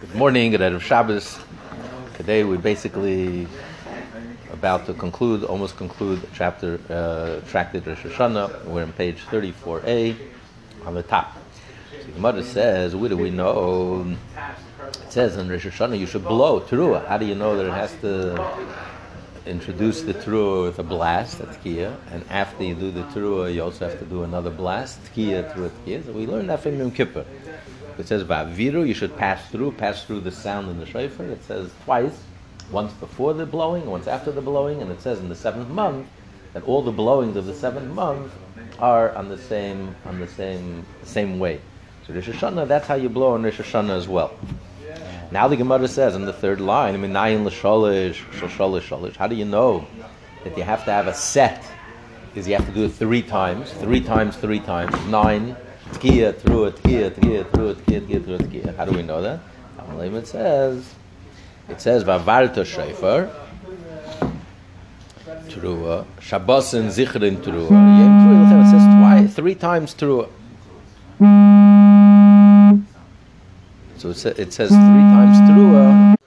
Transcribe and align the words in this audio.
Good 0.00 0.14
morning, 0.14 0.50
good 0.50 0.62
of 0.62 0.82
Shabbos. 0.82 1.38
Today 2.14 2.42
we're 2.42 2.56
basically 2.56 3.46
about 4.50 4.86
to 4.86 4.94
conclude, 4.94 5.44
almost 5.44 5.76
conclude 5.76 6.26
chapter 6.32 6.80
uh, 6.88 7.46
Tractate 7.46 7.86
Rosh 7.86 8.06
Hashanah. 8.06 8.64
We're 8.64 8.84
on 8.84 8.94
page 8.94 9.18
34a 9.26 10.16
on 10.86 10.94
the 10.94 11.02
top. 11.02 11.36
So 12.00 12.12
the 12.12 12.18
mother 12.18 12.42
says, 12.42 12.96
"Where 12.96 13.10
do 13.10 13.18
we 13.18 13.28
know?" 13.28 14.16
It 15.04 15.12
says 15.12 15.36
in 15.36 15.50
Rosh 15.50 15.66
Hashanah 15.66 15.98
you 15.98 16.06
should 16.06 16.24
blow 16.24 16.60
teruah. 16.60 17.06
How 17.06 17.18
do 17.18 17.26
you 17.26 17.34
know 17.34 17.54
that 17.58 17.66
it 17.66 17.74
has 17.74 17.92
to 18.00 18.42
introduce 19.44 20.00
the 20.00 20.14
teruah 20.14 20.62
with 20.62 20.78
a 20.78 20.82
blast, 20.82 21.40
a 21.40 21.44
tkiya, 21.44 21.94
and 22.10 22.24
after 22.30 22.64
you 22.64 22.74
do 22.74 22.90
the 22.90 23.02
teruah, 23.12 23.52
you 23.52 23.62
also 23.62 23.86
have 23.86 23.98
to 23.98 24.06
do 24.06 24.22
another 24.22 24.48
blast, 24.48 24.98
tkiya 25.12 25.52
through 25.52 25.66
a 25.66 25.70
tkiya. 25.70 26.06
So 26.06 26.12
we 26.12 26.26
learned 26.26 26.48
that 26.48 26.62
from 26.62 26.78
Yom 26.78 26.90
Kippur. 26.90 27.26
It 27.98 28.08
says 28.08 28.24
va'viru, 28.24 28.86
you 28.86 28.94
should 28.94 29.16
pass 29.16 29.48
through, 29.50 29.72
pass 29.72 30.04
through 30.04 30.20
the 30.20 30.30
sound 30.30 30.70
in 30.70 30.78
the 30.78 30.86
shofar. 30.86 31.26
It 31.26 31.42
says 31.44 31.70
twice, 31.84 32.18
once 32.70 32.92
before 32.94 33.34
the 33.34 33.46
blowing, 33.46 33.86
once 33.86 34.06
after 34.06 34.30
the 34.30 34.40
blowing, 34.40 34.80
and 34.80 34.90
it 34.90 35.00
says 35.00 35.18
in 35.18 35.28
the 35.28 35.34
seventh 35.34 35.68
month 35.68 36.06
that 36.52 36.62
all 36.64 36.82
the 36.82 36.92
blowings 36.92 37.36
of 37.36 37.46
the 37.46 37.54
seventh 37.54 37.92
month 37.94 38.32
are 38.78 39.14
on 39.14 39.28
the 39.28 39.38
same 39.38 39.94
on 40.06 40.18
the 40.18 40.28
same 40.28 40.84
same 41.02 41.38
way. 41.38 41.60
So 42.06 42.14
Rosh 42.14 42.28
Hashanah, 42.28 42.66
that's 42.68 42.86
how 42.86 42.94
you 42.94 43.08
blow 43.08 43.34
on 43.34 43.42
Rosh 43.42 43.60
Hashanah 43.60 43.96
as 43.96 44.08
well. 44.08 44.36
Now 45.30 45.46
the 45.46 45.56
Gemara 45.56 45.86
says 45.86 46.16
in 46.16 46.24
the 46.24 46.32
third 46.32 46.60
line, 46.60 46.94
I 46.94 46.96
mean, 46.96 47.12
nayin 47.12 47.44
l'sholish, 47.44 48.14
sholish, 48.32 48.82
sholish. 48.82 49.16
How 49.16 49.28
do 49.28 49.36
you 49.36 49.44
know 49.44 49.86
that 50.42 50.56
you 50.56 50.64
have 50.64 50.84
to 50.86 50.90
have 50.90 51.06
a 51.06 51.14
set? 51.14 51.64
Is 52.34 52.48
you 52.48 52.54
have 52.54 52.66
to 52.66 52.72
do 52.72 52.84
it 52.84 52.92
three 52.92 53.22
times, 53.22 53.72
three 53.72 54.00
times, 54.00 54.36
three 54.36 54.60
times, 54.60 54.94
nine. 55.06 55.56
tkiya 55.94 56.32
tru 56.40 56.70
tkiya 56.70 57.10
tkiya 57.10 57.44
tru 57.52 57.74
tkiya 57.74 58.00
tkiya 58.00 58.20
tru 58.24 58.38
tkiya 58.38 58.76
how 58.76 58.84
do 58.84 58.92
we 58.92 59.02
know 59.02 59.20
that? 59.22 59.40
I 59.78 59.86
don't 59.86 60.04
even 60.04 60.24
says 60.24 60.94
it 61.68 61.80
says 61.80 62.02
va 62.02 62.18
valter 62.18 62.64
schefer 62.64 63.30
tru 65.48 66.04
shabosen 66.20 66.86
zikhren 66.98 67.42
tru 67.42 67.66
hmm. 67.66 67.98
yet 68.00 68.12
tru 68.22 68.34
it 68.44 68.70
says 68.70 68.86
twice 68.94 69.34
three 69.34 69.54
times 69.54 69.94
tru 69.94 70.16
hmm. 71.18 72.80
so 73.98 74.08
it 74.10 74.52
says 74.52 74.70
three 74.70 75.06
times 75.16 75.36
tru 75.50 76.19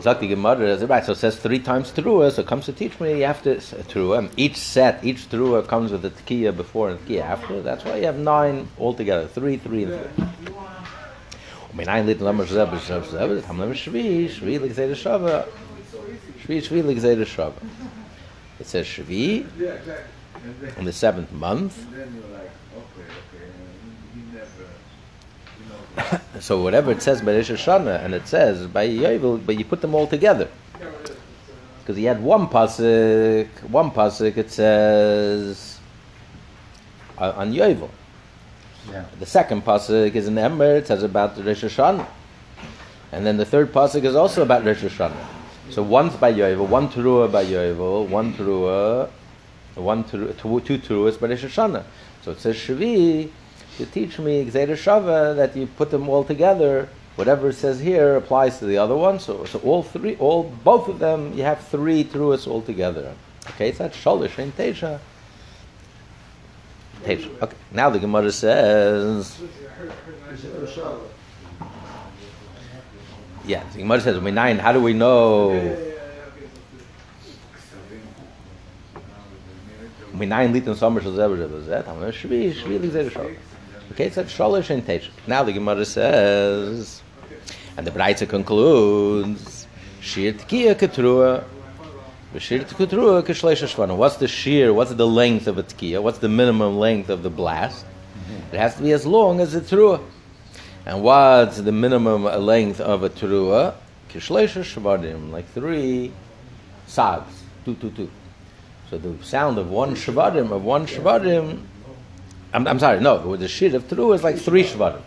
Zakti 0.00 0.28
Gemara, 0.28 0.76
right, 0.86 1.04
so 1.04 1.12
it 1.12 1.16
says 1.16 1.36
three 1.36 1.58
times 1.58 1.90
Trua, 1.92 2.30
so 2.30 2.42
it 2.42 2.46
comes 2.46 2.66
to 2.66 2.72
teach 2.72 2.98
me 3.00 3.18
you 3.18 3.26
have 3.26 3.42
to, 3.42 3.56
Trua, 3.56 4.30
each 4.36 4.56
set, 4.56 5.02
each 5.04 5.28
Trua 5.28 5.66
comes 5.66 5.92
with 5.92 6.04
a 6.04 6.10
Tkiya 6.10 6.56
before 6.56 6.90
and 6.90 7.00
Tkiya 7.06 7.22
after, 7.22 7.60
that's 7.62 7.84
why 7.84 7.96
you 7.96 8.04
have 8.04 8.18
nine 8.18 8.68
altogether, 8.78 9.26
three, 9.26 9.56
three, 9.56 9.84
and 9.84 10.14
three. 10.14 10.26
ומנין 11.74 12.06
ליטן 12.06 12.24
למר 12.24 12.46
שזה 12.46 12.64
בשב 12.64 13.04
שזה, 13.04 13.34
זה 13.34 13.42
תמלם 13.42 13.74
שבי, 13.74 14.28
שבי 14.28 14.58
לגזי 14.58 14.86
לשווה. 14.86 15.40
שבי, 16.42 16.60
שבי 16.60 16.82
לגזי 16.82 17.16
לשווה. 17.16 17.50
It 18.60 18.66
says 18.66 18.86
Shvi 18.86 19.44
in 20.78 20.84
the 20.86 20.92
seventh 20.92 21.30
month. 21.32 21.74
so 26.39 26.61
whatever 26.61 26.91
it 26.91 27.01
says 27.01 27.21
by 27.21 27.35
Rosh 27.35 27.51
Hashanah, 27.51 28.03
and 28.03 28.13
it 28.13 28.27
says 28.27 28.67
by 28.67 28.87
Yovel, 28.87 29.45
but 29.45 29.57
you 29.57 29.65
put 29.65 29.81
them 29.81 29.95
all 29.95 30.07
together. 30.07 30.47
Because 31.79 31.97
he 31.97 32.05
had 32.05 32.21
one 32.21 32.47
pasuk, 32.47 33.47
one 33.63 33.91
pasuk 33.91 34.37
it 34.37 34.51
says 34.51 35.79
on 37.17 37.53
Yovel. 37.53 37.89
Yeah. 38.89 39.05
The 39.19 39.25
second 39.25 39.63
pasuk 39.63 40.15
is 40.15 40.27
in 40.27 40.35
Emor. 40.35 40.77
It 40.77 40.87
says 40.87 41.03
about 41.03 41.37
Rosh 41.37 41.63
Hashanah, 41.63 42.07
and 43.11 43.25
then 43.25 43.37
the 43.37 43.45
third 43.45 43.71
pasuk 43.73 44.03
is 44.03 44.15
also 44.15 44.43
about 44.43 44.65
Rosh 44.65 44.83
Hashanah. 44.83 45.25
So 45.69 45.83
one's 45.83 46.15
by 46.15 46.33
Yovel, 46.33 46.67
one 46.67 46.89
teruah 46.89 47.31
by 47.31 47.45
Yovel, 47.45 48.07
one 48.07 48.33
teruah, 48.33 49.09
one 49.75 50.03
teruah, 50.03 50.37
two, 50.37 50.59
two 50.61 50.77
teruahs 50.77 51.19
by 51.19 51.27
Rosh 51.27 51.45
Hashanah. 51.45 51.83
So 52.23 52.31
it 52.31 52.39
says 52.39 52.55
Shvi 52.55 53.29
to 53.85 53.91
teach 53.91 54.19
me 54.19 54.45
Gzeira 54.45 54.77
Shava 54.77 55.35
that 55.35 55.55
you 55.55 55.65
put 55.65 55.89
them 55.91 56.07
all 56.07 56.23
together. 56.23 56.87
Whatever 57.15 57.49
it 57.49 57.55
says 57.55 57.79
here 57.79 58.15
applies 58.15 58.59
to 58.59 58.65
the 58.65 58.77
other 58.77 58.95
one. 58.95 59.19
So, 59.19 59.45
so 59.45 59.59
all 59.59 59.83
three, 59.83 60.15
all 60.17 60.43
both 60.63 60.87
of 60.87 60.99
them, 60.99 61.33
you 61.33 61.43
have 61.43 61.59
three 61.67 62.03
teruahs 62.03 62.47
all 62.47 62.61
together. 62.61 63.13
Okay, 63.51 63.71
so 63.71 63.83
that's 63.83 63.97
Sholish 63.97 64.37
and 64.37 64.55
Tesha. 64.55 64.99
Tesha. 67.03 67.41
Okay, 67.41 67.57
now 67.71 67.89
the 67.89 67.99
Gemara 67.99 68.31
says. 68.31 69.41
Yeah, 73.45 73.63
the 73.73 73.79
Gemara 73.79 74.01
says, 74.01 74.17
"Minayin, 74.19 74.59
how 74.59 74.71
do 74.71 74.79
we 74.79 74.93
know?" 74.93 75.89
Somer 80.21 81.01
shel 81.01 81.13
zever 81.13 81.37
zever 81.37 81.65
zet. 81.65 81.87
I'm 81.87 81.99
going 81.99 82.11
to 82.11 82.17
shvi 82.17 82.53
shvi 82.53 82.79
ligzer 82.79 83.09
shol. 83.09 83.35
Okay, 83.91 84.05
it's 84.05 84.17
at 84.17 84.27
sholish 84.27 84.69
and 84.69 84.85
tesh. 84.87 85.09
Now 85.27 85.43
the 85.43 85.51
Gemara 85.51 85.83
says, 85.83 87.01
and 87.75 87.85
the 87.85 87.91
Braitza 87.91 88.25
concludes, 88.25 89.67
shir 89.99 90.31
tkiya 90.31 90.75
ketrua. 90.75 91.43
B'shir 92.33 92.63
tkutrua 92.63 93.21
k'shleisha 93.21 93.67
shvana. 93.67 93.97
What's 93.97 94.15
the 94.15 94.29
shear? 94.29 94.73
What's 94.73 94.93
the 94.93 95.05
length 95.05 95.47
of 95.47 95.57
a 95.57 95.63
tkiya? 95.63 96.01
What's 96.01 96.19
the 96.19 96.29
minimum 96.29 96.79
length 96.79 97.09
of 97.09 97.21
the 97.21 97.29
blast? 97.29 97.85
It 98.53 98.59
has 98.59 98.75
to 98.75 98.83
be 98.83 98.93
as 98.93 99.05
long 99.05 99.41
as 99.41 99.51
the 99.51 99.59
trua. 99.59 100.01
And 100.85 101.03
what's 101.03 101.57
the 101.57 101.73
minimum 101.73 102.23
length 102.23 102.79
of 102.79 103.03
a 103.03 103.09
trua? 103.09 103.73
Kishleisha 104.09 104.63
shvadim, 104.63 105.31
like 105.31 105.49
three 105.49 106.13
sags, 106.87 107.43
two, 107.65 107.75
two, 107.75 107.91
two. 107.91 108.09
So 108.89 108.97
the 108.97 109.21
sound 109.21 109.57
of 109.57 109.69
one 109.69 109.95
shvadim, 109.95 110.51
of 110.51 110.63
one 110.63 110.87
shvadim, 110.87 111.63
I'm, 112.53 112.67
I'm 112.67 112.79
sorry, 112.79 112.99
no, 112.99 113.35
the 113.37 113.47
shir 113.47 113.75
of 113.75 113.87
trua 113.87 114.15
is 114.15 114.23
like 114.23 114.37
three 114.37 114.63
shvadim. 114.63 115.01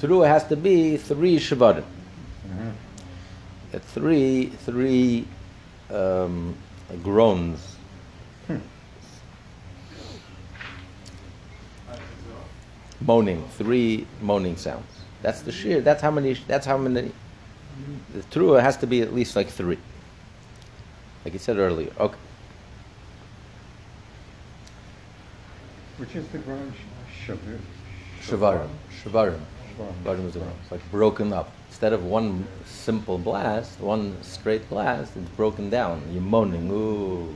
Trua 0.00 0.26
has 0.26 0.44
to 0.48 0.56
be 0.56 0.96
three 0.96 1.38
shvadim. 1.38 1.84
Uh, 3.74 3.78
Three, 3.78 4.46
three 4.64 5.26
um, 5.90 6.56
groans. 7.02 7.76
Moaning, 13.00 13.46
three 13.58 14.06
moaning 14.22 14.56
sounds. 14.56 14.86
That's 15.20 15.42
the 15.42 15.52
shear. 15.52 15.80
That's 15.80 16.00
how 16.00 16.10
many. 16.10 16.34
That's 16.46 16.64
how 16.64 16.78
many. 16.78 17.12
The 18.14 18.22
trua 18.30 18.62
has 18.62 18.76
to 18.78 18.86
be 18.86 19.02
at 19.02 19.14
least 19.14 19.36
like 19.36 19.48
three. 19.48 19.78
Like 21.24 21.34
you 21.34 21.38
said 21.38 21.58
earlier. 21.58 21.90
Okay. 21.98 22.16
Which 25.98 26.14
is 26.14 26.28
the 26.28 26.38
ground 26.38 26.74
sugar? 27.24 27.58
Shavarim. 28.20 28.68
Shavarim. 29.02 29.40
Shavarim 29.78 30.26
is 30.26 30.36
It's 30.36 30.70
like 30.70 30.90
broken 30.90 31.32
up. 31.32 31.50
Instead 31.68 31.92
of 31.92 32.04
one 32.04 32.46
simple 32.64 33.18
blast, 33.18 33.80
one 33.80 34.16
straight 34.22 34.68
blast, 34.68 35.16
it's 35.16 35.28
broken 35.30 35.70
down. 35.70 36.02
You're 36.12 36.22
moaning, 36.22 36.70
ooh, 36.70 37.34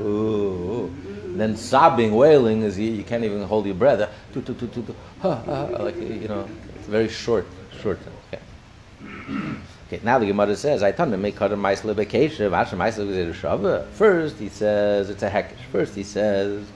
ooh, 0.00 0.02
ooh. 0.02 0.92
And 1.24 1.40
then 1.40 1.56
sobbing, 1.56 2.14
wailing, 2.14 2.62
is 2.62 2.78
you, 2.78 2.90
you 2.90 3.02
can't 3.02 3.24
even 3.24 3.42
hold 3.42 3.66
your 3.66 3.74
breath. 3.74 4.00
Like 4.44 5.96
you 5.96 6.28
know, 6.28 6.48
it's 6.76 6.86
very 6.86 7.08
short, 7.08 7.46
short. 7.80 7.98
Okay. 8.28 8.42
Okay, 9.88 10.00
now 10.02 10.18
the 10.18 10.26
Gemara 10.26 10.56
says, 10.56 10.82
I 10.82 10.92
told 10.92 11.12
him 11.12 11.20
make 11.20 11.36
cut 11.36 11.52
a 11.52 11.56
mice 11.56 11.82
libekesha, 11.82 12.50
vasha 12.50 12.76
mice 12.76 12.98
shava. 12.98 13.86
First 13.88 14.38
he 14.38 14.48
says 14.48 15.10
it's 15.10 15.22
a 15.22 15.30
hekesh. 15.30 15.60
First 15.70 15.94
he 15.94 16.02
says 16.02 16.66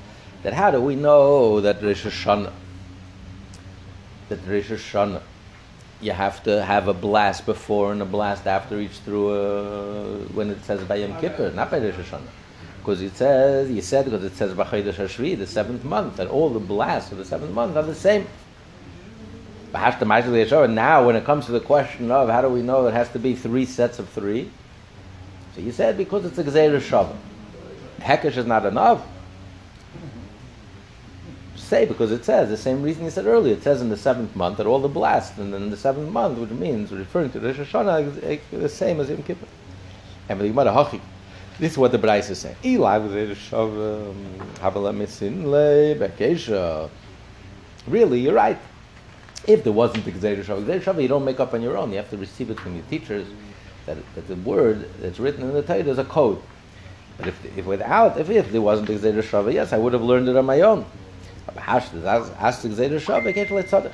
that 0.42 0.52
how 0.52 0.70
do 0.70 0.80
we 0.80 0.94
know 0.94 1.60
that 1.60 1.82
Rosh 1.82 2.04
Hashanah 2.06 2.52
that 4.28 4.38
Rosh 4.46 4.70
Hashanah 4.70 5.22
you 6.00 6.12
have 6.12 6.42
to 6.44 6.62
have 6.62 6.88
a 6.88 6.94
blast 6.94 7.46
before 7.46 7.92
and 7.92 8.02
a 8.02 8.04
blast 8.04 8.46
after 8.46 8.78
each 8.78 8.98
through 8.98 9.30
uh, 9.30 10.18
when 10.34 10.50
it 10.50 10.62
says 10.64 10.84
by 10.84 10.96
Yom 10.96 11.18
Kippur, 11.20 11.50
not 11.52 11.70
by 11.70 11.78
Rosh 11.78 11.94
Hashanah. 11.94 12.28
Because 12.78 13.00
it 13.02 13.16
says, 13.16 13.70
you 13.70 13.80
said, 13.80 14.04
because 14.04 14.22
it 14.22 14.34
says 14.34 14.54
B'chodesh 14.54 14.94
Hashvi, 14.94 15.36
the 15.36 15.46
seventh 15.46 15.84
month, 15.84 16.16
that 16.16 16.28
all 16.28 16.50
the 16.50 16.60
blasts 16.60 17.10
of 17.10 17.18
the 17.18 17.24
seventh 17.24 17.52
month 17.52 17.76
are 17.76 17.82
the 17.82 17.94
same. 17.94 18.26
B'hashta 19.72 20.00
Ma'aseh 20.00 20.46
Yeshua. 20.46 20.72
Now, 20.72 21.04
when 21.04 21.16
it 21.16 21.24
comes 21.24 21.46
to 21.46 21.52
the 21.52 21.60
question 21.60 22.10
of 22.10 22.28
how 22.28 22.42
do 22.42 22.48
we 22.48 22.62
know 22.62 22.86
it 22.86 22.94
has 22.94 23.08
to 23.10 23.18
be 23.18 23.34
three 23.34 23.64
sets 23.64 23.98
of 23.98 24.08
three, 24.10 24.50
so 25.54 25.62
you 25.62 25.72
said 25.72 25.96
because 25.96 26.26
it's 26.26 26.38
a 26.38 26.44
Gzeir 26.44 26.78
Shavah. 26.78 27.16
Hekesh 28.00 28.36
is 28.36 28.46
not 28.46 28.66
enough. 28.66 29.04
Say 31.66 31.84
because 31.84 32.12
it 32.12 32.24
says 32.24 32.48
the 32.48 32.56
same 32.56 32.80
reason 32.80 33.02
you 33.02 33.10
said 33.10 33.26
earlier. 33.26 33.54
It 33.54 33.64
says 33.64 33.82
in 33.82 33.88
the 33.88 33.96
seventh 33.96 34.36
month 34.36 34.58
that 34.58 34.68
all 34.68 34.78
the 34.78 34.86
blasts, 34.86 35.36
and 35.36 35.52
then 35.52 35.68
the 35.68 35.76
seventh 35.76 36.12
month, 36.12 36.38
which 36.38 36.50
means 36.50 36.92
referring 36.92 37.32
to 37.32 37.40
Rosh 37.40 37.58
Hashanah, 37.58 38.40
the 38.52 38.68
same 38.68 39.00
as 39.00 39.10
Yom 39.10 39.24
Kippur. 39.24 39.48
And 40.28 40.40
the 40.40 40.46
Gemara 40.46 40.70
Hachi. 40.70 41.00
This 41.58 41.72
is 41.72 41.78
what 41.78 41.90
the 41.90 41.98
Bryce 41.98 42.30
is 42.30 42.38
saying. 42.38 42.54
Eli 42.64 42.98
was 42.98 43.12
shav 43.36 44.14
bekesha. 45.98 46.88
Really, 47.88 48.20
you're 48.20 48.34
right. 48.34 48.58
If 49.48 49.64
there 49.64 49.72
wasn't 49.72 50.04
the 50.04 50.12
Gzeir 50.12 50.44
Shava 50.44 51.02
you 51.02 51.08
don't 51.08 51.24
make 51.24 51.40
up 51.40 51.52
on 51.52 51.62
your 51.62 51.76
own. 51.76 51.90
You 51.90 51.96
have 51.96 52.10
to 52.10 52.16
receive 52.16 52.50
it 52.50 52.60
from 52.60 52.76
your 52.76 52.84
teachers. 52.84 53.26
That, 53.86 53.96
that 54.14 54.28
the 54.28 54.36
word 54.36 54.88
that's 55.00 55.18
written 55.18 55.42
in 55.42 55.52
the 55.52 55.62
Torah 55.62 55.80
is 55.80 55.98
a 55.98 56.04
code. 56.04 56.40
But 57.18 57.26
if, 57.26 57.58
if 57.58 57.66
without, 57.66 58.20
if, 58.20 58.30
if 58.30 58.52
there 58.52 58.60
wasn't 58.60 58.86
the 58.86 58.94
Gzeir 58.94 59.52
yes, 59.52 59.72
I 59.72 59.78
would 59.78 59.94
have 59.94 60.02
learned 60.02 60.28
it 60.28 60.36
on 60.36 60.44
my 60.44 60.60
own. 60.60 60.86
Ask 61.54 61.92
the 61.92 61.98
Gzeir 61.98 63.00
Shava, 63.00 63.34
get 63.34 63.50
let. 63.50 63.92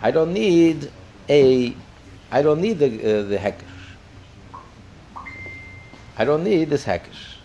I 0.00 0.10
don't 0.10 0.32
need 0.32 0.90
a, 1.28 1.74
I 2.30 2.42
don't 2.42 2.60
need 2.60 2.78
the 2.78 2.86
uh, 2.86 3.22
the 3.22 3.36
hekesh. 3.36 3.62
I 6.16 6.24
don't 6.24 6.44
need 6.44 6.70
this 6.70 6.84
hekesh. 6.84 7.36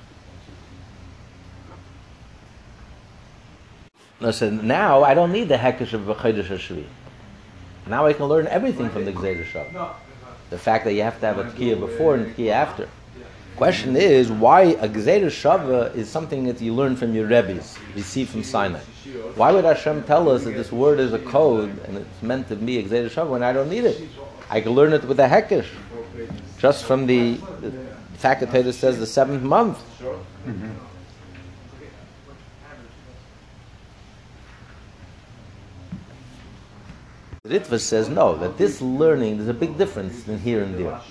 No, 4.19 4.31
so 4.31 4.49
now 4.49 5.03
I 5.03 5.13
don't 5.13 5.31
need 5.31 5.49
the 5.49 5.57
hekesh 5.57 5.93
of 5.93 6.01
B'chodesh 6.01 6.45
HaShvi. 6.45 6.85
Now 7.85 8.05
I 8.05 8.13
can 8.13 8.25
learn 8.25 8.47
everything 8.47 8.89
from 8.89 9.05
the 9.05 9.11
Gzeir 9.11 9.43
Shava. 9.45 9.93
The 10.49 10.57
fact 10.57 10.85
that 10.85 10.93
you 10.93 11.01
have 11.01 11.19
to 11.19 11.25
have 11.25 11.39
a 11.39 11.43
tkiya 11.45 11.79
before 11.79 12.15
and 12.15 12.27
a 12.27 12.33
tkiya 12.33 12.51
after. 12.51 12.89
Question 13.55 13.95
is 13.95 14.31
why 14.31 14.61
a 14.61 14.89
Gzeir 14.89 15.25
Shava 15.27 15.95
is 15.95 16.09
something 16.09 16.45
that 16.45 16.59
you 16.59 16.73
learn 16.73 16.95
from 16.95 17.13
your 17.13 17.27
Rebbe's, 17.27 17.77
receive 17.95 18.29
from 18.29 18.43
Sinai. 18.43 18.79
Why 19.35 19.51
would 19.51 19.63
Hashem 19.63 20.03
tell 20.03 20.29
us 20.29 20.43
that 20.43 20.51
this 20.51 20.71
word 20.71 20.99
is 20.99 21.13
a 21.13 21.19
code 21.19 21.77
and 21.85 21.97
it's 21.97 22.21
meant 22.21 22.47
to 22.47 22.55
be 22.55 22.79
a 22.79 22.83
Gzeir 22.83 23.09
Shava 23.09 23.29
when 23.29 23.43
I 23.43 23.53
don't 23.53 23.69
need 23.69 23.85
it? 23.85 24.09
I 24.49 24.59
can 24.61 24.71
learn 24.71 24.93
it 24.93 25.03
with 25.03 25.19
a 25.19 25.27
hekesh. 25.27 25.67
Just 26.57 26.85
from 26.85 27.05
the, 27.05 27.35
the 27.61 27.71
fact 28.15 28.41
that 28.41 28.51
Torah 28.51 28.73
says 28.73 28.97
the 28.97 29.05
seventh 29.05 29.43
month. 29.43 29.77
Mm-hmm. 30.01 30.71
Ritva 37.45 37.79
says 37.79 38.07
no, 38.07 38.37
that 38.37 38.57
this 38.57 38.81
learning, 38.81 39.37
there's 39.37 39.49
a 39.49 39.53
big 39.53 39.77
difference 39.77 40.27
in 40.27 40.39
here 40.39 40.63
and 40.63 40.75
there. 40.75 41.01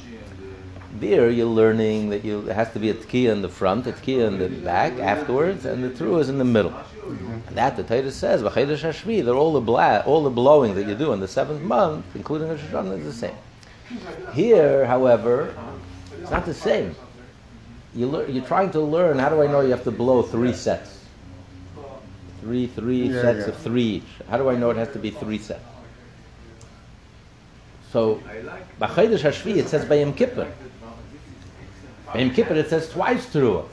There, 0.95 1.31
you're 1.31 1.47
learning 1.47 2.11
that 2.11 2.23
you, 2.25 2.49
it 2.49 2.55
has 2.55 2.71
to 2.75 2.79
be 2.79 2.91
a 2.91 2.95
tkiya 2.95 3.33
in 3.33 3.41
the 3.43 3.49
front, 3.49 3.87
a 3.87 3.93
tkiya 3.93 4.27
in 4.27 4.39
the 4.39 4.49
back 4.49 4.99
afterwards, 4.99 5.65
and 5.65 5.83
the 5.83 5.91
true 5.91 6.19
is 6.19 6.29
in 6.29 6.37
the 6.37 6.45
middle. 6.45 6.71
Mm-hmm. 6.71 7.49
And 7.49 7.57
that 7.57 7.77
the 7.77 7.83
Torah 7.83 8.11
says, 8.11 8.43
"V'chedesh 8.43 8.83
hashvi," 8.83 9.25
they're 9.25 9.35
all 9.35 9.55
the 9.55 9.61
bla- 9.61 10.03
all 10.05 10.23
the 10.23 10.31
blowing 10.31 10.75
that 10.75 10.87
you 10.87 10.95
do 10.95 11.13
in 11.13 11.21
the 11.21 11.29
seventh 11.29 11.63
month, 11.63 12.05
including 12.15 12.49
the 12.49 12.57
Hashanah, 12.57 12.99
is 12.99 13.05
the 13.07 13.13
same. 13.13 13.37
Here, 14.35 14.85
however, 14.85 15.55
it's 16.21 16.31
not 16.31 16.45
the 16.45 16.55
same. 16.55 16.95
You 17.95 18.07
lear- 18.07 18.29
you're 18.29 18.45
trying 18.45 18.71
to 18.73 18.81
learn. 18.81 19.19
How 19.19 19.31
do 19.31 19.43
I 19.43 19.47
know 19.47 19.61
you 19.63 19.71
have 19.71 19.85
to 19.85 19.91
blow 19.91 20.23
three 20.23 20.53
sets? 20.53 21.05
Three, 22.43 22.67
three 22.67 23.09
Yeah, 23.09 23.23
sets 23.23 23.39
yeah. 23.41 23.47
of 23.47 23.57
three 23.59 23.83
each. 23.83 24.03
How 24.29 24.37
do 24.37 24.51
I 24.51 24.57
know 24.57 24.71
it 24.71 24.77
has 24.77 24.93
to 24.93 24.99
be 24.99 25.11
three 25.11 25.39
sets? 25.39 25.65
So, 27.93 28.21
B'chodesh 28.81 29.21
Hashvi, 29.21 29.57
it 29.57 29.69
says 29.69 29.85
by 29.85 29.97
Yom 29.97 30.13
Kippur. 30.13 30.51
Yom 32.15 32.31
Kippur, 32.31 32.55
it 32.55 32.69
says 32.69 32.89
twice 32.91 33.27
through. 33.27 33.69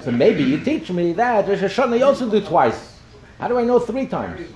So 0.00 0.10
maybe 0.10 0.42
you 0.42 0.58
teach 0.58 0.90
me 0.90 1.12
that 1.14 1.48
Rosh 1.48 1.60
Hashanah 1.60 1.98
you 1.98 2.04
also 2.04 2.28
do 2.28 2.40
twice. 2.40 3.00
How 3.38 3.48
do 3.48 3.58
I 3.58 3.64
know 3.64 3.78
three 3.78 4.06
times? 4.06 4.46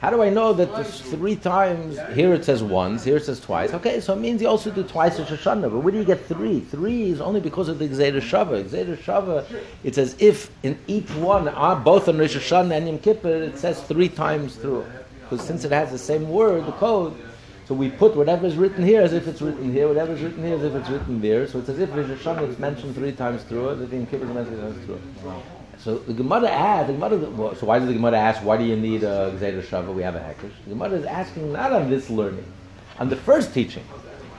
How 0.00 0.10
do 0.10 0.22
I 0.22 0.28
know 0.28 0.52
that 0.52 0.86
three 0.86 1.36
times? 1.36 1.98
Here 2.14 2.34
it 2.34 2.44
says 2.44 2.62
once, 2.62 3.02
here 3.04 3.16
it 3.16 3.24
says 3.24 3.40
twice. 3.40 3.72
Okay, 3.74 4.00
so 4.00 4.12
it 4.12 4.20
means 4.20 4.42
you 4.42 4.48
also 4.48 4.70
do 4.70 4.82
twice 4.82 5.18
Rosh 5.18 5.30
Hashanah. 5.30 5.70
But 5.70 5.78
where 5.80 5.92
do 5.92 5.98
you 5.98 6.04
get 6.04 6.26
three? 6.26 6.60
Three 6.60 7.10
is 7.10 7.20
only 7.20 7.40
because 7.40 7.68
of 7.68 7.78
the 7.78 7.88
Gzeir 7.88 8.20
Shava. 8.20 8.62
Gzeir 8.64 8.96
Shava, 8.98 9.46
it's 9.84 9.98
as 9.98 10.14
if 10.20 10.50
in 10.62 10.78
each 10.86 11.10
one, 11.12 11.48
uh, 11.48 11.74
both 11.74 12.08
on 12.08 12.18
Rosh 12.18 12.36
Hashanah 12.36 12.76
and 12.76 12.86
Yom 12.88 12.98
Kippur, 12.98 13.42
it 13.42 13.58
says 13.58 13.82
three 13.84 14.08
times 14.08 14.56
through. 14.56 14.84
Because 15.22 15.46
since 15.46 15.64
it 15.64 15.72
has 15.72 15.90
the 15.90 15.98
same 15.98 16.28
word, 16.28 16.66
the 16.66 16.72
code, 16.72 17.16
so 17.66 17.74
we 17.74 17.90
put 17.90 18.14
whatever 18.14 18.46
is 18.46 18.56
written 18.56 18.84
here 18.84 19.02
as 19.02 19.12
if 19.12 19.26
it's 19.26 19.42
written 19.42 19.72
here, 19.72 19.88
whatever 19.88 20.12
is 20.12 20.20
written 20.20 20.44
here 20.44 20.54
as 20.54 20.62
if 20.62 20.74
it's 20.74 20.88
written 20.88 21.20
there. 21.20 21.48
So 21.48 21.58
it's 21.58 21.68
as 21.68 21.80
if 21.80 21.90
Hashanah 21.90 22.48
is 22.48 22.58
mentioned 22.60 22.94
three 22.94 23.10
times 23.10 23.42
through 23.42 23.70
it, 23.70 23.90
the 23.90 23.96
Yom 23.96 24.06
Kippur 24.06 24.24
is 24.24 24.30
mentioned 24.32 24.56
three 24.56 24.70
times 24.70 24.86
through. 24.86 25.42
So 25.78 25.98
the 25.98 26.12
Gemara 26.12 26.48
asks, 26.48 26.86
the 26.86 26.92
Gemara, 26.92 27.56
so 27.56 27.66
why 27.66 27.80
does 27.80 27.88
the 27.88 27.94
Gemara 27.94 28.18
ask, 28.18 28.44
why 28.44 28.56
do 28.56 28.64
you 28.64 28.76
need 28.76 29.02
a 29.02 29.36
Gzeir 29.36 29.60
Shava? 29.62 29.92
We 29.92 30.02
have 30.02 30.14
a 30.14 30.20
Hekesh. 30.20 30.52
The 30.64 30.70
Gemara 30.70 30.92
is 30.92 31.04
asking 31.06 31.52
not 31.52 31.72
on 31.72 31.90
this 31.90 32.08
learning, 32.08 32.46
on 33.00 33.08
the 33.08 33.16
first 33.16 33.52
teaching. 33.52 33.84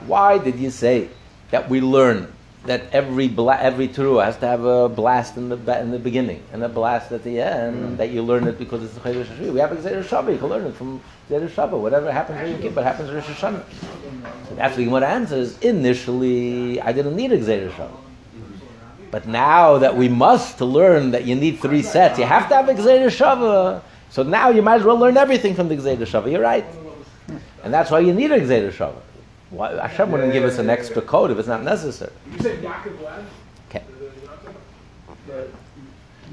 Why 0.06 0.38
did 0.38 0.56
you 0.56 0.70
say 0.70 1.10
that 1.50 1.68
we 1.68 1.82
learn 1.82 2.32
that 2.66 2.82
every 2.92 3.28
bla- 3.28 3.58
every 3.60 3.88
teruah 3.88 4.24
has 4.24 4.36
to 4.38 4.46
have 4.46 4.64
a 4.64 4.88
blast 4.88 5.36
in 5.36 5.48
the 5.48 5.56
ba- 5.56 5.80
in 5.80 5.90
the 5.90 5.98
beginning 5.98 6.42
and 6.52 6.62
a 6.62 6.68
blast 6.68 7.12
at 7.12 7.22
the 7.24 7.40
end? 7.40 7.76
Mm. 7.76 7.96
That 7.98 8.10
you 8.10 8.22
learn 8.22 8.46
it 8.46 8.58
because 8.58 8.82
it's 8.82 8.96
a 8.96 9.00
Chodesh 9.00 9.24
Hashvi. 9.26 9.52
We 9.52 9.60
have 9.60 9.72
a 9.72 9.76
Gzeir 9.76 10.02
Shava. 10.04 10.32
You 10.32 10.38
can 10.38 10.48
learn 10.48 10.66
it 10.66 10.74
from 10.74 11.00
Gzeir 11.30 11.48
Shava. 11.48 11.78
Whatever 11.80 12.12
happens 12.12 12.40
in 12.40 12.52
Yom 12.52 12.60
Kippur 12.62 12.82
happens 12.82 13.08
in 13.08 13.14
Rosh 13.14 13.24
Hashanah. 13.24 13.64
So 14.48 14.54
that's 14.56 14.76
the 14.76 14.84
Gemara 14.84 15.06
answers. 15.08 15.58
Initially, 15.60 16.80
I 16.80 16.92
didn't 16.92 17.16
need 17.16 17.32
a 17.32 17.38
Gzeir 17.38 17.70
Shava. 17.70 17.96
But 19.10 19.26
now 19.26 19.78
that 19.78 19.96
we 19.96 20.08
must 20.08 20.58
to 20.58 20.66
learn 20.66 21.12
that 21.12 21.24
you 21.24 21.34
need 21.34 21.60
three 21.60 21.82
sets, 21.82 22.18
you 22.18 22.26
have 22.26 22.48
to 22.50 22.54
have 22.54 22.68
a 22.68 22.74
Gzeir 22.74 23.06
Shava. 23.06 23.82
So 24.10 24.22
now 24.22 24.50
you 24.50 24.62
might 24.62 24.76
as 24.80 24.84
well 24.84 24.98
learn 24.98 25.16
everything 25.16 25.54
from 25.54 25.68
the 25.68 25.76
Gzeir 25.76 25.96
Shava. 25.98 26.30
You're 26.30 26.42
right. 26.42 26.64
And 27.62 27.72
that's 27.72 27.90
why 27.90 28.00
you 28.00 28.12
need 28.12 28.30
a 28.32 28.40
Gzeir 28.40 28.70
Shava. 28.72 29.00
Why, 29.50 29.86
Hashem 29.86 30.10
wouldn't 30.12 30.32
give 30.32 30.44
us 30.44 30.58
an 30.58 30.68
extra 30.68 31.00
code 31.00 31.30
if 31.30 31.38
it's 31.38 31.48
not 31.48 31.62
necessary. 31.62 32.12
You 32.32 32.38
said 32.40 32.62
Yaakov 32.62 33.02
lad? 33.02 33.24
Okay. 33.70 33.82
But 35.26 35.50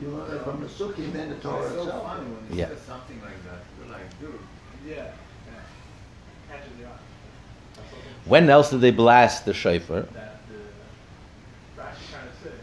you 0.02 0.10
learn 0.10 0.36
it 0.36 0.44
from 0.44 0.60
the 0.62 0.68
Sukkim 0.68 1.16
and 1.16 1.32
the 1.32 1.36
Torah 1.36 1.64
It's 1.66 1.74
so 1.76 1.84
itself. 1.84 2.04
funny 2.04 2.26
when 2.26 2.52
he 2.54 2.60
Yeah. 2.60 2.68
says 2.70 2.82
something 2.82 3.22
like 3.22 3.42
that. 3.46 3.64
You're 3.80 3.92
like, 3.94 4.20
dude. 4.20 4.32
Yeah. 4.86 4.96
yeah. 4.96 5.08
Catches 6.50 6.72
the 6.80 6.86
eye. 6.88 7.84
When 8.26 8.50
else 8.50 8.70
did 8.70 8.82
they 8.82 8.92
blast 8.92 9.46
the 9.46 9.54
shofar? 9.54 10.02
that 10.02 10.40
the 10.50 11.82
Rashi 11.82 12.12
trying 12.12 12.28
to 12.28 12.44
say. 12.44 12.56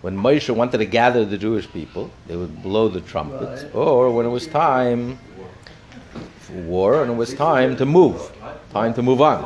When 0.00 0.16
Moshe 0.18 0.52
wanted 0.52 0.78
to 0.78 0.84
gather 0.84 1.24
the 1.24 1.38
Jewish 1.38 1.70
people, 1.70 2.10
they 2.26 2.34
would 2.36 2.60
blow 2.62 2.88
the 2.88 3.00
trumpets. 3.00 3.64
Or 3.72 4.10
when 4.10 4.26
it 4.26 4.30
was 4.30 4.48
time 4.48 5.16
for 5.31 5.31
war 6.54 7.02
and 7.02 7.10
it 7.12 7.14
was 7.14 7.34
time 7.34 7.76
to 7.76 7.86
move, 7.86 8.32
time 8.72 8.94
to 8.94 9.02
move 9.02 9.20
on. 9.20 9.38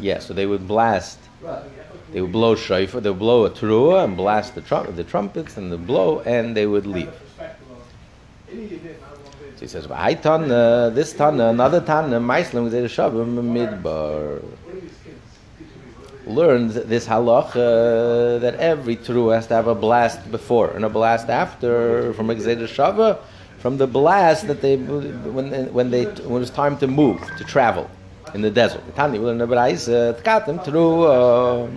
Yeah, 0.00 0.18
so 0.18 0.34
they 0.34 0.46
would 0.46 0.66
blast. 0.66 1.18
They 2.12 2.20
would 2.20 2.32
blow 2.32 2.54
shofar, 2.54 3.00
they 3.00 3.10
would 3.10 3.18
blow 3.18 3.46
a 3.46 3.50
teruah 3.50 4.04
and 4.04 4.16
blast 4.16 4.54
the, 4.54 4.60
trum- 4.60 4.94
the 4.94 5.04
trumpets 5.04 5.56
and 5.56 5.72
the 5.72 5.78
blow, 5.78 6.20
and 6.20 6.54
they 6.56 6.66
would 6.66 6.86
leave. 6.86 7.12
So 8.48 9.60
he 9.60 9.66
says, 9.66 9.86
"I 9.90 10.14
tana, 10.14 10.90
this 10.92 11.12
tana, 11.12 11.48
another 11.48 11.80
tana, 11.80 12.20
Maislim 12.20 12.64
with 12.64 12.74
Shavim 12.74 13.38
midbar." 13.38 14.42
Learns 16.26 16.74
this 16.74 17.06
halacha 17.06 18.40
that 18.40 18.54
every 18.56 18.96
teruah 18.96 19.36
has 19.36 19.46
to 19.48 19.54
have 19.54 19.66
a 19.66 19.74
blast 19.74 20.30
before 20.30 20.70
and 20.70 20.84
a 20.84 20.88
blast 20.88 21.28
after 21.28 22.12
from 22.14 22.28
Exeder 22.28 22.68
Shava, 22.68 23.18
from 23.62 23.78
the 23.78 23.86
blast 23.86 24.48
that 24.48 24.60
they 24.60 24.76
when 24.76 25.72
when 25.72 25.90
they 25.90 26.04
when 26.04 26.36
it 26.36 26.46
was 26.46 26.50
time 26.50 26.76
to 26.78 26.86
move 26.86 27.18
to 27.38 27.44
travel 27.44 27.88
in 28.34 28.42
the 28.42 28.50
desert. 28.50 28.82
Tani 28.96 29.18
ice 29.18 29.88
tkatem 29.88 30.62
through. 30.64 31.04
uh, 31.04 31.68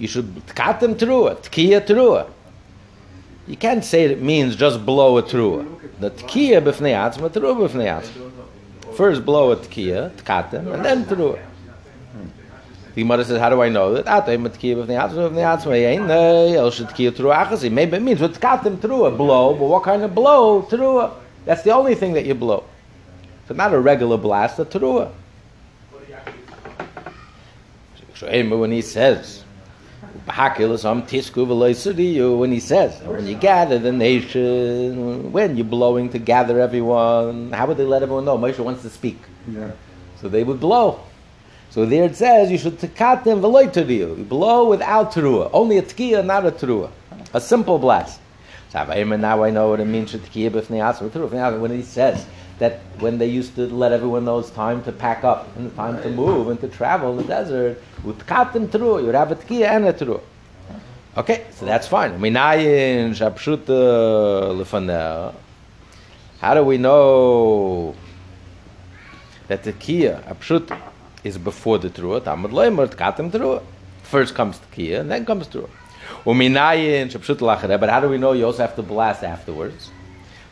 You 0.00 0.08
should 0.08 0.34
tkatem 0.46 0.94
teruah, 0.94 1.36
tkiya 1.36 1.86
teruah. 1.86 2.26
You 3.46 3.56
can't 3.56 3.84
say 3.84 4.04
it 4.04 4.22
means 4.22 4.56
just 4.56 4.86
blow 4.86 5.18
a 5.18 5.22
through. 5.22 5.78
The 6.00 6.10
tkiya 6.10 6.62
b'fnei 6.62 6.94
atzma, 6.96 7.28
teruah 7.28 7.68
b'fnei. 7.68 8.02
First 8.94 9.26
blow 9.26 9.52
a 9.52 9.56
tkiya, 9.56 10.10
tkatem, 10.12 10.72
and 10.72 10.82
then 10.82 11.04
teruah. 11.04 11.38
The 12.94 13.02
Gemara 13.02 13.24
says, 13.24 13.38
how 13.38 13.50
do 13.50 13.62
I 13.62 13.68
know 13.68 13.94
that? 13.94 14.06
Atay 14.06 14.36
matkiya 14.36 14.74
b'fnei 14.76 14.98
atzma, 14.98 15.30
b'fnei 15.30 15.46
atzma, 15.56 15.76
yein, 15.80 16.10
el 16.10 16.70
should 16.72 16.88
tkiya 16.88 17.12
teruah 17.12 17.46
achasi. 17.46 17.70
Maybe 17.70 17.96
it 17.96 18.00
means 18.02 18.20
what 18.20 18.40
got 18.40 18.64
them 18.64 18.78
through 18.78 19.04
a 19.04 19.10
blow, 19.12 19.54
but 19.54 19.66
what 19.66 19.84
kind 19.84 20.02
of 20.02 20.12
blow? 20.12 20.62
Teruah. 20.62 21.12
That's 21.44 21.62
the 21.62 21.70
only 21.70 21.94
thing 21.94 22.14
that 22.14 22.26
you 22.26 22.34
blow. 22.34 22.64
So 23.46 23.54
not 23.54 23.72
a 23.72 23.78
regular 23.78 24.16
blast, 24.16 24.58
a 24.58 24.64
teruah. 24.64 25.12
When 28.20 28.70
he 28.70 28.82
says, 28.82 29.44
"B'hakil 30.28 30.76
tisku 31.06 31.46
v'loisuriyu," 31.46 32.38
when 32.38 32.52
he 32.52 32.60
says, 32.60 33.00
when 33.02 33.26
you 33.26 33.34
gather 33.34 33.78
the 33.78 33.92
nation, 33.92 35.32
when 35.32 35.56
you're 35.56 35.64
blowing 35.64 36.10
to 36.10 36.18
gather 36.18 36.60
everyone, 36.60 37.52
how 37.52 37.66
would 37.66 37.78
they 37.78 37.84
let 37.84 38.02
everyone 38.02 38.26
know? 38.26 38.36
Moshe 38.36 38.58
wants 38.58 38.82
to 38.82 38.90
speak, 38.90 39.18
Yeah. 39.50 39.70
so 40.20 40.28
they 40.28 40.44
would 40.44 40.60
blow. 40.60 41.00
So 41.70 41.86
there 41.86 42.04
it 42.04 42.16
says 42.16 42.50
you 42.50 42.58
should 42.58 42.78
tekatem 42.78 43.40
v'loituriyu. 43.40 44.18
You 44.18 44.24
blow 44.24 44.68
without 44.68 45.12
teruah, 45.12 45.50
only 45.52 45.78
a 45.78 45.82
tkiya, 45.82 46.24
not 46.24 46.44
a 46.44 46.50
teruah, 46.50 46.90
a 47.32 47.40
simple 47.40 47.78
blast. 47.78 48.20
So 48.70 48.84
now 48.84 49.44
I 49.44 49.50
know 49.50 49.68
what 49.68 49.78
it 49.78 49.84
means 49.84 50.10
to 50.10 50.18
tkiya 50.18 50.50
b'fnei 50.50 51.10
teruah 51.10 51.60
when 51.60 51.70
he 51.70 51.82
says 51.82 52.26
that 52.58 52.80
when 52.98 53.18
they 53.18 53.26
used 53.26 53.54
to 53.54 53.68
let 53.68 53.92
everyone 53.92 54.24
know 54.24 54.40
it's 54.40 54.50
time 54.50 54.82
to 54.82 54.90
pack 54.90 55.22
up 55.22 55.56
and 55.56 55.74
time 55.76 56.02
to 56.02 56.10
move 56.10 56.48
and 56.48 56.60
to 56.60 56.68
travel 56.68 57.12
in 57.12 57.18
the 57.18 57.24
desert, 57.24 57.80
with 58.04 58.18
katim 58.26 58.66
teruah, 58.66 59.00
you 59.00 59.06
would 59.06 59.14
have 59.14 59.30
a 59.30 59.36
tkiya 59.36 59.68
and 59.68 59.86
a 59.86 59.92
teruah. 59.92 60.20
Okay, 61.16 61.46
so 61.52 61.66
that's 61.66 61.86
fine. 61.86 62.18
Minayin 62.18 63.10
shapshuta 63.10 64.52
lefanel. 64.56 65.34
How 66.40 66.54
do 66.54 66.64
we 66.64 66.78
know 66.78 67.94
that 69.46 69.62
the 69.62 69.72
kia 69.72 70.22
apshuta 70.28 70.80
is 71.24 71.38
before 71.38 71.78
the 71.78 71.90
trua? 71.90 72.20
Tamad 72.20 72.50
loimer 72.50 72.86
tkatem 72.86 73.30
trua. 73.30 73.62
First 74.02 74.34
comes 74.34 74.58
the 74.58 74.66
kia, 74.66 75.00
and 75.00 75.10
then 75.10 75.24
comes 75.24 75.48
trua. 75.48 75.68
Uminayin 76.24 77.10
shapshuta 77.10 77.40
lachere. 77.40 77.78
But 77.78 77.88
how 77.90 78.00
do 78.00 78.08
we 78.08 78.18
know 78.18 78.32
you 78.32 78.46
also 78.46 78.62
have 78.62 78.76
to 78.76 78.82
blast 78.82 79.22
afterwards? 79.22 79.90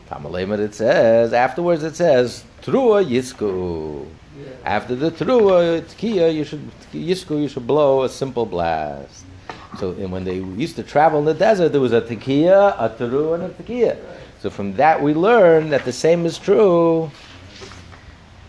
Tamad 0.09 0.31
loimer 0.31 0.59
it 0.59 0.73
says 0.75 1.33
afterwards 1.33 1.83
it 1.83 1.95
says 1.95 2.43
trua 2.61 3.05
yisku. 3.05 4.07
After 4.63 4.95
the 4.95 5.11
trua 5.11 5.81
tkiya, 5.81 6.33
you 6.33 6.43
should 6.43 6.69
yisku, 6.93 7.41
you 7.41 7.47
should 7.47 7.67
blow 7.67 8.03
a 8.03 8.09
simple 8.09 8.45
blast. 8.45 9.25
So 9.79 9.91
and 9.91 10.11
when 10.11 10.23
they 10.23 10.35
used 10.35 10.75
to 10.77 10.83
travel 10.83 11.19
in 11.19 11.25
the 11.25 11.33
desert, 11.33 11.69
there 11.69 11.81
was 11.81 11.93
a 11.93 12.01
tekiya, 12.01 12.75
a 12.77 12.89
teru, 12.89 13.33
and 13.33 13.43
a 13.43 13.49
tekiya. 13.49 13.97
So 14.41 14.49
from 14.49 14.73
that 14.73 15.01
we 15.01 15.13
learn 15.13 15.69
that 15.69 15.85
the 15.85 15.91
same 15.91 16.25
is 16.25 16.37
true. 16.37 17.11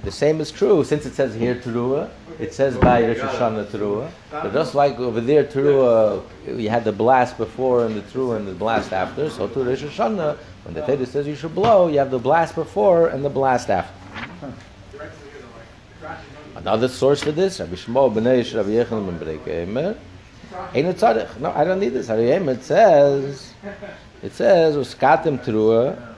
The 0.02 0.10
same 0.10 0.40
is 0.40 0.50
true 0.50 0.82
since 0.82 1.04
it 1.04 1.12
says 1.12 1.34
here 1.34 1.56
teruah. 1.56 2.08
It 2.38 2.54
says 2.54 2.76
by 2.78 3.06
Rosh 3.06 3.18
Hashanah 3.18 3.66
teruah. 3.66 4.10
But 4.30 4.52
just 4.54 4.74
like 4.74 4.98
over 4.98 5.20
there 5.20 5.44
teruah, 5.44 6.22
you 6.46 6.70
had 6.70 6.84
the 6.84 6.92
blast 6.92 7.36
before 7.36 7.84
and 7.84 7.94
the 7.94 8.00
teruah 8.00 8.36
and 8.36 8.48
the 8.48 8.54
blast 8.54 8.94
after. 8.94 9.28
So 9.28 9.46
to 9.48 9.62
Rosh 9.62 9.82
Hashanah, 9.82 10.38
when 10.64 10.74
the 10.74 10.80
Torah 10.80 11.04
says 11.04 11.26
you 11.26 11.34
should 11.34 11.54
blow, 11.54 11.88
you 11.88 11.98
have 11.98 12.10
the 12.10 12.18
blast 12.18 12.54
before 12.54 13.08
and 13.08 13.22
the 13.22 13.28
blast 13.28 13.68
after. 13.68 13.92
Another 16.56 16.88
source 16.88 17.22
for 17.22 17.32
this, 17.32 17.60
Rabbi 17.60 17.74
Shmuel 17.74 18.12
b'nei 18.14 18.54
Rabbi 18.54 18.70
Yechanan 18.70 19.18
ben 19.18 19.38
Berekeimer. 19.38 19.96
Ain't 20.74 20.88
it 20.88 20.96
tzarich? 20.96 21.38
No, 21.38 21.52
I 21.52 21.64
don't 21.64 21.78
need 21.78 21.90
this. 21.90 22.08
Rabbi 22.08 22.22
Yechanan, 22.22 22.56
It 22.56 22.64
says, 22.64 23.54
it 24.22 24.32
says, 24.32 24.76
uskatim 24.76 25.44
teruah. 25.44 26.16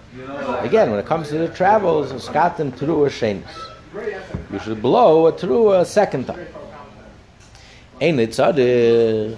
Again, 0.62 0.90
when 0.90 1.00
it 1.00 1.06
comes 1.06 1.30
to 1.30 1.38
the 1.38 1.48
travels, 1.48 2.12
uskatim 2.12 2.70
teruah 2.72 3.10
shenis. 3.10 3.71
You 3.94 4.58
should 4.58 4.80
blow 4.80 5.26
a 5.26 5.32
teruah 5.32 5.80
a 5.80 5.84
second 5.84 6.26
time. 6.26 6.46
Ain't 8.00 8.20
it 8.20 8.30
tzarich? 8.30 9.36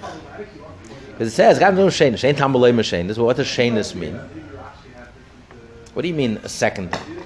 Because 1.08 1.28
it 1.28 1.36
says, 1.36 1.58
"Gatam 1.58 1.88
shenis." 1.88 2.24
Ain't 2.24 2.38
tamalei 2.38 2.72
shenis. 2.72 3.16
Well, 3.16 3.26
what 3.26 3.36
does 3.36 3.46
shenis 3.46 3.94
mean? 3.94 4.18
What 5.92 6.02
do 6.02 6.08
you 6.08 6.14
mean 6.14 6.38
a 6.42 6.48
second 6.48 6.92
time? 6.92 7.18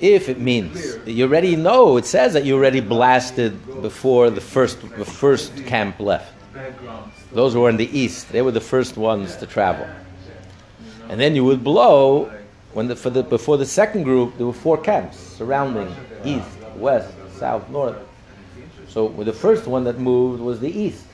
If 0.00 0.28
it 0.28 0.38
means 0.38 0.98
you 1.06 1.24
already 1.24 1.56
know, 1.56 1.96
it 1.96 2.04
says 2.04 2.34
that 2.34 2.44
you 2.44 2.56
already 2.56 2.80
blasted 2.80 3.52
before 3.80 4.28
the 4.28 4.40
first 4.40 4.80
the 4.96 5.04
first 5.04 5.64
camp 5.64 6.00
left. 6.00 6.32
Those 7.34 7.52
who 7.52 7.60
were 7.60 7.70
in 7.70 7.76
the 7.76 7.98
east, 7.98 8.30
they 8.30 8.42
were 8.42 8.52
the 8.52 8.60
first 8.60 8.96
ones 8.96 9.36
to 9.36 9.46
travel. 9.46 9.88
And 11.08 11.20
then 11.20 11.34
you 11.34 11.44
would 11.44 11.62
blow 11.62 12.32
when 12.72 12.88
the, 12.88 12.96
for 12.96 13.10
the 13.10 13.22
before 13.22 13.56
the 13.56 13.66
second 13.66 14.04
group 14.04 14.36
there 14.36 14.46
were 14.46 14.52
four 14.52 14.78
camps 14.78 15.18
surrounding 15.18 15.94
east, 16.24 16.48
west, 16.76 17.12
south, 17.36 17.68
north. 17.68 17.96
So 18.88 19.08
the 19.08 19.32
first 19.32 19.66
one 19.66 19.84
that 19.84 19.98
moved 19.98 20.40
was 20.40 20.60
the 20.60 20.70
east. 20.70 21.04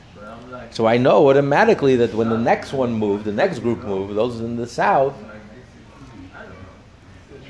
So 0.71 0.87
I 0.87 0.99
know 0.99 1.29
automatically 1.31 1.97
that 1.97 2.15
when 2.15 2.29
the 2.29 2.39
next 2.39 2.73
one 2.73 2.93
moved, 2.93 3.25
the 3.25 3.33
next 3.33 3.61
group 3.61 3.83
moved, 3.83 4.15
those 4.15 4.41
in 4.41 4.57
the 4.57 4.67
south. 4.67 5.15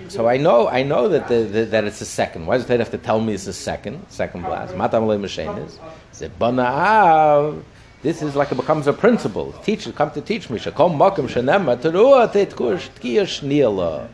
So 0.08 0.28
I 0.28 0.36
know, 0.36 0.68
I 0.68 0.82
know 0.82 1.08
that 1.08 1.28
the, 1.28 1.42
the, 1.42 1.64
that 1.66 1.84
it's 1.84 2.00
a 2.00 2.06
second. 2.06 2.46
Why 2.46 2.56
does 2.56 2.66
they 2.66 2.78
have 2.78 2.90
to 2.90 2.98
tell 2.98 3.20
me 3.20 3.34
it's 3.34 3.44
the 3.44 3.52
second, 3.52 4.04
second 4.08 4.42
blast? 4.42 4.76
Matam 4.76 5.06
le. 5.06 5.28
Said 5.28 6.38
banaav. 6.38 7.62
This 8.02 8.22
is 8.22 8.34
like 8.34 8.50
it 8.50 8.54
becomes 8.54 8.86
a 8.86 8.94
principle. 8.94 9.52
Teacher, 9.62 9.92
come 9.92 10.10
to 10.12 10.22
teach 10.22 10.48
me. 10.48 10.58
Shakom 10.58 10.96
makom 10.96 11.28
shenema 11.28 11.76
teruah 11.76 12.32
teitkush 12.32 12.88
tkiya 12.98 13.24
shniela. 13.24 14.08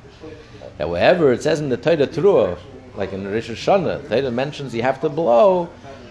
That 0.79 0.91
wherever 0.91 1.33
it 1.33 1.43
says 1.43 1.61
in 1.61 1.69
the 1.69 1.77
Torah 1.77 2.09
teruah, 2.09 2.59
like 2.97 3.13
in 3.13 3.31
Rosh 3.31 3.49
Hashanah, 3.49 4.09
Torah 4.09 4.31
mentions 4.33 4.75
you 4.75 4.83
have 4.83 5.01
to 5.03 5.09
blow. 5.09 5.69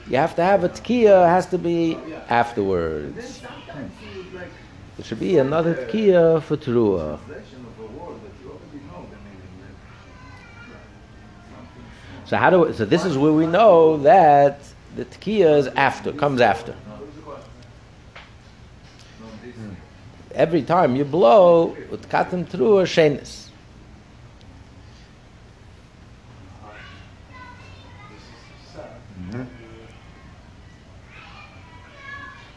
You 0.09 0.15
have 0.15 0.35
to 0.37 0.43
have 0.43 0.63
a 0.63 0.69
tkiya. 0.69 1.27
Has 1.27 1.47
to 1.47 1.57
be 1.57 1.97
afterwards. 2.29 3.41
There 4.95 5.05
should 5.05 5.19
be 5.19 5.37
another 5.37 5.75
tkiya 5.75 6.41
for 6.43 6.55
teruah. 6.55 7.19
So 12.25 12.37
how 12.37 12.49
do 12.49 12.61
we, 12.61 12.73
so 12.73 12.85
this 12.85 13.03
is 13.03 13.17
where 13.17 13.33
we 13.33 13.45
know 13.45 13.97
that 13.97 14.61
the 14.95 15.03
tekiya 15.03 15.57
is 15.57 15.67
after, 15.67 16.13
comes 16.13 16.39
after. 16.39 16.73
Every 20.35 20.63
time 20.63 20.97
you 20.97 21.05
blow, 21.05 21.77
with 21.89 22.09
katim 22.09 22.45
through 22.45 22.79
a 22.79 22.83
shenis. 22.83 23.47
Mm-hmm. 29.17 29.43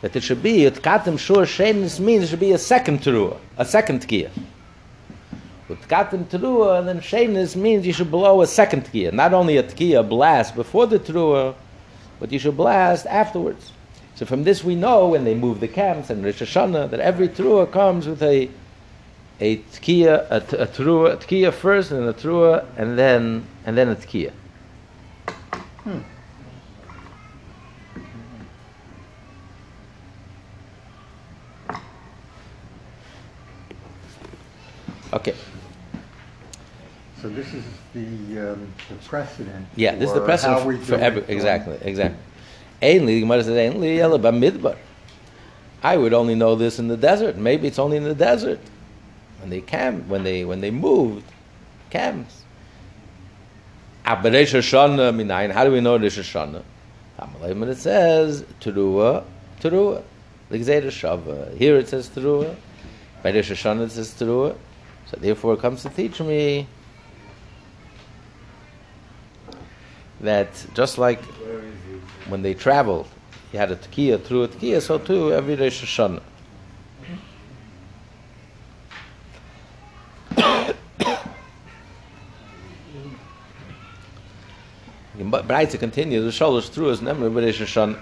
That 0.01 0.17
it 0.17 0.25
should 0.25 0.43
be, 0.43 0.65
with 0.65 0.83
katim 0.83 1.21
shur 1.21 1.47
shenis 1.47 2.01
means 2.01 2.25
it 2.25 2.27
should 2.31 2.41
be 2.41 2.51
a 2.51 2.59
second 2.59 2.99
teruah, 2.99 3.39
a 3.57 3.65
second 3.65 4.01
tekiya. 4.01 4.31
With 5.69 5.87
katim 5.87 6.25
teruah, 6.25 6.81
and 6.81 6.89
then 6.89 7.01
shenis 7.01 7.55
means 7.55 7.87
you 7.87 7.93
should 7.93 8.11
blow 8.11 8.43
a 8.43 8.47
second 8.49 8.87
tekiya. 8.87 9.13
Not 9.13 9.33
only 9.33 9.57
a 9.57 9.63
tekiya 9.63 10.09
blast 10.09 10.57
before 10.57 10.89
the 10.89 10.99
teruah, 10.99 11.55
but 12.19 12.33
you 12.33 12.41
should 12.41 12.57
blast 12.57 13.07
afterwards. 13.07 13.71
So 14.19 14.27
from 14.27 14.43
this 14.43 14.65
we 14.65 14.75
know 14.75 15.11
when 15.11 15.23
they 15.23 15.37
move 15.37 15.61
the 15.61 15.69
camps 15.69 16.11
and 16.11 16.25
Rosh 16.25 16.43
Hashanah 16.43 16.91
that 16.91 16.99
every 16.99 17.29
teruah 17.29 17.71
comes 17.71 18.09
with 18.09 18.21
a 18.21 18.51
a 19.39 19.59
tekiya, 19.59 20.27
a, 20.29 20.41
t- 20.41 20.57
a 20.57 20.67
teruah, 20.67 21.13
a 21.13 21.17
tekiya 21.19 21.53
first, 21.53 21.93
and 21.93 22.09
a 22.09 22.13
teruah, 22.13 22.67
and 22.77 22.99
then 22.99 23.47
and 23.65 23.79
then 23.79 23.89
a 23.89 23.95
tekiya. 23.95 24.33
Okay. 35.13 35.35
So 37.23 37.29
this 37.29 37.55
is 37.55 37.63
the, 37.95 38.53
um, 38.53 38.73
the 38.89 38.97
precedent. 39.07 39.67
Yeah, 39.77 39.95
this 39.95 40.09
is 40.09 40.15
the 40.15 40.25
precedent 40.25 40.61
for, 40.61 40.87
for 40.87 40.95
every, 40.97 41.23
exactly, 41.29 41.79
exactly. 41.83 42.21
Gemara 42.81 43.45
says, 43.45 43.75
midbar. 43.75 44.77
I 45.83 45.97
would 45.97 46.13
only 46.13 46.35
know 46.35 46.55
this 46.57 46.79
in 46.79 46.89
the 46.89 46.97
desert. 46.97 47.37
Maybe 47.37 47.69
it's 47.69 47.79
only 47.79 47.97
in 47.97 48.05
the 48.05 48.15
desert. 48.15 48.61
When 49.41 49.51
they 49.51 49.61
camp, 49.61 50.07
when 50.09 50.25
they 50.25 50.45
when 50.45 50.61
they 50.61 50.73
moved, 50.73 51.25
camps. 51.91 52.43
Aber 54.05 54.29
ah, 54.29 54.33
Rosh 54.33 54.55
Hashanah, 54.55 55.15
minayin, 55.15 55.53
how 55.53 55.65
do 55.65 55.71
we 55.71 55.81
know 55.81 55.97
Rosh 55.97 56.19
Hashanah? 56.19 56.63
When 57.41 57.69
it 57.69 57.77
says 57.77 58.43
Teruah, 58.61 59.25
Teruah. 59.61 60.03
The 60.49 60.59
Gzeira 60.59 60.87
Shava. 60.87 61.55
Here 61.57 61.77
it 61.77 61.89
says 61.89 62.09
Teruah. 62.09 62.57
By 63.23 63.33
Rosh 63.33 63.51
Hashanah 63.51 63.87
it 63.87 63.93
says 63.93 64.15
Teruah. 64.15 64.57
So 65.11 65.17
therefore 65.21 65.55
it 65.55 65.61
comes 65.61 65.83
to 65.83 65.91
teach 65.91 66.21
me 66.21 66.67
that 70.21 70.49
just 70.75 70.99
like 70.99 71.21
when 72.29 72.43
they 72.43 72.55
traveled, 72.55 73.09
he 73.51 73.59
had 73.59 73.71
a 73.71 73.77
tekiya 73.77 74.23
through 74.23 74.45
a 74.45 74.49
tekiya, 74.49 74.81
so 74.81 74.99
too 74.99 75.33
every 75.33 75.57
Rosh 75.57 75.83
Hashanah. 75.83 76.23
But 85.21 85.49
Braita 85.49 85.81
continues, 85.81 86.25
the 86.25 86.45
shalosh 86.45 86.69
through 86.69 86.91
is 86.91 87.03
never 87.03 87.29
Rosh 87.29 87.61
Hashanah. 87.61 87.99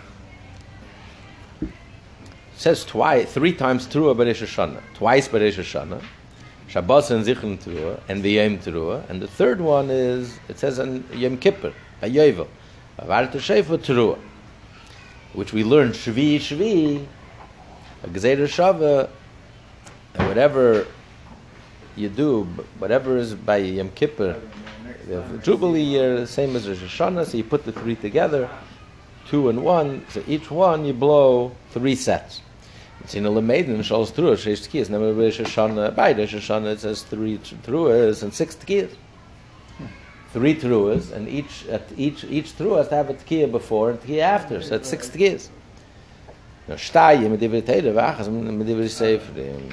Says 2.56 2.84
twice, 2.84 3.32
three 3.32 3.54
times 3.54 3.86
through 3.86 4.10
a 4.10 4.14
Rosh 4.14 4.42
Hashanah, 4.42 4.82
twice 4.94 5.32
Rosh 5.32 5.58
Hashanah. 5.58 6.02
Shabbos 6.68 7.12
and 7.12 7.24
Zichron 7.24 7.58
Teruah, 7.58 8.00
and 8.08 8.22
the 8.22 8.32
Yom 8.32 8.58
Teruah. 8.58 9.08
And 9.08 9.22
the 9.22 9.28
third 9.28 9.60
one 9.60 9.88
is, 9.88 10.38
it 10.48 10.58
says 10.58 10.80
on 10.80 11.04
Yom 11.14 11.38
Kippur, 11.38 11.72
a 12.02 12.08
Yovel, 12.98 13.04
Avar 13.04 13.26
Shefa 13.28 13.78
Teruah, 13.78 14.18
which 15.32 15.52
we 15.52 15.64
learn 15.64 15.90
Shvi 15.90 16.36
Shvi, 16.36 17.06
a 18.02 18.08
Gezer 18.08 18.46
Shava, 18.46 19.08
and 20.14 20.28
whatever 20.28 20.86
you 21.96 22.08
do, 22.08 22.44
whatever 22.78 23.16
is 23.16 23.34
by 23.34 23.56
Yom 23.58 23.90
Kippur, 23.90 24.40
the 25.06 25.40
Jubilee 25.42 25.82
year, 25.82 26.20
the 26.20 26.26
same 26.26 26.56
as 26.56 26.68
Rosh 26.68 26.82
Hashanah, 26.82 27.26
so 27.26 27.36
you 27.36 27.44
put 27.44 27.64
the 27.64 27.72
three 27.72 27.96
together, 27.96 28.48
two 29.28 29.48
and 29.48 29.62
one, 29.64 30.04
so 30.10 30.22
each 30.26 30.50
one 30.50 30.84
you 30.84 30.92
blow 30.92 31.52
three 31.70 31.94
sets. 31.94 32.40
It's 33.00 33.14
in 33.14 33.24
a 33.24 33.30
Lemeden, 33.30 33.78
Shals 33.78 34.10
Truah, 34.10 34.34
Sheish 34.34 34.68
Tkiyas, 34.68 34.90
never 34.90 35.12
Rosh 35.12 35.40
Hashanah, 35.40 35.94
by 35.94 36.12
Rosh 36.12 36.34
Hashanah 36.34 36.72
it 36.74 36.80
says 36.80 37.02
three 37.02 37.38
Truahs 37.38 38.22
and 38.22 38.34
six 38.34 38.56
Tkiyas. 38.56 38.94
Three 40.32 40.54
truas, 40.54 41.12
and 41.12 41.28
each 41.28 41.66
at 41.68 41.82
each 41.96 42.24
each 42.24 42.52
trua 42.58 42.78
has 42.78 42.88
to 42.88 42.94
have 42.94 43.10
a 43.10 43.14
tkiya 43.14 43.50
before 43.50 43.90
and 43.90 44.00
tkiya 44.00 44.20
after. 44.20 44.60
So 44.62 44.74
it's 44.76 44.88
six 44.88 45.08
tkiyas. 45.08 45.48
Now 46.68 46.74
shtayim 46.74 47.30
mit 47.30 47.40
divrei 47.40 47.64
Torah, 47.64 47.92
v'achas 47.92 48.28
mit 48.28 48.66
divrei. 48.66 49.72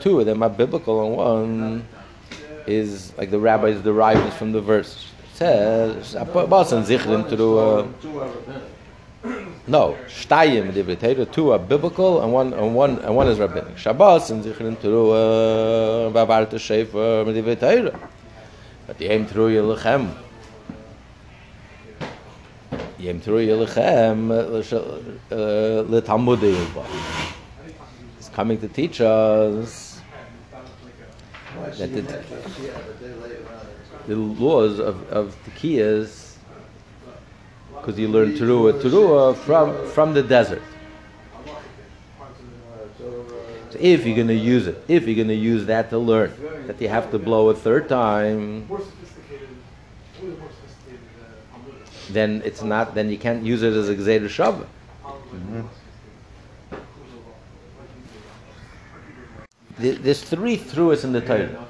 Two 0.00 0.20
of 0.20 0.26
them 0.26 0.42
are 0.42 0.50
biblical, 0.50 1.06
and 1.06 1.16
one 1.16 1.86
is 2.66 3.12
like 3.16 3.30
the 3.30 3.38
rabbis 3.38 3.80
derive 3.80 4.22
this 4.24 4.34
from 4.34 4.52
the 4.52 4.60
verse. 4.60 5.06
It 5.32 5.36
says, 5.36 6.14
"Abasan 6.14 6.84
zichrin 6.84 7.24
trua." 7.28 7.88
No, 9.66 9.96
shtayim 10.06 10.72
divrei 10.72 10.98
Torah, 10.98 11.24
two 11.24 11.52
are 11.52 11.58
biblical 11.58 12.20
and 12.20 12.32
one 12.32 12.52
and 12.52 12.74
one 12.74 12.98
and 12.98 13.16
one 13.16 13.26
is 13.28 13.38
rabbinic. 13.38 13.78
Shabbos 13.78 14.30
and 14.30 14.44
zichrin 14.44 14.76
teruah 14.76 16.12
v'avart 16.12 16.50
shefer 16.50 17.24
divrei 17.24 17.58
Torah. 17.58 17.98
But 18.86 18.98
the 18.98 19.06
aim 19.06 19.26
teruah 19.26 19.76
lechem. 19.76 20.14
Yem 22.98 23.20
teruah 23.20 23.66
lechem 23.66 24.30
uh, 24.30 24.60
uh, 25.34 25.84
letalmudei. 25.84 26.84
It's 28.18 28.28
coming 28.28 28.60
to 28.60 28.68
teach 28.68 29.00
us 29.00 30.00
That 31.78 31.90
on. 31.92 32.06
the 34.06 34.16
laws 34.16 34.78
of 34.78 35.08
of 35.08 35.34
tekiyas 35.46 36.36
because 37.76 37.98
you 37.98 38.08
learn 38.08 38.32
teruah 38.34 38.80
teruah 38.82 39.34
from 39.34 39.86
from 39.88 40.12
the 40.12 40.22
desert. 40.22 40.62
So, 42.98 43.06
uh, 43.08 43.63
So 43.74 43.80
if 43.82 44.06
you're 44.06 44.14
going 44.14 44.28
to 44.28 44.34
use 44.34 44.68
it, 44.68 44.84
if 44.86 45.04
you're 45.08 45.16
going 45.16 45.26
to 45.26 45.34
use 45.34 45.66
that 45.66 45.90
to 45.90 45.98
learn, 45.98 46.32
that 46.68 46.80
you 46.80 46.88
have 46.88 47.10
to 47.10 47.18
blow 47.18 47.48
a 47.48 47.54
third 47.56 47.88
time, 47.88 48.68
More 48.68 48.78
sophisticated, 48.78 49.48
way 50.22 50.28
more 50.28 50.48
sophisticated 50.48 51.00
uh, 51.18 51.56
Talmudic. 51.56 51.82
then 52.10 52.42
it's 52.44 52.62
not. 52.62 52.94
Then 52.94 53.10
you 53.10 53.18
can't 53.18 53.42
use 53.42 53.64
it 53.64 53.72
as 53.72 53.88
a 53.88 53.96
gzeder 53.96 54.30
shava. 54.30 54.64
There- 59.76 59.94
There's 59.94 60.22
three 60.22 60.56
throughs 60.56 61.02
in 61.02 61.10
the 61.12 61.20
Torah. 61.20 61.66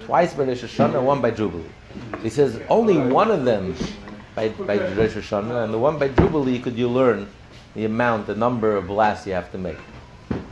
Twice 0.00 0.34
by 0.34 0.44
Rosh 0.44 0.64
Hashanah, 0.64 1.00
one 1.00 1.20
by 1.22 1.30
Jubilee. 1.30 1.70
He 2.24 2.28
says 2.30 2.60
only 2.68 2.96
one 2.98 3.30
of 3.30 3.44
them 3.44 3.72
by, 4.34 4.48
by 4.48 4.78
Rosh 4.78 5.14
Hashanah, 5.14 5.62
and 5.62 5.72
the 5.72 5.78
one 5.78 5.96
by 5.96 6.08
Jubilee 6.08 6.58
could 6.58 6.76
you 6.76 6.88
learn 6.88 7.28
the 7.74 7.84
amount, 7.84 8.26
the 8.26 8.34
number 8.34 8.74
of 8.76 8.88
blasts 8.88 9.28
you 9.28 9.32
have 9.34 9.52
to 9.52 9.58
make, 9.58 9.78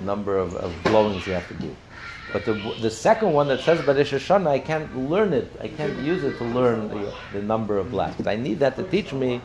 number 0.04 0.36
of, 0.36 0.54
of 0.56 0.72
blowings 0.84 1.26
you 1.26 1.32
have 1.32 1.48
to 1.48 1.54
do. 1.54 1.74
But 2.32 2.44
the, 2.44 2.54
the 2.80 2.90
second 2.90 3.32
one 3.32 3.48
that 3.48 3.60
says 3.60 3.80
by 3.82 3.92
Rosh 3.92 4.12
Hashanah, 4.12 4.48
I 4.48 4.58
can't 4.58 5.10
learn 5.10 5.32
it. 5.32 5.50
I 5.60 5.68
can't 5.68 5.96
use 6.00 6.24
it 6.24 6.36
to 6.38 6.44
learn 6.44 6.88
the, 6.88 7.14
the 7.32 7.42
number 7.42 7.78
of 7.78 7.90
blasts. 7.90 8.26
I 8.26 8.36
need 8.36 8.58
that 8.60 8.76
to 8.76 8.82
teach 8.84 9.12
me 9.12 9.40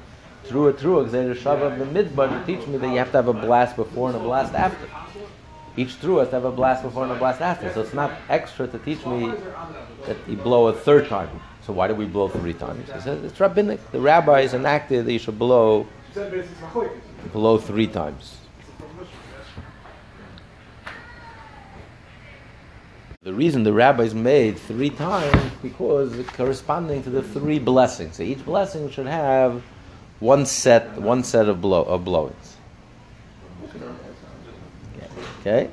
through 0.45 0.69
a 0.69 0.73
through 0.73 1.05
Gzeder 1.05 1.35
Shava 1.35 1.71
of 1.71 1.77
the 1.77 1.85
Midbar 1.85 2.29
to 2.29 2.45
teach 2.45 2.65
me 2.67 2.77
that 2.77 2.87
you 2.87 2.97
have 2.97 3.11
to 3.11 3.17
have 3.17 3.27
a 3.27 3.33
blast 3.33 3.75
before 3.75 4.09
and 4.09 4.17
a 4.17 4.19
blast 4.19 4.55
after. 4.55 4.87
Each 5.77 5.93
through 5.93 6.17
has 6.17 6.29
to 6.29 6.35
have 6.35 6.45
a 6.45 6.51
blast 6.51 6.81
before 6.83 7.03
and 7.03 7.11
a 7.11 7.15
blast 7.15 7.41
after. 7.41 7.71
So 7.73 7.81
it's 7.81 7.93
not 7.93 8.11
extra 8.27 8.67
to 8.67 8.79
teach 8.79 9.05
me 9.05 9.31
that 10.05 10.17
you 10.27 10.37
blow 10.37 10.67
a 10.67 10.73
third 10.73 11.07
time. 11.07 11.29
So 11.61 11.73
why 11.73 11.87
do 11.87 11.93
we 11.93 12.05
blow 12.05 12.27
three 12.27 12.53
times? 12.53 12.91
He 12.91 12.99
says 13.01 13.23
it's 13.23 13.39
rabbinic. 13.39 13.91
The 13.91 13.99
rabbis 13.99 14.55
enacted 14.55 15.05
that 15.05 15.13
you 15.13 15.19
should 15.19 15.37
blow 15.37 15.87
blow 17.31 17.57
three 17.59 17.87
times. 17.87 18.37
The 23.21 23.33
reason 23.33 23.63
the 23.63 23.73
rabbis 23.73 24.15
made 24.15 24.57
three 24.57 24.91
times 24.91 25.51
because 25.61 26.15
corresponding 26.27 27.03
to 27.03 27.09
the 27.09 27.21
three 27.21 27.59
blessings. 27.59 28.15
So 28.15 28.23
each 28.23 28.45
blessing 28.45 28.89
should 28.91 29.07
have 29.07 29.61
one 30.21 30.45
set, 30.45 30.97
one 30.97 31.25
set 31.25 31.49
of 31.49 31.59
blow 31.59 31.83
of 31.83 32.05
blowings. 32.05 32.55
Okay. 35.41 35.69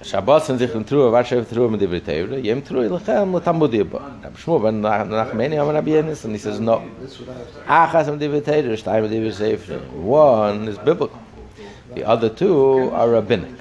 Shabbos 0.00 0.48
and 0.48 0.58
Zichron 0.58 0.86
Trua, 0.86 1.12
Varshev 1.12 1.44
Trua 1.44 1.70
mit 1.70 1.80
Divrei 1.80 2.02
Torah, 2.02 2.40
Yem 2.40 2.62
Trua 2.62 2.88
Lechem 2.88 3.38
Letamudi 3.38 3.90
Ba. 3.90 3.98
Rab 4.24 4.34
Shmuel 4.38 4.62
ben 4.62 4.80
Nachmani 4.80 5.60
Amar 5.60 5.74
Rabbi 5.74 5.90
Yenis, 5.90 6.24
and 6.24 6.32
he 6.32 6.38
says 6.38 6.60
no. 6.60 6.78
Achas 7.66 8.06
mit 8.06 8.20
Divrei 8.20 8.42
Torah, 8.42 8.74
Shtayim 8.74 9.02
mit 9.02 9.10
Divrei 9.10 9.34
Sefer. 9.34 9.80
One 9.98 10.66
is 10.66 10.78
biblical. 10.78 11.20
The 11.94 12.04
other 12.04 12.30
two 12.30 12.88
are 12.92 13.10
rabbinic. 13.10 13.52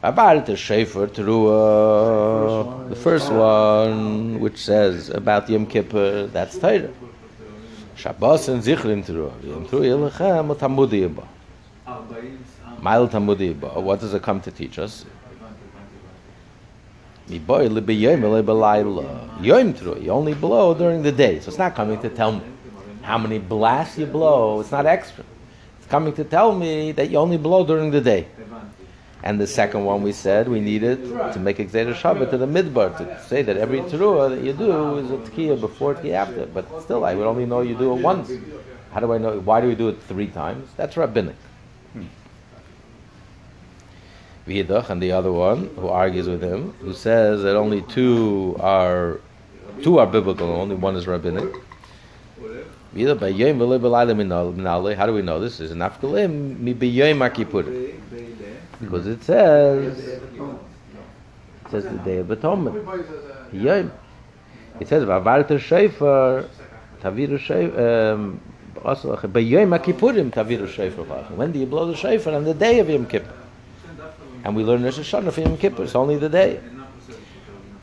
About 0.00 0.46
the 0.46 0.52
Shefer 0.52 1.08
Trua, 1.08 2.84
uh, 2.84 2.88
the 2.88 2.94
first 2.94 3.32
one, 3.32 4.38
which 4.38 4.56
says 4.56 5.10
about 5.10 5.50
Yom 5.50 5.66
Kippur, 5.66 6.28
that's 6.28 6.56
Torah. 6.56 6.88
Shabbos 7.96 8.48
and 8.48 8.62
Zichron 8.62 9.04
Trua, 9.04 9.32
Yem 9.42 9.66
Trua 9.66 10.08
Lechem 10.08 10.54
Letamudi 10.54 11.12
Ba. 11.12 11.26
Mile 12.80 13.08
Tamudi 13.08 13.58
Ba. 13.58 13.80
What 13.80 13.98
does 13.98 14.14
it 14.14 14.22
come 14.22 14.40
to 14.42 14.52
teach 14.52 14.78
us? 14.78 15.04
Mi 17.28 17.40
boy 17.40 17.66
li 17.66 17.80
b'yom 17.80 18.22
li 18.22 18.42
b'layla. 18.42 19.44
Yom 19.44 19.74
tru, 19.74 20.00
you 20.00 20.12
only 20.12 20.34
blow 20.34 20.74
during 20.74 21.02
the 21.02 21.10
day. 21.10 21.40
So 21.40 21.48
it's 21.48 21.58
not 21.58 21.74
coming 21.74 22.00
to 22.02 22.08
tell 22.08 22.30
me 22.30 22.42
how 23.02 23.18
many 23.18 23.40
blasts 23.40 23.98
you 23.98 24.06
blow. 24.06 24.60
It's 24.60 24.70
not 24.70 24.86
extra. 24.86 25.24
It's 25.78 25.88
coming 25.88 26.12
to 26.12 26.22
tell 26.22 26.54
me 26.54 26.92
that 26.92 27.10
you 27.10 27.18
only 27.18 27.36
blow 27.36 27.66
during 27.66 27.90
the 27.90 28.00
day. 28.00 28.28
And 29.22 29.40
the 29.40 29.46
second 29.46 29.84
one 29.84 30.02
we 30.02 30.12
said 30.12 30.48
we 30.48 30.60
needed 30.60 31.02
to 31.32 31.38
make 31.40 31.58
a 31.58 31.64
Gzeder 31.64 31.94
Shabbat 31.94 32.30
to 32.30 32.38
the 32.38 32.46
midbar 32.46 32.96
to 32.98 33.20
say 33.28 33.42
that 33.42 33.56
every 33.56 33.80
teruah 33.80 34.30
that 34.30 34.42
you 34.44 34.52
do 34.52 34.96
is 34.98 35.10
a 35.10 35.16
tekiah 35.16 35.60
before 35.60 35.94
tekiah 35.94 36.12
after. 36.12 36.46
But 36.46 36.82
still, 36.82 37.04
I 37.04 37.14
would 37.14 37.26
only 37.26 37.44
know 37.44 37.62
you 37.62 37.74
do 37.74 37.92
it 37.96 38.00
once. 38.00 38.30
How 38.92 39.00
do 39.00 39.12
I 39.12 39.18
know? 39.18 39.40
Why 39.40 39.60
do 39.60 39.66
we 39.66 39.74
do 39.74 39.88
it 39.88 40.00
three 40.02 40.28
times? 40.28 40.70
That's 40.76 40.96
rabbinic. 40.96 41.34
Vidach 44.46 44.88
and 44.88 45.02
the 45.02 45.12
other 45.12 45.32
one 45.32 45.68
who 45.76 45.88
argues 45.88 46.26
with 46.28 46.42
him, 46.42 46.72
who 46.80 46.94
says 46.94 47.42
that 47.42 47.54
only 47.56 47.82
two 47.82 48.56
are 48.60 49.20
two 49.82 49.98
are 49.98 50.06
biblical 50.06 50.48
only 50.48 50.74
one 50.74 50.96
is 50.96 51.06
rabbinic. 51.06 51.52
How 52.94 53.04
do 53.04 53.14
we 55.12 55.22
know 55.22 55.38
this? 55.38 55.60
Is 55.60 55.70
an 55.70 55.80
afkalim 55.80 56.58
mi 56.58 56.72
akipurim 56.74 57.87
because 58.80 59.06
it 59.06 59.22
says 59.22 59.98
it 59.98 61.70
says 61.70 61.84
the 61.84 61.98
day 61.98 62.18
of 62.18 62.30
atonement. 62.30 62.76
Yom. 63.52 63.92
It 64.80 64.88
says 64.88 65.04
v'avarta 65.04 65.58
shofar 65.58 66.48
taviru 67.00 67.38
shofar. 67.38 68.12
Um, 68.12 68.40
also, 68.84 69.16
b'yom 69.16 69.78
akipurim 69.78 70.30
taviru 70.30 70.68
shofar. 70.68 71.24
When 71.34 71.52
do 71.52 71.58
you 71.58 71.66
blow 71.66 71.86
the 71.90 71.96
shofar? 71.96 72.34
On 72.34 72.44
the 72.44 72.54
day 72.54 72.78
of 72.78 72.88
Yom 72.88 73.06
Kippur. 73.06 73.32
And 74.44 74.54
we 74.54 74.62
learn 74.62 74.84
Rosh 74.84 74.98
Hashanah 74.98 75.32
for 75.32 75.40
Yom 75.40 75.56
Kippur. 75.56 75.84
It's 75.84 75.94
only 75.94 76.16
the 76.16 76.28
day. 76.28 76.60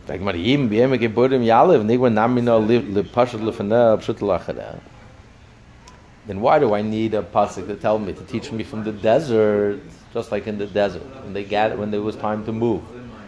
Like 0.08 0.22
Mariyim 0.22 0.70
b'yom 0.70 0.98
kippurim 0.98 1.44
yalev 1.44 1.84
nigwa 1.84 2.12
namino 2.14 2.66
li 2.66 2.80
li 2.80 3.04
pashut 3.04 3.42
lefaneh 3.42 3.98
pshut 3.98 4.20
lachareh. 4.20 4.80
Then 6.28 6.42
why 6.42 6.58
do 6.60 6.74
I 6.74 6.82
need 6.82 7.14
a 7.14 7.22
pasuk 7.22 7.68
to 7.68 7.76
tell 7.76 8.00
me 8.00 8.14
to 8.14 8.24
teach 8.24 8.52
me 8.52 8.64
from 8.64 8.84
the 8.84 8.92
desert, 8.92 9.80
just 10.16 10.32
like 10.32 10.48
in 10.48 10.58
the 10.58 10.66
desert 10.66 11.04
when 11.24 11.34
they 11.34 11.44
gathered 11.44 11.78
when 11.78 11.92
there 11.92 12.02
was 12.02 12.16
time 12.16 12.46
to 12.46 12.54
move? 12.54 12.82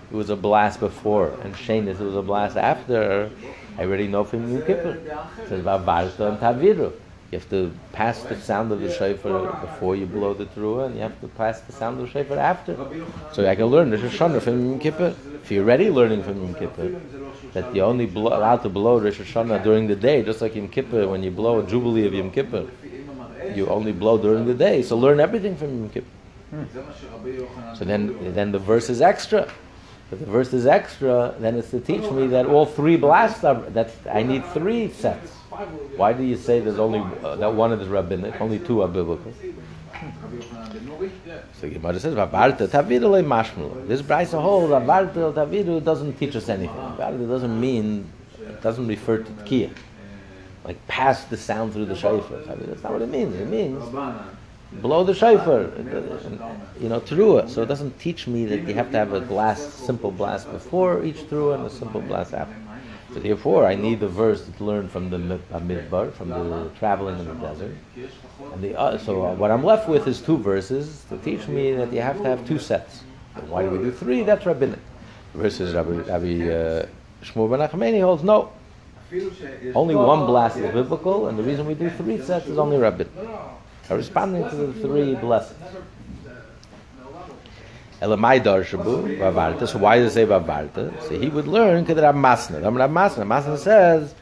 It 0.10 0.15
was 0.15 0.30
a 0.30 0.38
blast 0.38 0.80
before, 0.80 1.32
and 1.43 1.54
Shenis 1.54 2.00
it 2.00 2.06
was 2.12 2.15
a 2.15 2.21
blast 2.21 2.56
after. 2.56 3.30
I 3.78 3.82
already 3.84 4.08
know 4.08 4.23
from 4.23 4.50
Yom 4.52 4.62
Kippur. 4.65 4.93
It 4.93 5.50
says 5.50 5.65
and 5.65 6.39
Taviru. 6.39 6.93
You 7.30 7.39
have 7.39 7.50
to 7.50 7.73
pass 7.91 8.23
the 8.23 8.39
sound 8.39 8.71
of 8.71 8.80
the 8.80 8.89
shofar 8.89 9.52
before 9.60 9.97
you 9.97 10.06
blow 10.06 10.34
the 10.34 10.45
teruah, 10.45 10.86
and 10.86 10.95
you 10.95 11.02
have 11.02 11.19
to 11.19 11.28
pass 11.28 11.60
the 11.60 11.73
sound 11.73 12.00
of 12.00 12.06
the 12.06 12.12
shofar 12.13 12.38
after. 12.38 12.78
So 13.34 13.45
I 13.45 13.54
can 13.56 13.65
learn 13.65 13.91
Rosh 13.91 14.00
Hashanah 14.00 14.41
from 14.41 14.65
Yom 14.65 14.80
Kippur. 14.80 15.13
If 15.43 15.52
you're 15.52 15.65
already 15.65 15.89
learning 15.89 16.23
from 16.23 16.41
Yom 16.41 16.56
Kippur, 16.56 17.02
that 17.52 17.76
you're 17.76 17.86
only 17.86 18.06
blow, 18.06 18.30
allowed 18.30 18.63
to 18.63 18.69
blow 18.69 18.97
Rosh 18.97 19.19
Hashanah 19.19 19.62
during 19.62 19.88
the 19.88 19.95
day, 19.97 20.23
just 20.23 20.39
like 20.39 20.56
Yom 20.56 20.69
Kippur, 20.69 21.06
when 21.10 21.21
you 21.21 21.32
blow 21.32 21.60
a 21.60 21.67
jubilee 21.67 22.08
of 22.08 22.13
Yom 22.13 22.32
Kippur, 22.32 22.65
you 23.54 23.67
only 23.67 23.91
blow 23.91 24.17
during 24.17 24.45
the 24.45 24.54
day. 24.54 24.82
So 24.82 24.97
learn 24.97 25.19
everything 25.19 25.58
from 25.58 25.82
Yom 25.82 25.89
Kippur. 25.89 26.16
So 26.52 27.86
then, 27.86 28.34
then 28.34 28.52
the 28.52 28.60
verse 28.60 28.90
is 28.90 29.02
extra. 29.02 29.52
If 30.12 30.20
the 30.20 30.26
verse 30.26 30.54
is 30.54 30.66
extra, 30.66 31.36
then 31.40 31.56
it's 31.56 31.72
to 31.72 31.82
teach 31.82 32.10
me 32.12 32.28
that 32.28 32.46
all 32.46 32.66
three 32.66 32.96
blasts 32.96 33.44
are 33.44 33.56
that 33.72 33.92
I 34.10 34.24
need 34.24 34.46
three 34.48 34.90
sets. 34.90 35.32
Why 35.98 36.14
do 36.14 36.24
you 36.24 36.38
say 36.38 36.62
there's 36.62 36.80
only 36.80 37.00
uh, 37.24 37.36
that 37.36 37.54
one 37.54 37.74
is 37.74 37.88
rabbinic, 37.90 38.40
only 38.40 38.60
two 38.60 38.82
are 38.84 38.88
biblical? 38.88 39.34
So 41.60 41.70
Gemara 41.70 42.00
says, 42.00 42.14
"Vavarta 42.14 42.68
tavidu 42.68 43.10
le 43.10 43.24
mashmul." 43.24 43.86
This 43.88 44.02
brisa 44.02 44.42
holds 44.42 44.72
"Vavarta 44.72 45.34
tavidu" 45.34 45.84
doesn't 45.84 46.14
teach 46.18 46.38
us 46.38 46.48
anything. 46.48 46.76
Vavarta 46.76 47.28
doesn't 47.28 47.60
mean, 47.60 48.10
it 48.40 48.62
doesn't 48.62 48.88
refer 48.88 49.18
to 49.18 49.32
tkiyah, 49.32 49.74
like 50.64 50.88
pass 50.88 51.26
the 51.26 51.36
sound 51.36 51.74
through 51.74 51.86
the 51.86 51.96
shofar. 51.96 52.38
That's 52.38 52.84
not 52.84 52.94
what 52.94 53.02
it 53.02 53.10
means. 53.10 53.36
It 53.36 53.50
means 53.50 53.84
blow 54.71 55.03
the 55.03 55.13
shofar, 55.13 55.71
you 56.80 56.89
know, 56.89 56.99
teruah. 56.99 57.49
So 57.49 57.63
it 57.63 57.67
doesn't 57.67 57.99
teach 57.99 58.27
me 58.27 58.45
that 58.45 58.67
you 58.67 58.73
have 58.73 58.91
to 58.91 58.97
have 58.97 59.13
a 59.13 59.21
blast, 59.21 59.86
simple 59.86 60.12
blast 60.12 60.51
before 60.51 61.03
each 61.03 61.17
teruah 61.30 61.56
and 61.56 61.65
a 61.65 61.69
simple 61.69 62.01
blast 62.01 62.34
after. 62.34 62.56
So 63.13 63.19
therefore, 63.21 63.65
I 63.65 63.75
need 63.75 64.01
the 64.01 64.08
verse 64.08 64.45
to 64.45 64.63
learn 64.63 64.89
from 64.89 65.10
the 65.10 65.36
uh, 65.51 65.60
midbar, 65.60 66.12
from 66.13 66.30
the 66.30 66.69
traveling 66.77 67.17
in 67.19 67.25
the 67.25 67.34
desert. 67.36 67.75
And 68.53 68.62
the 68.62 68.77
uh, 68.77 68.97
so 68.97 69.34
what 69.34 69.49
I'm 69.49 69.63
left 69.63 69.88
with 69.88 70.08
is 70.08 70.21
two 70.21 70.38
verses 70.38 71.06
to 71.10 71.17
teach 71.19 71.47
me 71.47 71.73
that 71.73 71.93
you 71.93 72.01
have 72.01 72.17
to 72.17 72.25
have 72.25 72.45
two 72.45 72.60
sets. 72.60 73.03
And 73.36 73.49
why 73.49 73.63
do 73.63 73.69
we 73.69 73.77
do 73.77 73.91
three? 73.91 74.23
That's 74.23 74.45
rabbinic. 74.45 74.80
Versus 75.34 75.73
Rabbi, 75.73 76.01
Rabbi 76.01 76.49
uh, 76.49 76.86
Shmuel 77.23 77.49
ben 77.49 77.60
Achmeni 77.67 78.01
holds 78.01 78.23
no. 78.23 78.51
Only 79.73 79.95
one 79.95 80.25
blast 80.25 80.58
is 80.58 80.71
biblical, 80.73 81.27
and 81.27 81.39
the 81.39 81.43
reason 81.43 81.65
we 81.65 81.75
do 81.75 81.89
three 81.89 82.21
sets 82.21 82.47
is 82.47 82.58
only 82.58 82.77
rabbinic. 82.77 83.13
Corresponding 83.88 84.50
to 84.50 84.56
the 84.56 84.73
three 84.73 85.15
blessings. 85.15 85.60
Elamai 88.02 88.43
darshabu 88.43 89.17
vavarta. 89.17 89.67
So 89.67 89.80
why 89.80 89.97
does 90.00 90.12
it 90.12 90.13
say 90.13 90.26
vavarta? 90.26 91.02
So 91.04 91.17
he 91.17 91.30
would 91.30 91.47
learn 91.47 91.86
kedra 91.86 92.13
masna. 92.13 92.62
Ram 92.62 92.76
Rav 92.76 92.91
Masna. 92.91 93.26
Masna 93.26 93.58
says 93.58 94.13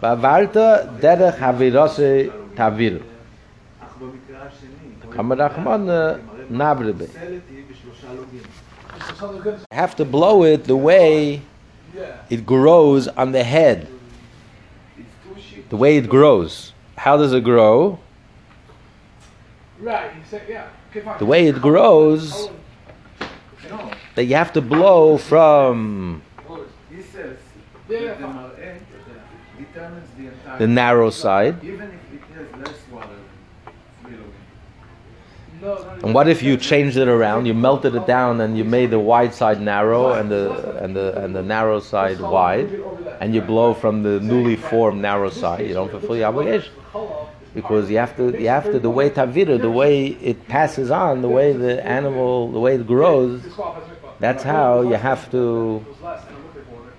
vavarta 0.00 1.00
derech 1.00 1.38
havirose 1.38 2.30
tavir. 2.54 3.02
Kamarachman 5.10 5.88
uh, 5.88 6.18
nabrebe. 6.50 7.08
Have 9.72 9.96
to 9.96 10.04
blow 10.04 10.44
it 10.44 10.64
the 10.64 10.76
way 10.76 11.40
it 12.28 12.44
grows 12.44 13.08
on 13.08 13.32
the 13.32 13.42
head. 13.42 13.88
The 15.70 15.76
way 15.76 15.96
it 15.96 16.08
grows. 16.08 16.72
How 16.96 17.16
does 17.16 17.32
it 17.32 17.42
grow? 17.42 17.98
Right, 19.78 20.14
you 20.14 20.22
said, 20.28 20.42
yeah. 20.48 20.68
Okay. 20.90 21.18
The 21.18 21.26
way 21.26 21.46
it 21.46 21.60
grows, 21.60 22.48
No, 23.68 23.90
that 24.14 24.24
you 24.24 24.34
have 24.34 24.52
to 24.54 24.62
blow 24.62 25.18
from 25.18 26.22
says 27.16 27.38
Yeah, 27.88 27.98
yeah, 27.98 28.14
the 28.14 28.22
fine. 28.22 28.34
mar'eh 28.34 28.78
determines 29.58 30.08
the 30.58 30.66
narrow 30.66 31.10
side. 31.10 31.62
Even 31.64 31.88
if 31.96 32.02
it 32.16 32.22
has 32.36 32.66
less 32.66 32.80
water, 32.92 33.08
below. 34.04 34.16
No, 35.62 35.74
no, 35.74 35.90
And 36.04 36.14
what 36.14 36.28
if 36.28 36.42
you 36.42 36.56
changed 36.56 36.96
it 36.96 37.08
around? 37.08 37.46
You 37.46 37.54
melted 37.54 37.94
it 37.94 38.06
down 38.06 38.40
and 38.40 38.56
you 38.58 38.64
made 38.64 38.90
the 38.90 38.98
wide 38.98 39.34
side 39.34 39.60
narrow 39.60 40.12
and 40.12 40.30
the 40.30 40.44
and 40.82 40.94
the 40.96 41.06
and 41.22 41.34
the 41.34 41.42
narrow 41.42 41.80
side 41.80 42.20
wide, 42.20 42.70
and 43.20 43.34
you 43.34 43.40
blow 43.40 43.74
from 43.74 44.02
the 44.02 44.20
newly 44.20 44.56
formed 44.56 45.00
narrow 45.00 45.30
side. 45.30 45.66
You 45.66 45.74
don't 45.74 45.90
fulfill 45.90 46.16
your 46.16 46.28
obligation 46.28 46.72
because 47.56 47.90
you 47.90 47.96
have 47.96 48.14
to 48.18 48.24
you 48.38 48.48
have 48.48 48.64
to 48.64 48.78
the 48.78 48.90
way 48.90 49.08
tavira, 49.08 49.58
the 49.58 49.70
way 49.82 50.08
it 50.30 50.46
passes 50.46 50.90
on, 50.90 51.22
the 51.22 51.32
way 51.38 51.54
the 51.54 51.74
animal, 51.98 52.52
the 52.52 52.60
way 52.60 52.74
it 52.74 52.86
grows. 52.86 53.42
That's 54.20 54.42
how 54.42 54.82
you 54.82 54.98
have 55.10 55.30
to 55.30 55.84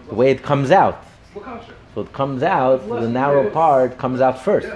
the 0.09 0.15
way 0.15 0.31
it 0.31 0.41
comes 0.41 0.71
out. 0.71 0.97
So 1.93 2.01
it 2.01 2.11
comes 2.13 2.41
out, 2.43 2.87
the 2.89 3.09
narrow 3.09 3.49
part 3.51 3.97
comes 3.99 4.19
out 4.19 4.41
first. 4.47 4.67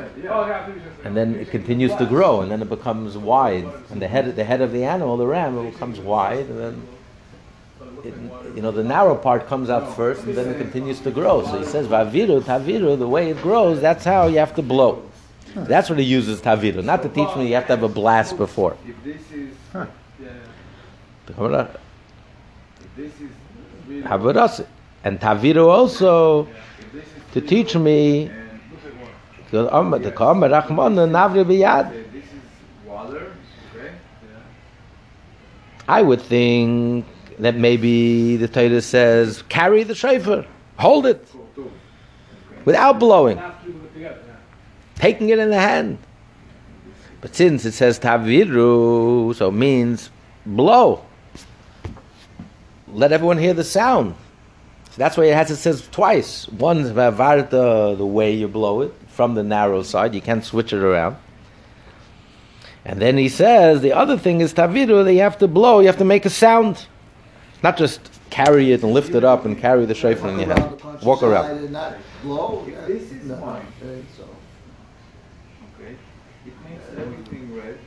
and 1.04 1.18
then 1.18 1.36
it 1.36 1.50
continues 1.50 1.94
to 1.96 2.06
grow, 2.06 2.42
and 2.42 2.52
then 2.52 2.62
it 2.62 2.70
becomes 2.70 3.18
wide. 3.18 3.68
And 3.90 4.02
the 4.02 4.08
head, 4.08 4.36
the 4.36 4.44
head 4.44 4.62
of 4.62 4.72
the 4.72 4.84
animal, 4.84 5.18
the 5.18 5.28
ram, 5.28 5.58
it 5.58 5.72
becomes 5.72 6.00
wide, 6.00 6.46
and 6.52 6.60
then 6.64 6.76
it, 8.04 8.14
you 8.56 8.62
know 8.62 8.72
the 8.72 8.84
narrow 8.84 9.16
part 9.16 9.48
comes 9.48 9.70
out 9.70 9.96
first, 9.96 10.24
and 10.24 10.36
then 10.36 10.48
it 10.54 10.58
continues 10.58 11.00
to 11.02 11.12
grow. 11.12 11.44
So 11.46 11.58
he 11.60 11.66
says, 11.66 11.88
"Vaviru, 11.88 12.42
taviru." 12.42 12.98
The 12.98 13.08
way 13.08 13.32
it 13.32 13.40
grows, 13.42 13.82
that's 13.82 14.06
how 14.06 14.28
you 14.28 14.40
have 14.40 14.56
to 14.56 14.62
blow. 14.62 15.04
That's 15.56 15.90
what 15.90 16.00
he 16.00 16.06
uses 16.06 16.42
taviru, 16.42 16.84
not 16.84 17.02
to 17.04 17.10
teach 17.10 17.36
me 17.36 17.48
you 17.48 17.56
have 17.56 17.68
to 17.68 17.76
have 17.76 17.84
a 17.84 17.90
blast 17.90 18.38
before. 18.38 18.76
If 18.88 19.04
this 19.04 19.22
is, 19.34 19.50
Huh. 19.74 19.86
yeah, 20.22 20.30
if 21.28 22.96
this 22.96 23.12
is 23.20 23.30
really, 23.88 24.04
And 25.04 25.20
taviru 25.20 25.68
also. 25.68 26.44
If 26.44 26.94
this 26.94 27.04
is 27.04 27.34
to 27.34 27.42
teach 27.42 27.76
me. 27.76 28.26
And 28.26 28.32
the 29.52 29.76
Amma- 29.76 30.00
the 30.00 30.12
Kama 30.12 30.48
Rachmana 30.48 31.10
Navri 31.10 31.44
Biyad. 31.44 31.88
uh, 31.88 31.90
this 32.14 32.24
is 32.24 32.88
water, 32.88 33.34
okay? 33.76 33.92
I 35.88 36.02
would 36.02 36.22
think 36.22 37.06
that 37.40 37.56
maybe 37.56 38.38
the 38.38 38.48
Torah 38.48 38.82
says, 38.82 39.42
carry 39.50 39.84
the 39.84 39.96
shofar, 39.96 40.46
hold 40.78 41.06
it, 41.06 41.28
without 42.66 43.00
blowing, 43.00 43.42
taking 45.02 45.30
it 45.30 45.40
in 45.40 45.50
the 45.50 45.60
hand. 45.60 45.98
But 47.20 47.36
since 47.36 47.66
it 47.66 47.74
says 47.74 48.00
taviru, 48.00 49.36
so 49.36 49.50
it 49.50 49.52
means 49.54 50.10
blow. 50.46 51.04
Let 52.88 53.12
everyone 53.12 53.38
hear 53.38 53.54
the 53.54 53.64
sound. 53.64 54.16
So 54.92 54.96
that's 54.98 55.18
why 55.18 55.26
it 55.26 55.34
has 55.34 55.50
it 55.52 55.58
says 55.58 55.88
twice. 55.92 56.48
One's 56.50 56.92
vavarta, 56.92 57.98
the 57.98 58.06
way 58.06 58.34
you 58.34 58.48
blow 58.48 58.82
it 58.82 58.94
from 59.08 59.36
the 59.36 59.44
narrow 59.44 59.84
side. 59.84 60.14
You 60.14 60.22
can't 60.22 60.44
switch 60.44 60.74
it 60.74 60.82
around. 60.84 61.18
And 62.84 63.00
then 63.00 63.18
he 63.18 63.30
says 63.30 63.82
the 63.82 63.94
other 63.94 64.18
thing 64.18 64.42
is 64.42 64.54
taviru 64.54 65.04
that 65.06 65.14
you 65.14 65.20
have 65.22 65.38
to 65.40 65.48
blow. 65.48 65.80
You 65.80 65.88
have 65.88 65.98
to 65.98 66.06
make 66.06 66.26
a 66.26 66.30
sound, 66.30 66.86
not 67.64 67.78
just 67.78 68.00
carry 68.30 68.72
it 68.72 68.82
and 68.84 68.94
lift 68.94 69.14
it 69.14 69.24
up 69.24 69.46
and 69.46 69.58
carry 69.58 69.86
the 69.86 69.94
shofar 69.96 70.30
in 70.30 70.40
your 70.40 70.48
Walk 70.50 70.58
around 70.58 70.82
hand. 70.82 71.04
Walk 71.06 71.24
around. 71.24 71.96
blow. 72.24 72.66
Yeah. 72.68 72.86
this 72.88 73.12
is 73.12 73.26
No, 73.26 73.38
fine. 73.38 73.66
Wine. 76.98 77.78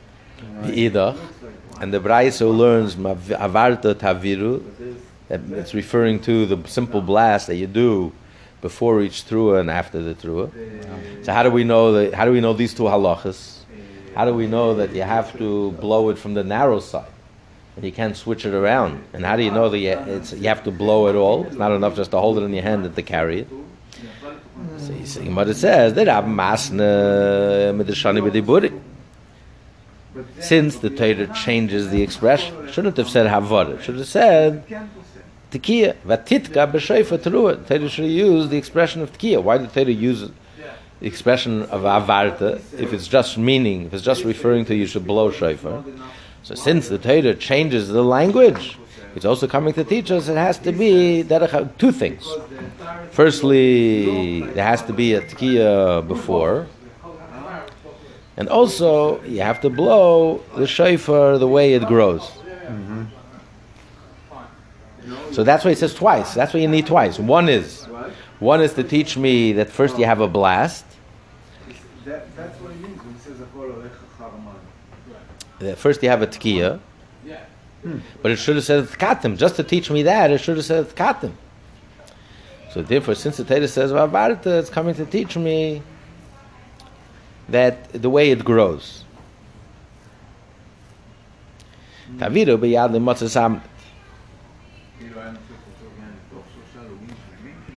And 1.81 1.93
the 1.93 1.99
Braiso 1.99 2.55
learns 2.55 2.95
avarta 2.95 3.93
taviru. 3.95 4.63
It's 5.29 5.73
referring 5.73 6.19
to 6.21 6.45
the 6.45 6.67
simple 6.67 7.01
blast 7.01 7.47
that 7.47 7.55
you 7.55 7.67
do 7.67 8.11
before 8.61 9.01
each 9.01 9.25
trua 9.25 9.59
and 9.59 9.69
after 9.69 10.01
the 10.01 10.13
trua. 10.13 10.51
the, 10.51 11.25
So 11.25 11.33
how 11.33 11.43
do 11.43 11.51
we 11.51 11.63
know 11.63 11.91
that? 11.93 12.13
How 12.13 12.25
do 12.25 12.31
we 12.31 12.41
know 12.41 12.53
these 12.53 12.73
two 12.73 12.83
halachas? 12.83 13.59
How 14.15 14.25
do 14.25 14.33
we 14.33 14.47
know 14.47 14.75
that 14.75 14.93
you 14.95 15.01
have 15.01 15.37
to 15.37 15.71
blow 15.73 16.09
it 16.09 16.17
from 16.17 16.33
the 16.35 16.43
narrow 16.43 16.79
side? 16.79 17.05
And 17.75 17.83
you 17.83 17.91
can't 17.91 18.15
switch 18.15 18.45
it 18.45 18.53
around. 18.53 19.03
And 19.11 19.25
how 19.25 19.35
do 19.35 19.43
you 19.43 19.51
know 19.51 19.67
that 19.67 19.79
you, 19.79 19.89
you 20.37 20.47
have 20.47 20.63
to 20.63 20.71
blow 20.71 21.07
it 21.07 21.15
all? 21.15 21.43
It's 21.45 21.57
not 21.57 21.73
enough 21.73 21.95
just 21.97 22.11
to 22.11 22.17
hold 22.17 22.37
it 22.37 22.43
in 22.43 22.53
your 22.53 22.63
hand 22.63 22.85
and 22.85 22.95
to 22.95 23.01
carry 23.01 23.41
it. 23.41 23.49
So 24.77 24.93
you 24.93 25.05
see 25.05 25.27
what 25.29 25.49
it 25.49 25.55
says. 25.55 25.93
Masna. 25.93 26.85
Since 30.39 30.77
the 30.77 30.89
Torah 30.89 31.27
changes 31.33 31.89
the 31.89 32.01
expression, 32.01 32.71
shouldn't 32.71 32.97
have 32.97 33.09
said 33.09 33.27
Havara. 33.27 33.81
Should 33.81 33.95
have 33.95 34.07
said. 34.07 34.63
Tekiya. 35.51 35.95
Vatitka 36.05 36.71
b'sheifa 36.71 37.17
teruah. 37.17 37.67
Torah 37.67 37.89
should 37.89 38.05
used 38.05 38.49
the 38.49 38.57
expression 38.57 39.01
of 39.01 39.11
Tekiya. 39.11 39.41
Why 39.41 39.57
did 39.57 39.73
Torah 39.73 39.85
use 39.85 40.21
the 40.21 41.07
expression 41.07 41.63
of 41.63 41.81
Avarta 41.81 42.61
if 42.79 42.93
it's 42.93 43.07
just 43.07 43.37
meaning, 43.37 43.87
if 43.87 43.93
it's 43.93 44.03
just 44.03 44.23
referring 44.23 44.65
to 44.65 44.75
you 44.75 44.85
should 44.85 45.05
blow 45.05 45.31
shofar? 45.31 45.83
So 46.43 46.55
since 46.55 46.87
the 46.87 46.97
Torah 46.97 47.35
changes 47.35 47.89
the 47.89 48.03
language, 48.03 48.77
it's 49.15 49.25
also 49.25 49.47
coming 49.47 49.73
to 49.73 49.83
teach 49.83 50.11
us 50.11 50.27
it 50.27 50.37
has 50.37 50.57
to 50.59 50.71
be 50.71 51.23
two 51.77 51.91
things. 51.91 52.27
Firstly, 53.11 54.41
there 54.41 54.65
has 54.65 54.81
to 54.83 54.93
be 54.93 55.13
a 55.13 55.21
Tekiya 55.21 56.07
before. 56.07 56.67
And 58.37 58.49
also, 58.49 59.23
you 59.23 59.41
have 59.41 59.61
to 59.61 59.69
blow 59.69 60.43
the 60.57 60.67
shofar 60.67 61.37
the 61.37 61.47
way 61.47 61.73
it 61.73 61.87
grows. 61.87 62.29
So 65.31 65.43
that's 65.43 65.63
why 65.63 65.71
it 65.71 65.77
says 65.77 65.93
twice. 65.93 66.33
That's 66.33 66.53
why 66.53 66.61
you 66.61 66.67
need 66.67 66.87
twice. 66.87 67.19
One 67.19 67.49
is, 67.49 67.85
one 68.39 68.61
is 68.61 68.73
to 68.73 68.83
teach 68.83 69.17
me 69.17 69.53
that 69.53 69.69
first 69.69 69.97
you 69.97 70.05
have 70.05 70.21
a 70.21 70.27
blast. 70.27 70.85
That, 72.05 72.35
that's 72.35 72.59
what 72.61 72.71
it 72.71 72.81
means 72.81 73.01
when 73.03 73.15
it 73.15 73.21
says 73.21 73.39
First 75.77 76.03
you 76.03 76.09
have 76.09 76.21
a 76.21 76.27
tkiya. 76.27 76.79
But 78.21 78.31
it 78.31 78.37
should 78.37 78.55
have 78.55 78.65
said 78.65 78.85
tkatim. 78.85 79.37
Just 79.37 79.55
to 79.57 79.63
teach 79.63 79.89
me 79.91 80.03
that, 80.03 80.31
it 80.31 80.39
should 80.39 80.57
have 80.57 80.65
said 80.65 80.87
tkatim. 80.87 81.33
So 82.71 82.81
therefore, 82.81 83.15
since 83.15 83.37
the 83.37 83.45
Torah 83.45 83.67
says 83.67 83.91
it's 83.91 84.69
coming 84.69 84.95
to 84.95 85.05
teach 85.05 85.37
me 85.37 85.81
that 87.49 87.91
the 87.93 88.09
way 88.09 88.31
it 88.31 88.43
grows. 88.43 89.03
Taviru 92.17 92.57
beyad. 92.57 92.93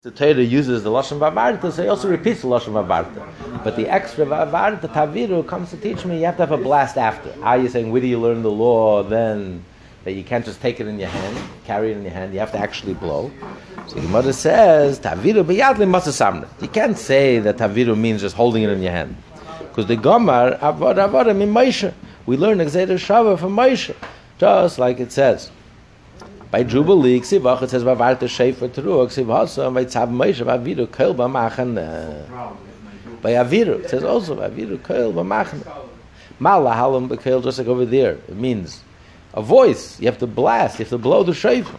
The 0.03 0.11
Torah 0.13 0.43
uses 0.43 0.85
the 0.85 0.91
lashon 0.91 1.19
vavarta, 1.19 1.73
so 1.73 1.83
he 1.83 1.89
also 1.89 2.09
repeats 2.09 2.43
the 2.43 2.49
lashon 2.49 2.73
vavarta. 2.73 3.65
But 3.65 3.77
the 3.77 3.89
extra 3.89 4.25
vavarta 4.25 4.89
taviru 4.89 5.47
comes 5.47 5.71
to 5.71 5.77
teach 5.77 6.05
me 6.05 6.21
you 6.21 6.25
have 6.27 6.37
to 6.37 6.47
have 6.47 6.53
a 6.53 6.63
blast 6.63 6.97
after. 6.97 7.35
Ah, 7.43 7.49
Are 7.49 7.59
you 7.59 7.69
saying 7.69 7.91
where 7.91 8.01
do 8.01 8.07
you 8.07 8.19
learn 8.19 8.43
the 8.43 8.51
law 8.51 9.03
then? 9.03 9.65
That 10.05 10.13
you 10.13 10.23
can't 10.23 10.45
just 10.45 10.63
take 10.63 10.79
it 10.81 10.87
in 10.87 10.99
your 10.99 11.09
hand, 11.09 11.37
carry 11.65 11.91
it 11.91 11.97
in 11.97 12.05
your 12.05 12.13
hand. 12.13 12.33
You 12.33 12.39
have 12.39 12.53
to 12.53 12.59
actually 12.59 12.95
blow. 12.95 13.31
So 13.89 13.97
the 13.97 14.09
mother 14.09 14.33
says 14.33 15.01
taviru 15.01 15.45
beyad. 15.45 16.63
You 16.63 16.69
can't 16.69 16.97
say 16.97 17.41
that 17.41 17.57
taviru 17.57 17.99
means 17.99 18.21
just 18.21 18.37
holding 18.37 18.63
it 18.63 18.71
in 18.71 18.81
your 18.81 18.93
hand. 18.93 19.17
Because 19.79 19.97
the 19.97 19.97
Gomar, 19.97 20.59
Avod 20.59 20.97
Avodim 20.97 21.41
in 21.41 21.51
Moshe. 21.51 21.95
We 22.27 22.37
learn 22.37 22.59
Exeder 22.59 22.99
Shava 22.99 23.39
from 23.39 23.55
Moshe. 23.55 23.95
Just 24.37 24.81
like 24.81 24.99
it 24.99 25.13
says. 25.13 25.53
By 26.51 26.65
Jubilee, 26.65 27.21
Ksivach, 27.21 27.63
it 27.63 27.71
says, 27.71 27.85
Vavarte 27.85 28.27
Shefer 28.27 28.69
Teruah, 28.69 29.07
Ksivhasa, 29.07 29.67
and 29.67 29.77
by 29.77 29.85
Tzav 29.85 30.11
Moshe, 30.11 30.45
Vaviru, 30.45 30.89
Koil 30.89 31.15
B'machane. 31.15 32.27
By 33.23 33.35
Aviru, 33.35 33.85
it 33.85 33.91
says 33.91 34.03
also, 34.03 34.35
Vaviru, 34.35 34.79
Koil 34.79 35.15
B'machane. 35.15 35.65
Mala 36.41 36.73
Halam 36.73 37.09
B'Koil, 37.09 37.45
just 37.45 37.59
like 37.59 37.69
over 37.69 37.87
there. 37.87 38.15
It 38.15 38.35
means 38.35 38.83
a 39.33 39.43
voice. 39.43 40.01
You 40.01 40.07
have 40.07 40.19
to 40.19 40.27
blast, 40.27 40.81
you 40.81 40.87
have 40.87 40.91
to 40.91 40.99
blow 40.99 41.23
the 41.23 41.35
shofar. 41.35 41.79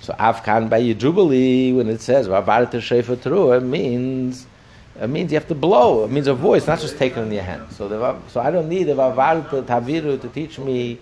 So 0.00 0.14
Afkan 0.14 0.70
by 0.70 0.94
Jubilee, 0.94 1.74
when 1.74 1.90
it 1.90 2.00
says 2.00 2.28
Vavarte 2.28 2.80
Shefer 2.80 3.16
Teruah, 3.16 3.62
means 3.62 4.46
it 5.00 5.08
means 5.08 5.30
you 5.32 5.38
have 5.38 5.48
to 5.48 5.54
blow. 5.54 6.04
It 6.04 6.10
means 6.10 6.26
a 6.26 6.34
voice, 6.34 6.66
not 6.66 6.80
just 6.80 6.96
taken 6.96 7.24
in 7.24 7.32
your 7.32 7.42
hand. 7.42 7.70
So, 7.72 7.88
the, 7.88 8.16
so 8.28 8.40
I 8.40 8.50
don't 8.50 8.68
need 8.68 8.88
a 8.88 8.94
Vavarte 8.94 9.62
Taviru 9.64 10.20
to 10.20 10.28
teach 10.28 10.58
me 10.58 10.98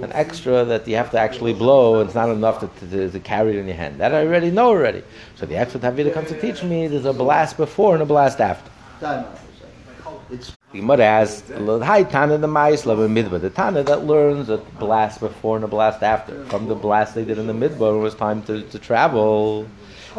an 0.00 0.12
extra 0.12 0.64
that 0.64 0.86
you 0.86 0.94
have 0.94 1.10
to 1.10 1.18
actually 1.18 1.52
blow. 1.52 2.00
It's 2.00 2.14
not 2.14 2.30
enough 2.30 2.60
to, 2.60 2.88
to, 2.88 3.10
to 3.10 3.20
carry 3.20 3.56
it 3.56 3.58
in 3.58 3.66
your 3.66 3.76
hand. 3.76 3.98
That 3.98 4.14
I 4.14 4.24
already 4.24 4.50
know 4.50 4.68
already. 4.68 5.02
So 5.34 5.46
the 5.46 5.56
extra 5.56 5.80
Taviru 5.80 6.12
comes 6.14 6.28
to 6.28 6.40
teach 6.40 6.62
me 6.62 6.86
there's 6.86 7.04
a 7.04 7.12
blast 7.12 7.56
before 7.56 7.94
and 7.94 8.02
a 8.02 8.06
blast 8.06 8.40
after. 8.40 8.70
Time 9.00 9.24
out 9.24 9.38
for 9.38 9.50
a 9.50 9.56
second. 9.56 10.20
It's 10.30 10.56
The 10.72 10.78
Gemara 10.78 11.04
asked, 11.04 11.48
"Hi 11.50 12.04
Tana 12.04 12.38
the 12.38 12.46
Mais 12.46 12.86
Lava 12.86 13.08
Midbar." 13.08 13.40
The 13.40 13.50
Tana 13.50 13.82
that 13.82 14.04
learns 14.06 14.48
a 14.50 14.58
blast 14.78 15.18
before 15.20 15.56
and 15.56 15.64
a 15.64 15.68
blast 15.68 16.02
after. 16.02 16.44
From 16.46 16.68
the 16.68 16.76
blast 16.76 17.14
they 17.16 17.24
did 17.24 17.38
in 17.38 17.48
the 17.48 17.52
Midbar, 17.52 17.96
it 17.96 17.98
was 17.98 18.14
time 18.14 18.42
to, 18.44 18.62
to 18.62 18.78
travel. 18.78 19.66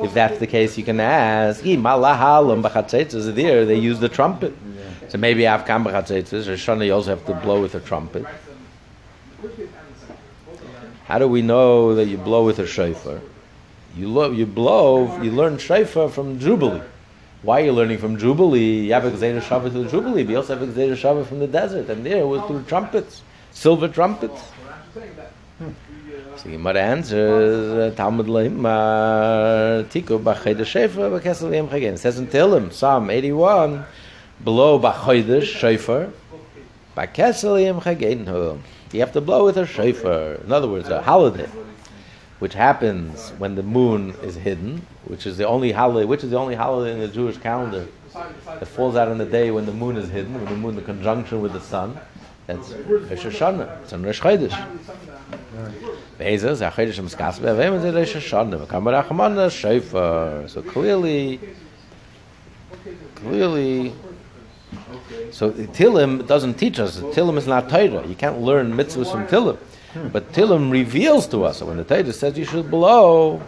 If 0.01 0.13
that's 0.13 0.39
the 0.39 0.47
case, 0.47 0.77
you 0.77 0.83
can 0.83 0.99
ask. 0.99 1.61
"Hi, 1.63 1.75
malahalam 1.75 2.63
b'chatzetzes 2.63 3.33
there. 3.35 3.65
They 3.65 3.75
use 3.75 3.99
the 3.99 4.09
trumpet. 4.09 4.53
So 5.09 5.17
maybe 5.17 5.43
Avkam 5.43 5.85
b'chatzetzes 5.85 6.47
or 6.47 6.53
Shana 6.53 6.85
you 6.85 6.93
also 6.93 7.11
have 7.11 7.25
to 7.25 7.33
blow 7.33 7.61
with 7.61 7.75
a 7.75 7.79
trumpet. 7.79 8.25
How 11.05 11.19
do 11.19 11.27
we 11.27 11.41
know 11.41 11.95
that 11.95 12.05
you 12.07 12.17
blow 12.17 12.45
with 12.45 12.59
a 12.59 12.65
shofar? 12.65 13.19
You 13.95 14.07
lo- 14.07 14.31
you 14.31 14.45
blow. 14.45 15.21
You 15.21 15.31
learn 15.31 15.57
shofar 15.57 16.09
from 16.09 16.39
Jubilee. 16.39 16.81
Why 17.43 17.61
are 17.61 17.65
you 17.65 17.73
learning 17.73 17.97
from 17.97 18.17
Jubilee? 18.17 18.85
You 18.85 18.93
have 18.93 19.03
a 19.03 19.11
Gzeda 19.11 19.41
Shabbat 19.41 19.73
through 19.73 19.89
Jubilee, 19.89 20.23
but 20.23 20.31
you 20.31 20.37
also 20.37 20.57
have 20.57 20.67
a 20.67 20.71
Gzeda 20.71 20.93
Shabbat 20.93 21.25
from 21.25 21.39
the 21.39 21.47
desert, 21.47 21.89
and 21.89 22.05
there 22.05 22.21
it 22.21 22.25
was 22.25 22.41
through 22.47 22.63
trumpets, 22.63 23.21
silver 23.51 23.89
trumpets. 23.89 24.41
So 26.43 26.49
Gemara 26.49 26.81
answers, 26.81 27.95
Talmud 27.95 28.25
Leimar, 28.25 29.85
Tiku 29.85 30.21
B'chayda 30.21 30.65
Shefer, 30.65 31.09
B'kesel 31.17 31.53
Yem 31.53 31.69
Chagen. 31.69 31.93
It 31.93 31.99
says 31.99 32.19
in 32.19 32.27
Tehillim, 32.27 32.73
Psalm 32.73 33.09
81, 33.09 33.85
below 34.43 34.77
B'chayda 34.77 35.41
Shefer, 35.41 36.11
B'kesel 36.97 37.63
Yem. 37.63 38.61
You 38.91 38.99
have 38.99 39.13
to 39.13 39.21
blow 39.21 39.45
with 39.45 39.55
a 39.55 39.65
shofar. 39.65 40.33
In 40.33 40.51
other 40.51 40.67
words, 40.67 40.89
a 40.89 41.01
holiday, 41.01 41.47
which 42.39 42.55
happens 42.55 43.29
when 43.37 43.55
the 43.55 43.63
moon 43.63 44.13
is 44.21 44.35
hidden, 44.35 44.85
which 45.05 45.25
is 45.25 45.37
the 45.37 45.47
only 45.47 45.71
holiday, 45.71 46.05
which 46.05 46.25
is 46.25 46.31
the 46.31 46.37
only 46.37 46.55
holiday 46.55 46.91
in 46.91 46.99
the 46.99 47.07
Jewish 47.07 47.37
calendar 47.37 47.87
that 48.13 48.65
falls 48.65 48.97
out 48.97 49.07
on 49.07 49.17
the 49.17 49.25
day 49.25 49.49
when 49.51 49.65
the 49.65 49.71
moon 49.71 49.95
is 49.95 50.09
hidden, 50.09 50.33
when 50.33 50.45
the 50.45 50.57
moon 50.57 50.77
in 50.77 50.83
conjunction 50.83 51.39
with 51.39 51.53
the 51.53 51.61
sun. 51.61 51.97
That's 52.47 52.73
Rosh 52.73 53.25
Hashanah. 53.25 53.83
It's 53.83 53.93
on 53.93 54.03
Rosh 54.03 54.19
Chodesh. 54.19 54.51
So 60.47 60.61
clearly, 60.61 61.39
clearly, 63.15 63.93
so 65.31 65.49
the 65.49 65.67
Tillim 65.67 66.27
doesn't 66.27 66.55
teach 66.55 66.79
us. 66.79 66.99
Tillim 66.99 67.37
is 67.37 67.47
not 67.47 67.69
Torah. 67.69 68.05
You 68.07 68.15
can't 68.15 68.39
learn 68.39 68.73
mitzvahs 68.73 69.11
from 69.11 69.27
Tillim. 69.27 69.57
But 70.11 70.31
Tillim 70.31 70.71
reveals 70.71 71.27
to 71.27 71.43
us. 71.43 71.57
So 71.59 71.67
when 71.67 71.77
the 71.77 71.83
Torah 71.83 72.13
says 72.13 72.37
you 72.37 72.45
should 72.45 72.69
blow, 72.69 73.41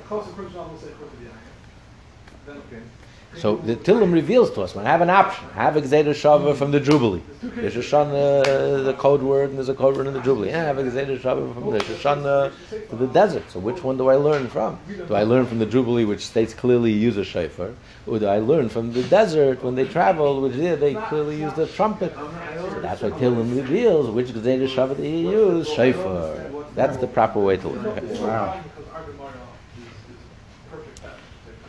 So 3.38 3.58
the 3.58 3.76
Tillim 3.76 4.14
reveals 4.14 4.52
to 4.52 4.62
us 4.62 4.76
when 4.76 4.88
I 4.88 4.92
have 4.92 5.02
an 5.02 5.10
option. 5.10 5.46
I 5.56 5.64
have 5.64 5.76
a 5.76 5.82
Gzeda 5.82 6.12
Shava 6.12 6.56
from 6.56 6.72
the 6.72 6.80
Jubilee. 6.80 7.22
There's 7.42 7.74
Shoshana, 7.74 8.86
the 8.86 8.94
code 8.94 9.22
word, 9.22 9.50
and 9.50 9.58
there's 9.58 9.70
a 9.70 9.74
code 9.74 9.98
word 9.98 10.08
in 10.08 10.14
the 10.14 10.22
Jubilee. 10.22 10.50
And 10.50 10.62
I 10.62 10.64
have 10.64 10.78
a 10.78 10.84
Gzeda 10.84 11.20
Shava 11.20 11.54
from 11.54 11.72
the 11.72 11.80
Shoshana 11.80 12.52
to 12.90 12.96
the 12.96 13.08
desert. 13.08 13.44
So 13.52 13.60
which 13.60 13.84
one 13.84 13.98
do 13.98 14.10
I 14.10 14.16
learn 14.16 14.48
from? 14.48 14.80
Do 15.08 15.14
I 15.16 15.24
learn 15.24 15.46
from 15.46 15.60
the 15.60 15.66
Jubilee, 15.66 16.06
which 16.06 16.26
states 16.26 16.54
clearly 16.54 16.92
use 16.92 17.18
a 17.18 17.26
shofar? 17.26 17.74
Or 18.08 18.20
do 18.20 18.28
I 18.28 18.40
learn 18.40 18.70
from 18.70 18.94
the 18.94 19.04
desert 19.04 19.64
when 19.64 19.76
they 19.76 19.86
travel, 19.86 20.42
which 20.42 20.54
there 20.54 20.76
they 20.76 20.94
clearly 20.94 21.40
use 21.40 21.54
the 21.54 21.68
trumpet? 21.68 22.14
So 22.16 22.80
that's 22.82 23.02
why 23.02 23.10
Tillim 23.12 23.56
reveals 23.56 24.10
which 24.10 24.28
Gzeda 24.28 24.98
do 24.98 25.04
you 25.04 25.32
use? 25.32 25.70
Shofar. 25.70 26.52
That's 26.76 26.98
the 26.98 27.08
proper 27.08 27.40
way 27.40 27.58
to 27.58 27.70
it. 27.70 28.04
Wow. 28.22 28.62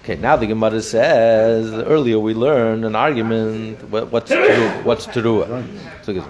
Okay, 0.06 0.14
now 0.22 0.36
the 0.36 0.46
Gemara 0.46 0.80
says 0.82 1.72
earlier 1.72 2.20
we 2.20 2.32
learned 2.32 2.84
an 2.84 2.94
argument. 2.94 3.82
what- 3.90 4.12
What's 4.12 4.30
teruah? 4.30 4.84
What's 4.84 5.06
teruah? 5.08 5.48
So, 6.02 6.12
it 6.12 6.14
goes, 6.14 6.24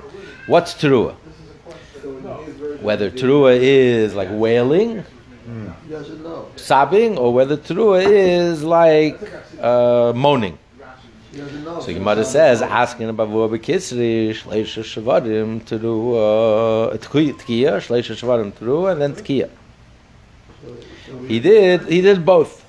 what's 0.47 0.73
teruah? 0.73 1.15
Whether 2.81 3.11
teruah 3.11 3.55
is 3.61 4.15
like 4.15 4.31
wailing, 4.33 5.05
doesn't 5.91 6.59
sobbing, 6.59 7.19
or 7.19 7.35
whether 7.35 7.59
teruah 7.59 8.03
is 8.03 8.65
like 8.65 9.21
uh, 9.61 10.15
moaning. 10.17 10.57
He 11.33 11.37
doesn't 11.37 11.63
know. 11.63 11.79
So 11.81 11.93
Gemara 11.93 12.25
says 12.25 12.63
asking 12.63 13.11
about 13.11 13.29
vua 13.29 13.51
bekisri 13.51 14.31
shleisha 14.31 14.85
shavarim 14.85 15.61
teruah 15.61 16.97
tkiya 16.97 17.73
shleisha 17.85 18.15
shavarim 18.17 18.53
teruah 18.53 18.93
and 18.93 19.03
then 19.03 19.15
tkiya. 19.15 19.51
He 21.29 21.41
did. 21.41 21.83
He 21.89 22.01
did 22.01 22.25
both. 22.25 22.65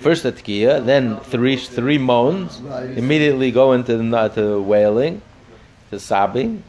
First 0.00 0.24
the 0.24 0.32
tkiya, 0.32 0.84
then 0.84 1.16
three 1.20 1.56
three 1.56 1.96
moans. 1.96 2.60
Immediately 2.60 3.50
go 3.52 3.72
into 3.72 3.96
the, 3.96 4.16
uh, 4.16 4.28
to 4.30 4.60
wailing, 4.60 5.22
to 5.90 5.98
sobbing, 5.98 6.62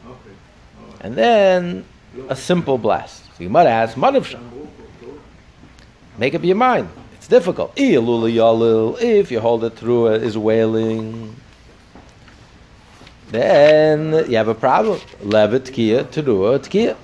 and 1.00 1.14
then 1.14 1.84
a 2.28 2.36
simple 2.36 2.78
blast. 2.78 3.24
So 3.36 3.42
you 3.42 3.50
might 3.50 3.66
ask, 3.66 3.94
Madhavsha. 3.96 4.40
Make 6.16 6.34
up 6.34 6.44
your 6.44 6.56
mind. 6.56 6.88
It's 7.16 7.28
difficult. 7.28 7.72
If 7.76 9.30
you 9.30 9.40
hold 9.40 9.64
it 9.64 9.76
through 9.76 10.06
it 10.08 10.22
is 10.22 10.38
wailing, 10.38 11.36
then 13.28 14.30
you 14.30 14.36
have 14.36 14.48
a 14.48 14.54
problem. 14.54 14.98
Levet 15.20 15.60
tkiya 15.60 16.04
teruah 16.04 16.58
tkiya. 16.58 16.96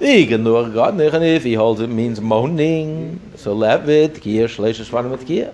Iganur 0.00 0.72
gadnich, 0.72 1.12
and 1.12 1.24
if 1.24 1.44
he 1.44 1.52
holds 1.52 1.82
it 1.82 1.90
means 1.90 2.22
moaning, 2.22 3.20
so 3.36 3.54
levet 3.54 4.16
tkiya 4.16 4.44
shleisha 4.44 4.82
shvarim 4.88 5.14
tkiya. 5.18 5.52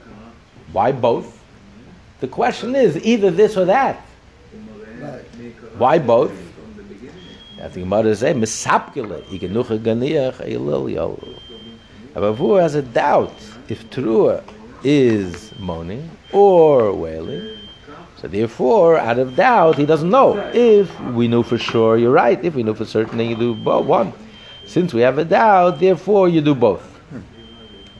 Why 0.72 0.92
both? 0.92 1.42
The 2.20 2.28
question 2.28 2.76
is 2.76 2.96
either 3.04 3.32
this 3.32 3.56
or 3.56 3.64
that. 3.64 3.96
Why 5.78 5.98
both? 5.98 6.30
I 7.60 7.68
think 7.68 7.88
Gemara 7.88 8.14
say 8.14 8.34
misapkele 8.34 9.24
igenuche 9.24 9.80
ganiach 9.80 10.36
eilil 10.36 10.94
yol. 10.94 11.40
Abavur 12.14 12.60
has 12.60 12.76
a 12.76 12.82
doubt 12.82 13.34
if 13.68 13.90
trua 13.90 14.44
is 14.84 15.52
moaning 15.58 16.08
or 16.32 16.92
wailing. 16.92 17.58
So 18.18 18.28
therefore, 18.28 18.96
out 18.98 19.18
of 19.18 19.34
doubt, 19.34 19.76
he 19.76 19.84
doesn't 19.84 20.08
know. 20.08 20.38
If 20.54 21.00
we 21.10 21.26
know 21.26 21.42
for 21.42 21.58
sure, 21.58 21.98
you're 21.98 22.12
right. 22.12 22.42
If 22.44 22.54
we 22.54 22.62
know 22.62 22.74
for 22.74 22.84
certain, 22.84 23.18
then 23.18 23.28
you 23.28 23.36
do 23.36 23.54
both 23.54 23.84
one. 23.86 24.12
Since 24.66 24.92
we 24.92 25.00
have 25.02 25.18
a 25.18 25.24
doubt, 25.24 25.80
therefore 25.80 26.28
you 26.28 26.40
do 26.40 26.54
both. 26.54 26.82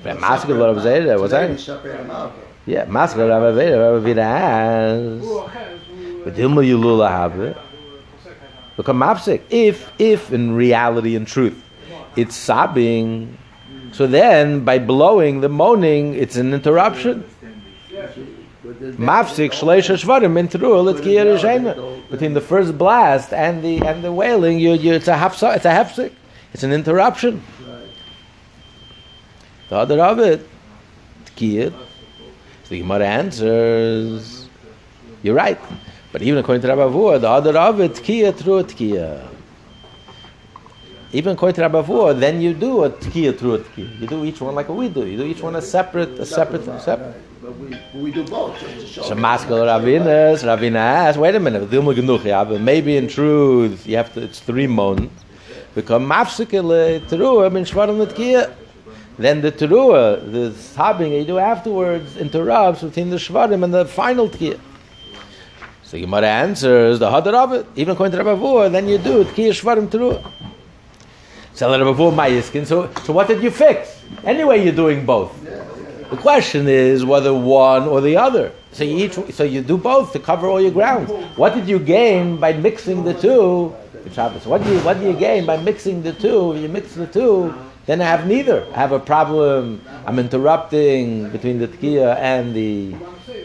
Masker 0.05 0.55
Rav 0.55 0.77
Zera, 0.77 1.83
them 1.83 2.11
out. 2.11 2.33
Yeah, 2.65 2.85
Masker 2.85 3.27
Rav 3.27 3.55
Zera, 3.55 3.93
Rav 3.93 4.03
Vida 4.03 4.23
asks. 4.23 5.27
But 6.25 6.35
Dilma 6.35 6.65
Yulula 6.65 7.09
have. 7.09 7.57
Become 8.77 8.99
mafsik. 9.01 9.43
If, 9.49 9.91
if 9.99 10.33
in 10.33 10.55
reality 10.55 11.17
and 11.17 11.27
truth, 11.27 11.63
it's 12.15 12.35
sobbing, 12.35 13.39
so 13.93 14.07
then 14.07 14.65
by 14.65 14.79
blowing 14.79 15.41
the 15.41 15.49
moaning, 15.49 16.15
it's 16.15 16.37
an 16.37 16.53
interruption. 16.53 17.25
Mafsik 18.65 19.53
shleisha 19.53 19.97
shvarim 19.97 20.37
in 20.37 20.49
teruah 20.49 20.93
letkiya 20.93 21.25
rishayna. 21.25 22.11
Between 22.11 22.35
the 22.35 22.41
first 22.41 22.77
blast 22.77 23.33
and 23.33 23.63
the 23.63 23.79
and 23.87 24.05
the 24.05 24.13
wailing, 24.13 24.59
you, 24.59 24.73
you 24.75 24.93
it's 24.93 25.09
a 25.09 25.17
half 25.17 25.35
it's 25.43 25.65
a 25.65 25.71
hefsik. 25.71 26.13
It's 26.57 26.63
an 26.63 26.73
interruption. 26.73 27.43
The 29.69 29.77
other 29.77 30.01
of 30.01 30.19
it, 30.21 30.49
tkiyah. 31.27 31.71
So 31.71 32.69
the 32.71 32.79
Gemara 32.79 33.07
answers, 33.07 34.49
you're 35.23 35.35
right. 35.35 35.59
But 36.13 36.23
even 36.23 36.39
according 36.39 36.63
to 36.63 36.69
Rabbi 36.69 36.81
Avua, 36.81 37.21
the 37.21 37.29
other 37.29 37.59
of 37.59 37.79
it, 37.83 37.93
tkiyah 37.93 38.35
through 38.35 38.61
a 38.61 38.65
tkiyah. 38.65 39.29
Even 41.13 41.35
according 41.35 41.57
to 41.57 41.61
Rabbi 41.61 41.83
Avua, 41.83 42.19
then 42.19 42.41
you 42.41 42.55
do 42.55 42.85
a 42.85 42.91
tkiyah 42.91 43.39
through 43.39 43.57
a 43.57 43.59
tkiyah. 43.59 44.01
You 44.01 44.07
do 44.07 44.25
each 44.25 44.41
one 44.41 44.55
like 44.55 44.71
we 44.71 44.89
do. 44.89 45.07
You 45.07 45.19
do 45.19 45.25
each 45.25 45.43
one 45.43 45.57
a 45.57 45.61
separate, 45.61 46.19
a 46.19 46.25
separate, 46.25 46.67
a 46.67 46.81
separate. 46.81 47.17
But 47.43 47.55
we, 47.59 47.69
but 47.69 47.95
we 47.97 48.11
do 48.11 48.25
both. 48.25 48.59
So 48.59 48.67
it's 48.69 48.85
a 48.85 48.87
show. 48.87 49.03
So 49.03 49.15
Maskal 49.15 49.61
Ravinas, 49.61 50.43
Ravina 50.43 50.77
asks, 50.77 51.19
wait 51.19 51.35
a 51.35 51.39
minute, 51.39 51.69
Dilma 51.69 51.95
Genuch, 51.95 52.25
yeah, 52.25 52.45
but 52.45 52.63
maybe 52.63 52.97
in 52.97 53.09
truth 53.09 53.87
you 53.87 53.99
have 53.99 54.15
to, 54.15 54.23
it's 54.23 54.41
three 54.41 54.67
moans. 54.67 55.11
Become 55.77 56.07
mafsikele 56.09 57.01
teruah 57.07 57.53
min 57.53 57.63
shvarim 57.63 57.99
l'tkiya. 57.99 58.53
Then 59.19 59.43
the 59.43 59.53
teruah, 59.53 60.33
the 60.33 60.53
sobbing 60.55 61.13
you 61.13 61.25
do 61.25 61.39
afterwards, 61.39 62.17
interrupts 62.17 62.83
between 62.83 63.11
the 63.11 63.17
shvarim 63.17 63.63
and 63.63 63.73
the 63.73 63.85
final 63.85 64.29
tkiya. 64.29 64.59
So 65.83 66.01
Gemara 66.01 66.29
answers 66.29 66.99
the 66.99 67.11
hadar 67.11 67.35
of 67.35 67.53
it. 67.53 67.67
Even 67.77 67.93
according 67.93 68.19
to 68.19 68.25
Rabbi 68.25 68.41
Vur, 68.41 68.71
then 68.71 68.89
you 68.89 68.97
do 68.97 69.23
tkiya 69.25 69.51
shvarim 69.51 69.89
teruah. 69.89 70.33
So 71.53 71.71
Rabbi 71.71 71.93
Vur 71.93 72.11
mayiskin. 72.11 72.67
So 72.67 72.91
so 73.05 73.13
what 73.13 73.29
did 73.29 73.43
you 73.43 73.51
fix? 73.51 74.03
Anyway, 74.25 74.65
you're 74.65 74.75
doing 74.75 75.05
both. 75.05 75.31
The 76.11 76.17
question 76.17 76.69
is 76.69 77.05
whether 77.05 77.35
one 77.35 77.83
or 77.83 78.01
the 78.01 78.17
other. 78.17 78.51
So 78.73 78.85
you 78.85 78.97
each, 79.05 79.35
so 79.35 79.45
you 79.45 79.61
do 79.61 79.77
both 79.77 80.13
to 80.15 80.21
cover 80.21 80.47
all 80.47 80.61
your 80.61 80.71
grounds. 80.71 81.11
What 81.37 81.55
did 81.55 81.69
you 81.69 81.79
gain 81.79 82.37
by 82.39 82.55
mixing 82.55 83.05
the 83.05 83.13
two? 83.13 83.75
Shabbos. 84.13 84.47
What 84.47 84.63
do 84.65 84.73
you 84.73 84.81
what 84.81 84.99
do 85.01 85.07
you 85.07 85.13
gain 85.15 85.47
by 85.47 85.57
mixing 85.57 86.03
the 86.03 86.13
two? 86.13 86.53
If 86.55 86.63
you 86.63 86.69
mix 86.69 86.95
the 86.95 87.07
two, 87.07 87.55
then 87.87 88.01
I 88.01 88.05
have 88.05 88.27
neither. 88.27 88.67
I 88.75 88.79
have 88.79 88.93
a 88.93 88.99
problem. 88.99 89.81
I'm 90.07 90.19
interrupting 90.19 91.31
between 91.31 91.59
the 91.59 91.69
tkiya 91.69 92.17
and 92.17 92.55
the 92.55 92.95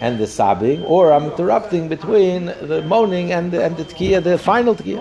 and 0.01 0.17
the 0.17 0.27
sobbing, 0.27 0.83
or 0.83 1.13
I'm 1.13 1.25
interrupting 1.25 1.87
between 1.87 2.45
the 2.45 2.81
moaning 2.81 3.31
and 3.31 3.51
the, 3.51 3.63
and 3.63 3.77
the 3.77 3.83
tkiya, 3.83 4.23
the 4.23 4.37
final 4.37 4.75
tkiya. 4.75 4.99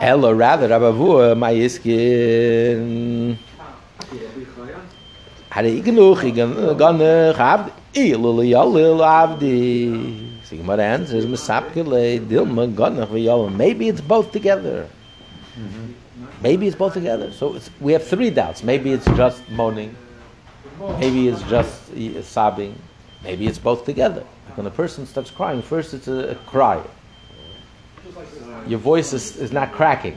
Ella 0.00 0.34
rather, 0.34 0.68
Rabavua, 0.68 1.36
my 1.36 1.52
iskin. 1.52 3.36
Had 5.48 5.64
ik 5.64 5.84
genoeg, 5.84 6.22
ik 6.22 6.34
gan 6.78 6.98
gehad, 6.98 7.70
ilul 7.92 8.42
yalil 8.42 9.02
abdi. 9.02 10.33
See, 10.54 10.62
my 10.62 10.76
answer 10.76 11.16
is 11.16 11.26
mesapkele 11.26 12.20
dilma 12.20 12.72
ganach 12.72 13.08
v'yalim. 13.08 13.56
Maybe 13.56 13.88
it's 13.88 14.00
both 14.00 14.30
together. 14.30 14.88
Maybe 16.42 16.68
it's 16.68 16.76
both 16.76 16.94
together. 16.94 17.32
So 17.32 17.58
we 17.80 17.92
have 17.92 18.04
three 18.04 18.30
doubts. 18.30 18.62
Maybe 18.62 18.92
it's 18.92 19.06
just 19.16 19.48
moaning. 19.50 19.96
Maybe 21.00 21.28
it's 21.28 21.42
just 21.44 21.90
sobbing. 22.22 22.78
Maybe 23.24 23.46
it's 23.48 23.58
both 23.58 23.84
together. 23.84 24.22
When 24.54 24.66
a 24.66 24.70
person 24.70 25.06
starts 25.06 25.30
crying, 25.30 25.60
first 25.60 25.92
it's 25.92 26.06
a, 26.06 26.30
a 26.30 26.34
cry. 26.46 26.80
Your 28.68 28.78
voice 28.78 29.12
is, 29.12 29.36
is 29.36 29.50
not 29.50 29.72
cracking. 29.72 30.16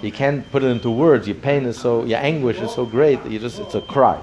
You 0.00 0.12
can't 0.12 0.48
put 0.52 0.62
it 0.62 0.66
into 0.66 0.90
words. 0.90 1.26
Your 1.26 1.36
pain 1.36 1.64
is 1.64 1.76
so, 1.76 2.04
your 2.04 2.18
anguish 2.18 2.60
is 2.60 2.72
so 2.72 2.86
great 2.86 3.22
that 3.24 3.32
you 3.32 3.38
just, 3.40 3.58
it's 3.58 3.74
a 3.74 3.80
cry. 3.80 4.20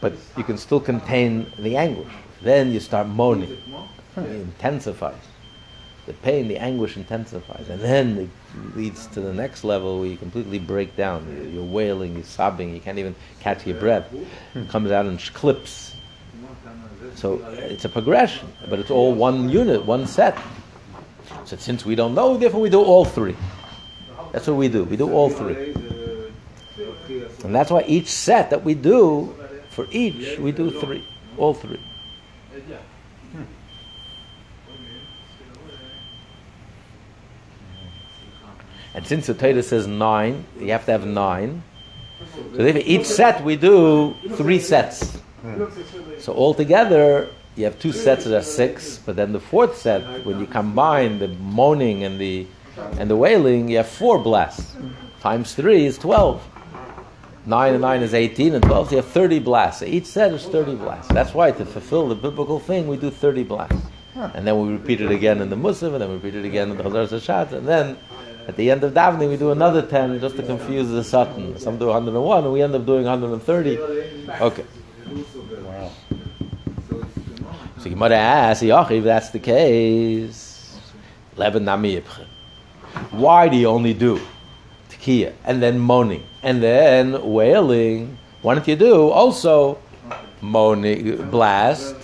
But 0.00 0.14
you 0.38 0.44
can 0.44 0.56
still 0.56 0.80
contain 0.80 1.52
the 1.58 1.76
anguish. 1.76 2.12
Then 2.40 2.72
you 2.72 2.80
start 2.80 3.06
moaning. 3.06 3.58
It 4.16 4.30
intensifies. 4.30 5.22
The 6.06 6.12
pain, 6.14 6.48
the 6.48 6.58
anguish 6.58 6.96
intensifies. 6.96 7.68
And 7.68 7.80
then 7.80 8.18
it 8.18 8.76
leads 8.76 9.06
to 9.08 9.20
the 9.20 9.32
next 9.32 9.62
level 9.62 10.00
where 10.00 10.08
you 10.08 10.16
completely 10.16 10.58
break 10.58 10.96
down. 10.96 11.50
You're, 11.54 11.62
wailing, 11.62 12.14
you're 12.14 12.24
sobbing, 12.24 12.74
you 12.74 12.80
can't 12.80 12.98
even 12.98 13.14
catch 13.40 13.66
your 13.66 13.78
breath. 13.78 14.12
It 14.54 14.68
comes 14.68 14.90
out 14.90 15.06
in 15.06 15.16
clips. 15.18 15.94
So 17.14 17.34
it's 17.52 17.84
a 17.84 17.88
progression, 17.88 18.48
but 18.68 18.78
it's 18.78 18.90
all 18.90 19.14
one 19.14 19.48
unit, 19.48 19.84
one 19.84 20.06
set. 20.06 20.36
So 21.44 21.56
since 21.56 21.84
we 21.84 21.94
don't 21.94 22.14
know, 22.14 22.36
therefore 22.36 22.60
we 22.60 22.70
do 22.70 22.82
all 22.82 23.04
three. 23.04 23.36
That's 24.32 24.46
what 24.46 24.56
we 24.56 24.68
do. 24.68 24.84
We 24.84 24.96
do 24.96 25.12
all 25.12 25.30
three. 25.30 25.74
And 27.44 27.54
that's 27.54 27.70
why 27.70 27.84
each 27.86 28.08
set 28.08 28.50
that 28.50 28.64
we 28.64 28.74
do, 28.74 29.34
for 29.70 29.86
each, 29.90 30.38
we 30.38 30.52
do 30.52 30.70
three. 30.70 31.04
All 31.38 31.54
three. 31.54 31.80
And 38.94 39.06
since 39.06 39.26
the 39.26 39.34
Torah 39.34 39.62
says 39.62 39.86
nine, 39.86 40.44
you 40.60 40.70
have 40.72 40.84
to 40.86 40.92
have 40.92 41.06
nine. 41.06 41.62
So 42.56 42.66
each 42.66 43.06
set 43.06 43.42
we 43.42 43.56
do 43.56 44.14
three 44.34 44.58
sets. 44.58 45.18
So 46.18 46.34
altogether, 46.34 47.28
you 47.56 47.64
have 47.64 47.78
two 47.78 47.92
sets 47.92 48.24
that 48.24 48.36
are 48.36 48.42
six, 48.42 48.98
but 48.98 49.16
then 49.16 49.32
the 49.32 49.40
fourth 49.40 49.76
set, 49.76 50.24
when 50.24 50.38
you 50.40 50.46
combine 50.46 51.18
the 51.18 51.28
moaning 51.28 52.04
and 52.04 52.20
the 52.20 52.46
and 52.98 53.10
the 53.10 53.16
wailing, 53.16 53.68
you 53.68 53.78
have 53.78 53.88
four 53.88 54.18
blasts. 54.18 54.76
Times 55.20 55.54
three 55.54 55.84
is 55.84 55.98
twelve. 55.98 56.42
Nine 57.44 57.74
and 57.74 57.82
nine 57.82 58.02
is 58.02 58.14
eighteen, 58.14 58.54
and 58.54 58.62
twelve, 58.62 58.88
so 58.88 58.92
you 58.92 59.02
have 59.02 59.10
thirty 59.10 59.40
blasts. 59.40 59.80
So 59.80 59.86
each 59.86 60.06
set 60.06 60.32
is 60.32 60.46
thirty 60.46 60.76
blasts. 60.76 61.12
That's 61.12 61.34
why 61.34 61.50
to 61.50 61.64
fulfill 61.66 62.08
the 62.08 62.14
biblical 62.14 62.60
thing, 62.60 62.86
we 62.86 62.96
do 62.96 63.10
thirty 63.10 63.42
blasts. 63.42 63.84
And 64.14 64.46
then 64.46 64.60
we 64.60 64.72
repeat 64.72 65.00
it 65.00 65.10
again 65.10 65.42
in 65.42 65.50
the 65.50 65.56
Muslim, 65.56 65.94
and 65.94 66.02
then 66.02 66.08
we 66.08 66.14
repeat 66.16 66.36
it 66.36 66.44
again 66.44 66.70
in 66.70 66.76
the 66.76 66.84
Chazaras 66.84 67.08
HaShatz, 67.08 67.52
and 67.52 67.66
then 67.66 67.98
at 68.48 68.56
the 68.56 68.70
end 68.70 68.82
of 68.84 68.92
davening, 68.92 69.28
we 69.28 69.36
do 69.36 69.50
another 69.52 69.82
10 69.82 70.20
just 70.20 70.36
to 70.36 70.42
confuse 70.42 70.88
the 70.88 71.04
Satan. 71.04 71.58
Some 71.58 71.78
do 71.78 71.86
101, 71.86 72.44
and 72.44 72.52
we 72.52 72.62
end 72.62 72.74
up 72.74 72.84
doing 72.84 73.04
130. 73.04 73.78
Okay. 74.40 74.64
Wow. 75.64 75.90
So 77.78 77.88
you 77.88 77.96
might 77.96 78.12
ask, 78.12 78.62
if 78.62 79.04
that's 79.04 79.30
the 79.30 79.38
case. 79.38 80.78
Why 83.10 83.48
do 83.48 83.56
you 83.56 83.66
only 83.68 83.94
do 83.94 84.20
tekiah 84.90 85.32
and 85.44 85.62
then 85.62 85.78
moaning 85.78 86.22
and 86.42 86.62
then 86.62 87.22
wailing? 87.32 88.18
Why 88.42 88.54
don't 88.54 88.68
you 88.68 88.76
do 88.76 89.08
also 89.08 89.78
moaning, 90.42 91.30
blast, 91.30 91.94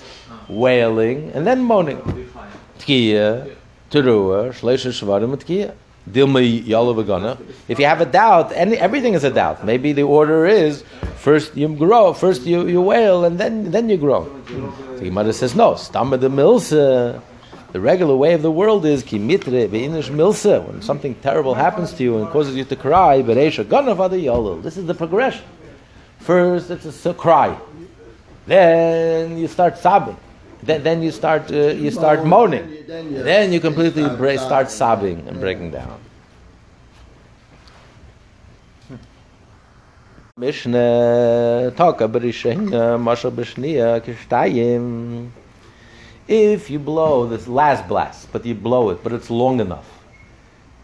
wailing, 0.48 1.30
and 1.32 1.46
then 1.46 1.62
moaning? 1.62 2.00
Tekiah, 2.78 3.54
teruah, 3.90 4.50
shleisha 4.52 4.90
shvarim, 4.90 5.36
tekiah. 5.36 5.74
Dilma 6.12 6.62
Yalavagana. 6.64 7.38
If 7.68 7.78
you 7.78 7.86
have 7.86 8.00
a 8.00 8.06
doubt, 8.06 8.52
any, 8.52 8.76
everything 8.76 9.14
is 9.14 9.24
a 9.24 9.30
doubt. 9.30 9.64
Maybe 9.64 9.92
the 9.92 10.02
order 10.02 10.46
is 10.46 10.82
first 11.16 11.56
you 11.56 11.68
grow, 11.68 12.12
first 12.12 12.42
you, 12.42 12.66
you 12.66 12.80
wail, 12.80 13.24
and 13.24 13.38
then 13.38 13.70
then 13.70 13.88
you 13.88 13.96
grow. 13.96 14.24
So 14.98 15.04
mother 15.10 15.32
says 15.32 15.54
no. 15.54 15.72
Stamba 15.72 16.18
the 16.20 16.28
milsa. 16.28 17.22
The 17.70 17.80
regular 17.80 18.16
way 18.16 18.32
of 18.32 18.40
the 18.40 18.50
world 18.50 18.86
is 18.86 19.02
kimitre 19.04 19.68
beinish 19.68 20.08
milsa. 20.10 20.66
When 20.66 20.80
something 20.80 21.14
terrible 21.16 21.54
happens 21.54 21.92
to 21.94 22.02
you 22.02 22.18
and 22.18 22.28
causes 22.30 22.56
you 22.56 22.64
to 22.64 22.76
cry, 22.76 23.22
bereisha 23.22 23.64
ganavada 23.64 24.20
yalil. 24.20 24.62
This 24.62 24.76
is 24.76 24.86
the 24.86 24.94
progression. 24.94 25.44
First, 26.20 26.70
it's 26.70 27.06
a 27.06 27.14
cry. 27.14 27.56
Then 28.46 29.36
you 29.36 29.46
start 29.48 29.76
sobbing. 29.78 30.16
Then, 30.62 30.82
then 30.82 31.02
you 31.02 31.10
start 31.12 31.50
uh, 31.52 31.56
you 31.84 31.90
start 31.90 32.24
moaning. 32.24 32.66
Then 32.86 33.12
you- 33.12 33.22
Then 33.22 33.52
you 33.52 33.60
completely 33.60 34.04
start 34.04 34.18
break, 34.18 34.40
start 34.40 34.70
sobbing. 34.70 35.24
and 35.28 35.40
breaking 35.40 35.70
down. 35.70 36.00
Mishnah 40.36 41.72
talk 41.76 42.00
about 42.00 42.22
mashal 42.22 43.32
kishtayim. 44.04 45.30
If 46.28 46.70
you 46.70 46.78
blow 46.78 47.26
this 47.26 47.48
last 47.48 47.88
blast, 47.88 48.30
but 48.32 48.44
you 48.44 48.54
blow 48.54 48.90
it, 48.90 49.02
but 49.02 49.12
it's 49.12 49.30
long 49.30 49.60
enough 49.60 49.88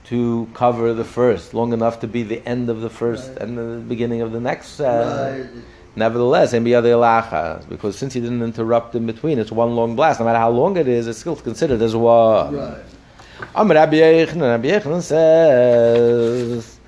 to 0.07 0.49
cover 0.55 0.93
the 0.93 1.05
first, 1.05 1.55
long 1.55 1.73
enough 1.73 2.01
to 2.01 2.07
be 2.09 2.23
the 2.23 2.47
end 2.49 2.69
of 2.69 2.81
the 2.81 2.91
first 2.91 3.37
and 3.37 3.57
the 3.57 3.81
beginning 3.87 4.23
of 4.23 4.33
the 4.33 4.41
next. 4.41 4.81
Uh, 4.81 5.31
Right. 5.33 5.47
Nevertheless, 5.97 6.53
and 6.53 6.67
the 6.67 6.75
other 6.75 7.61
because 7.69 7.97
since 7.97 8.17
you 8.17 8.21
didn't 8.21 8.43
interrupt 8.43 8.95
in 8.97 9.07
between, 9.07 9.39
it's 9.39 9.53
one 9.53 9.77
long 9.77 9.95
blast. 9.95 10.19
No 10.19 10.27
matter 10.27 10.39
how 10.39 10.51
long 10.51 10.77
it 10.77 10.89
is, 10.89 11.07
it's 11.07 11.21
still 11.21 11.37
considered 11.37 11.81
as 11.83 11.95
one. 11.95 12.57
Right. 12.57 12.83
Am 13.55 13.71
Rabbi 13.71 13.97
Yochanan 13.97 15.03
says, 15.03 16.79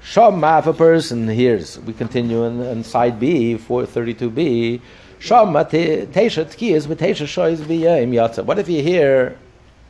Shama, 0.00 0.58
if 0.60 0.66
a 0.66 0.72
person 0.72 1.28
hears, 1.28 1.78
we 1.80 1.92
continue 1.92 2.44
in, 2.44 2.60
in 2.60 2.84
side 2.84 3.20
B, 3.20 3.56
432b, 3.56 4.80
Shama 5.18 5.64
te- 5.64 6.06
teisha 6.06 6.44
tkiyas, 6.46 6.88
but 6.88 6.98
teisha 6.98 7.26
shoys 7.26 7.58
b'yayim 7.60 8.10
yatsa. 8.10 8.44
What 8.44 8.58
if 8.58 8.68
you 8.68 8.82
hear 8.82 9.36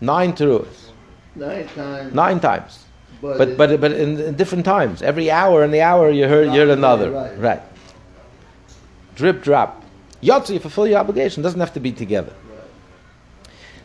nine 0.00 0.32
teruas, 0.32 0.90
Nine 1.36 1.68
times. 1.68 2.14
nine 2.14 2.40
times? 2.40 2.84
But, 3.20 3.38
But 3.38 3.56
but 3.58 3.80
but 3.80 3.92
in, 3.92 4.18
in 4.20 4.34
different 4.36 4.64
times. 4.64 5.02
Every 5.02 5.30
hour 5.30 5.62
in 5.64 5.70
the 5.70 5.82
hour 5.82 6.08
you 6.10 6.26
heard 6.28 6.46
you 6.46 6.60
heard 6.60 6.70
another. 6.70 7.10
right. 7.10 7.38
Right. 7.38 7.62
Drip 9.18 9.42
drop. 9.42 9.82
Yatsa, 10.22 10.50
you 10.54 10.60
fulfill 10.60 10.86
your 10.86 11.00
obligation. 11.00 11.42
Doesn't 11.42 11.58
have 11.58 11.72
to 11.74 11.80
be 11.80 11.90
together. 11.90 12.32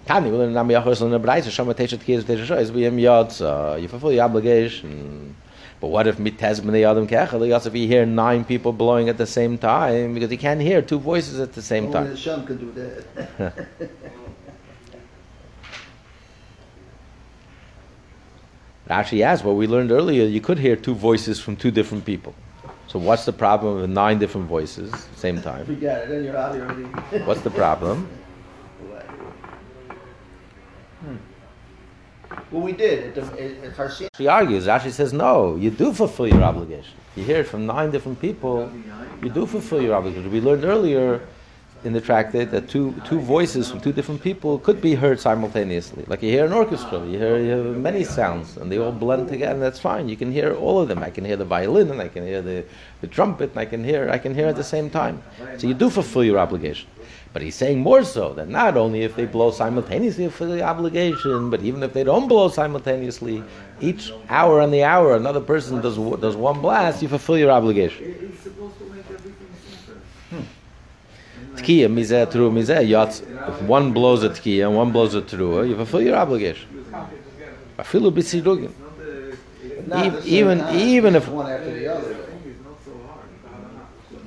Tani, 0.05 0.29
will 0.29 0.41
in 0.41 0.53
Nami 0.53 0.75
Yachos 0.75 1.01
in 1.01 1.09
the 1.09 1.19
Braisa, 1.19 1.49
Shama 1.49 1.73
Tesha 1.73 1.97
Tkiyas 1.97 2.21
Tesha 2.21 2.45
Shoyes, 2.45 2.69
B'yem 2.69 3.01
Yatsa. 3.01 3.81
You 3.81 3.87
fulfill 3.87 4.11
your 4.11 4.25
obligation. 4.25 5.35
But 5.81 5.87
what 5.87 6.05
if 6.05 6.17
mitez 6.17 6.61
b'nei 6.61 6.87
adam 6.89 7.07
kechel? 7.07 7.47
Yatsa, 7.47 7.67
if 7.67 7.75
you 7.75 7.87
hear 7.87 8.05
nine 8.05 8.45
people 8.45 8.73
blowing 8.73 9.09
at 9.09 9.17
the 9.17 9.25
same 9.25 9.57
time, 9.57 10.13
because 10.13 10.31
you 10.31 10.37
can't 10.37 10.61
hear 10.61 10.83
two 10.83 10.99
voices 10.99 11.39
at 11.39 11.53
the 11.53 11.63
same 11.63 11.85
Only 11.85 11.93
time. 11.93 12.09
the 12.09 12.17
Shem 12.17 12.45
can 12.45 12.57
do 12.57 12.71
that. 12.73 13.67
Rashi 18.87 19.21
asks, 19.21 19.43
well, 19.43 19.55
we 19.55 19.65
learned 19.65 19.91
earlier, 19.91 20.25
you 20.25 20.41
could 20.41 20.59
hear 20.59 20.75
two 20.75 20.93
voices 20.93 21.39
from 21.39 21.55
two 21.55 21.71
different 21.71 22.05
people. 22.05 22.35
So 22.93 22.99
what's 22.99 23.25
the 23.25 23.33
problem 23.33 23.81
with 23.81 23.89
nine 23.89 24.19
different 24.19 24.47
voices 24.47 24.93
same 25.15 25.41
time? 25.41 25.65
Forget 25.65 26.03
it, 26.03 26.09
then 26.09 26.23
you're 26.23 26.37
out 26.37 26.55
already. 26.55 26.83
What's 27.25 27.41
the 27.41 27.49
problem? 27.49 28.07
Hmm. 31.01 31.15
Well, 32.51 32.61
we 32.61 32.71
did. 32.71 33.17
At 33.17 33.35
the, 33.35 33.65
at, 33.65 33.79
at 33.79 34.15
She 34.15 34.27
argues. 34.27 34.67
Rashi 34.67 34.91
says, 34.91 35.11
no, 35.11 35.55
you 35.55 35.71
do 35.71 35.91
fulfill 35.91 36.27
your 36.27 36.43
obligation. 36.43 36.93
You 37.15 37.23
hear 37.23 37.39
it 37.39 37.47
from 37.47 37.65
nine 37.65 37.89
different 37.89 38.21
people. 38.21 38.71
You 39.23 39.29
do 39.31 39.47
fulfill 39.47 39.81
your 39.81 39.95
obligation. 39.95 40.31
We 40.31 40.39
learned 40.39 40.63
earlier 40.63 41.27
in 41.85 41.93
the 41.93 42.01
tractate 42.01 42.51
that 42.51 42.69
two, 42.69 42.93
two 43.05 43.19
voices 43.19 43.69
from 43.69 43.81
two 43.81 43.91
different 43.91 44.21
people 44.21 44.59
could 44.59 44.81
be 44.81 44.95
heard 44.95 45.19
simultaneously. 45.19 46.05
Like 46.07 46.23
you 46.23 46.29
hear 46.29 46.45
an 46.45 46.53
orchestra, 46.53 46.99
you 47.05 47.17
hear, 47.17 47.37
you 47.37 47.45
hear 47.45 47.63
many 47.63 48.03
sounds, 48.03 48.57
and 48.57 48.71
they 48.71 48.77
all 48.77 48.91
blend 48.91 49.29
together, 49.29 49.53
and 49.53 49.61
that's 49.61 49.79
fine. 49.79 50.09
You 50.09 50.17
can 50.17 50.31
hear 50.31 50.53
all 50.55 50.79
of 50.79 50.87
them. 50.87 50.99
I 50.99 51.09
can 51.09 51.25
hear 51.25 51.35
the 51.37 51.45
violin, 51.45 51.91
and 51.91 52.01
I 52.01 52.07
can 52.07 52.25
hear 52.25 52.41
the, 52.41 52.65
the 53.01 53.07
trumpet, 53.07 53.51
and 53.51 53.59
I 53.59 53.65
can 53.65 53.83
hear 53.83 54.09
I 54.09 54.17
can 54.17 54.33
hear 54.33 54.47
at 54.47 54.55
the 54.55 54.63
same 54.63 54.89
time. 54.89 55.21
So 55.57 55.67
you 55.67 55.73
do 55.73 55.89
fulfill 55.89 56.23
your 56.23 56.39
obligation. 56.39 56.87
But 57.33 57.41
he's 57.41 57.55
saying 57.55 57.79
more 57.79 58.03
so 58.03 58.33
that 58.33 58.47
not 58.47 58.77
only 58.77 59.01
if 59.01 59.15
they 59.15 59.25
blow 59.25 59.49
simultaneously 59.49 60.29
for 60.29 60.45
the 60.45 60.61
obligation, 60.61 61.49
but 61.49 61.61
even 61.61 61.81
if 61.81 61.91
they 61.91 62.03
don't 62.03 62.27
blow 62.27 62.47
simultaneously, 62.47 63.43
each 63.81 64.13
hour 64.29 64.61
on 64.61 64.69
the 64.69 64.83
hour 64.83 65.15
another 65.15 65.41
person 65.41 65.81
does 65.81 65.97
does 66.21 66.35
one 66.35 66.61
blast, 66.61 67.01
you 67.01 67.07
fulfill 67.07 67.37
your 67.37 67.49
obligation. 67.49 68.05
It's 68.05 68.41
supposed 68.41 68.77
to 68.77 68.85
make 68.85 69.05
everything 69.09 69.47
simpler. 70.29 70.43
Tkiya 71.55 71.87
mizeh 71.89 72.29
tru 72.31 72.51
mizeh 72.51 72.81
yatz. 72.87 73.21
If 73.49 73.61
one 73.63 73.93
blows 73.93 74.23
a 74.23 74.29
tkiya 74.29 74.67
and 74.67 74.75
one 74.75 74.91
blows 74.91 75.13
a 75.15 75.21
trua, 75.21 75.67
you 75.67 75.75
fulfill 75.75 76.01
your 76.01 76.15
obligation. 76.15 76.67
Afilu 77.77 78.11
b'tzidugim. 78.11 78.71
Not 78.71 78.97
the, 78.97 79.37
But 79.75 79.87
not 79.87 80.05
at 80.05 80.25
Even 80.25 80.69
even 80.75 81.15
if 81.15 81.27
one 81.27 81.51
after 81.51 81.73
the 81.73 81.87
other. 81.87 82.11
it's 82.11 82.63
not 82.63 82.77
so 82.85 82.91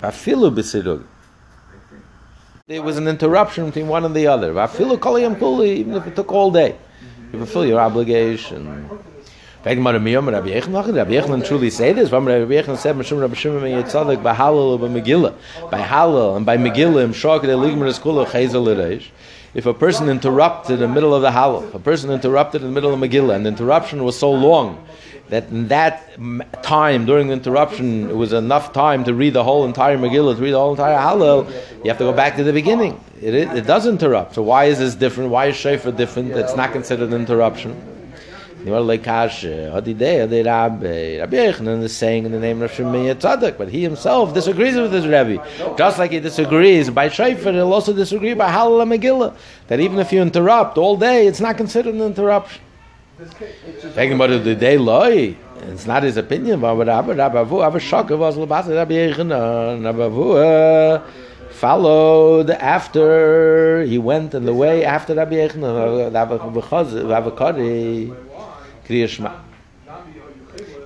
hard. 0.00 0.14
afilu 0.14 0.54
b'tzidugim. 0.54 1.06
There 2.68 2.82
was 2.82 2.96
an 2.98 3.06
interruption 3.06 3.66
between 3.66 3.86
one 3.88 4.04
and 4.04 4.14
the 4.14 4.26
other. 4.26 4.52
Afilu 4.52 4.98
kol 5.00 5.18
yom 5.18 5.36
kuli, 5.36 5.70
even 5.80 5.94
if 5.94 6.06
it 6.06 6.16
took 6.16 6.32
all 6.32 6.50
day, 6.50 6.76
you 7.32 7.38
fulfill 7.38 7.64
your 7.64 7.80
obligation. 7.80 8.88
Rabbi 9.66 9.80
Yechon 9.80 11.44
truly 11.44 11.70
say 11.70 11.92
this, 11.92 12.12
Rabbi 12.12 12.30
Yechon 12.30 12.76
said, 12.76 12.94
Mishum 12.94 13.20
Rabbi 13.20 13.34
Shimon 13.34 13.62
ben 13.62 13.82
Yehotzadak, 13.82 14.22
by 14.22 14.32
Hallel 14.32 14.74
or 14.74 14.78
by 14.78 14.86
Megillah, 14.86 15.34
by 15.72 15.80
Hallel 15.80 16.36
and 16.36 16.46
by 16.46 16.56
Megillah, 16.56 17.02
im 17.02 17.10
the 17.10 17.16
Ligmer 17.16 17.88
Eskula, 17.90 18.26
Chazel 18.26 18.64
Ereish, 18.68 19.06
if 19.54 19.66
a 19.66 19.74
person 19.74 20.08
interrupted 20.08 20.74
in 20.74 20.80
the 20.80 20.88
middle 20.88 21.12
of 21.12 21.22
the 21.22 21.30
Halal, 21.30 21.74
a 21.74 21.80
person 21.80 22.10
interrupted 22.10 22.62
in 22.62 22.68
the 22.68 22.72
middle 22.72 22.94
of 22.94 23.00
Megillah, 23.00 23.34
and 23.34 23.44
the 23.44 23.48
interruption 23.48 24.04
was 24.04 24.16
so 24.16 24.30
long, 24.30 24.86
that 25.30 25.48
in 25.48 25.66
that 25.66 26.12
time, 26.62 27.04
during 27.04 27.26
the 27.26 27.32
interruption, 27.32 28.08
it 28.08 28.16
was 28.16 28.32
enough 28.32 28.72
time 28.72 29.02
to 29.02 29.14
read 29.14 29.32
the 29.32 29.42
whole 29.42 29.64
entire 29.64 29.98
Megillah, 29.98 30.36
to 30.36 30.42
read 30.42 30.52
the 30.52 30.60
whole 30.60 30.70
entire 30.70 30.96
Halal, 30.96 31.50
you 31.82 31.90
have 31.90 31.98
to 31.98 32.04
go 32.04 32.12
back 32.12 32.36
to 32.36 32.44
the 32.44 32.52
beginning. 32.52 33.02
It, 33.20 33.34
it, 33.34 33.48
it 33.48 33.66
does 33.66 33.84
interrupt. 33.84 34.36
So 34.36 34.42
why 34.42 34.66
is 34.66 34.78
this 34.78 34.94
different? 34.94 35.30
Why 35.30 35.46
is 35.46 35.56
Shofar 35.56 35.90
different? 35.90 36.30
It's 36.30 36.54
not 36.54 36.70
considered 36.70 37.08
an 37.08 37.20
interruption. 37.20 37.95
You 38.66 38.74
are 38.74 38.80
like 38.80 39.04
Kasha, 39.04 39.70
Hadideh, 39.72 40.28
the 40.28 40.42
Rabbi. 40.42 41.20
Rabbi 41.20 41.36
Yochanan 41.36 41.84
is 41.84 41.96
saying 41.96 42.24
in 42.24 42.32
the 42.32 42.40
name 42.40 42.60
of 42.62 42.72
Shimon 42.72 43.14
Tzaddik, 43.14 43.56
but 43.56 43.68
he 43.68 43.80
himself 43.80 44.34
disagrees 44.34 44.74
with 44.74 44.92
his 44.92 45.06
Rebbe. 45.06 45.40
Just 45.78 46.00
like 46.00 46.10
he 46.10 46.18
disagrees 46.18 46.90
by 46.90 47.08
Shofar, 47.08 47.52
he'll 47.52 47.72
also 47.72 47.92
disagree 47.92 48.34
by 48.34 48.50
Halal 48.50 48.82
Megillah. 48.84 49.36
That 49.68 49.78
even 49.78 50.00
if 50.00 50.12
you 50.12 50.20
interrupt 50.20 50.78
all 50.78 50.96
day, 50.96 51.28
it's 51.28 51.38
not 51.38 51.56
considered 51.56 51.94
an 51.94 52.00
interruption. 52.00 52.60
Talking 53.94 54.14
about 54.14 54.30
the 54.42 54.56
day 54.56 54.78
loy, 54.78 55.36
it's 55.68 55.86
not 55.86 56.02
his 56.02 56.16
opinion, 56.16 56.58
but 56.58 56.74
Rabbi 56.74 57.12
Rabbi 57.12 57.44
Avu, 57.44 57.60
Rabbi 57.62 57.78
Shaka 57.78 58.16
was 58.16 58.36
Labasa 58.36 58.74
Rabbi 58.74 58.94
Yochanan, 58.94 59.84
Rabbi 59.84 59.98
Avu, 59.98 60.96
uh, 60.96 61.02
followed 61.50 62.50
after, 62.50 63.84
he 63.84 63.96
went 63.96 64.34
in 64.34 64.44
the 64.44 64.52
way 64.52 64.84
after 64.84 65.14
Rabbi 65.14 65.36
Yochanan, 65.36 66.12
Rabbi 66.12 66.36
Bechaz- 66.36 67.08
Rabbi 67.08 68.25
Kriya 68.86 69.08
Shema. 69.08 69.32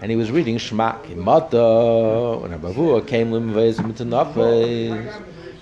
And 0.00 0.10
he 0.10 0.16
was 0.16 0.30
reading 0.30 0.56
Shema. 0.56 1.02
Kimata, 1.02 2.40
when 2.40 2.50
Rabbi 2.52 2.72
Avu 2.72 3.06
came 3.06 3.30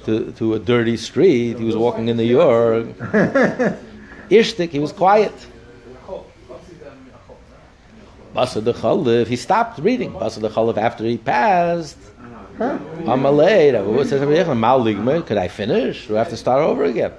to 0.04 0.32
to 0.32 0.54
a 0.54 0.58
dirty 0.58 0.96
street, 0.96 1.58
he 1.58 1.64
was 1.64 1.76
walking 1.76 2.08
in 2.08 2.16
New 2.16 2.22
York. 2.22 2.86
Ishtik, 4.30 4.70
he 4.70 4.78
was 4.78 4.92
quiet. 4.92 5.34
Basa 8.34 8.62
de 8.62 8.72
Chalif, 8.72 9.26
he 9.26 9.36
stopped 9.36 9.80
reading. 9.80 10.12
Basa 10.12 10.40
de 10.40 10.48
Chalif 10.48 10.76
after 10.76 11.04
he 11.04 11.18
passed. 11.18 11.98
Amalei, 12.58 13.72
Rabbi 13.72 13.88
Avu 13.88 14.06
says, 14.06 14.20
Rabbi 14.20 14.34
Yochanan, 14.34 15.04
Mal 15.04 15.22
could 15.22 15.38
I 15.38 15.48
finish? 15.48 16.06
Do 16.06 16.14
I 16.16 16.18
have 16.18 16.28
to 16.30 16.36
start 16.36 16.62
over 16.62 16.84
again? 16.84 17.12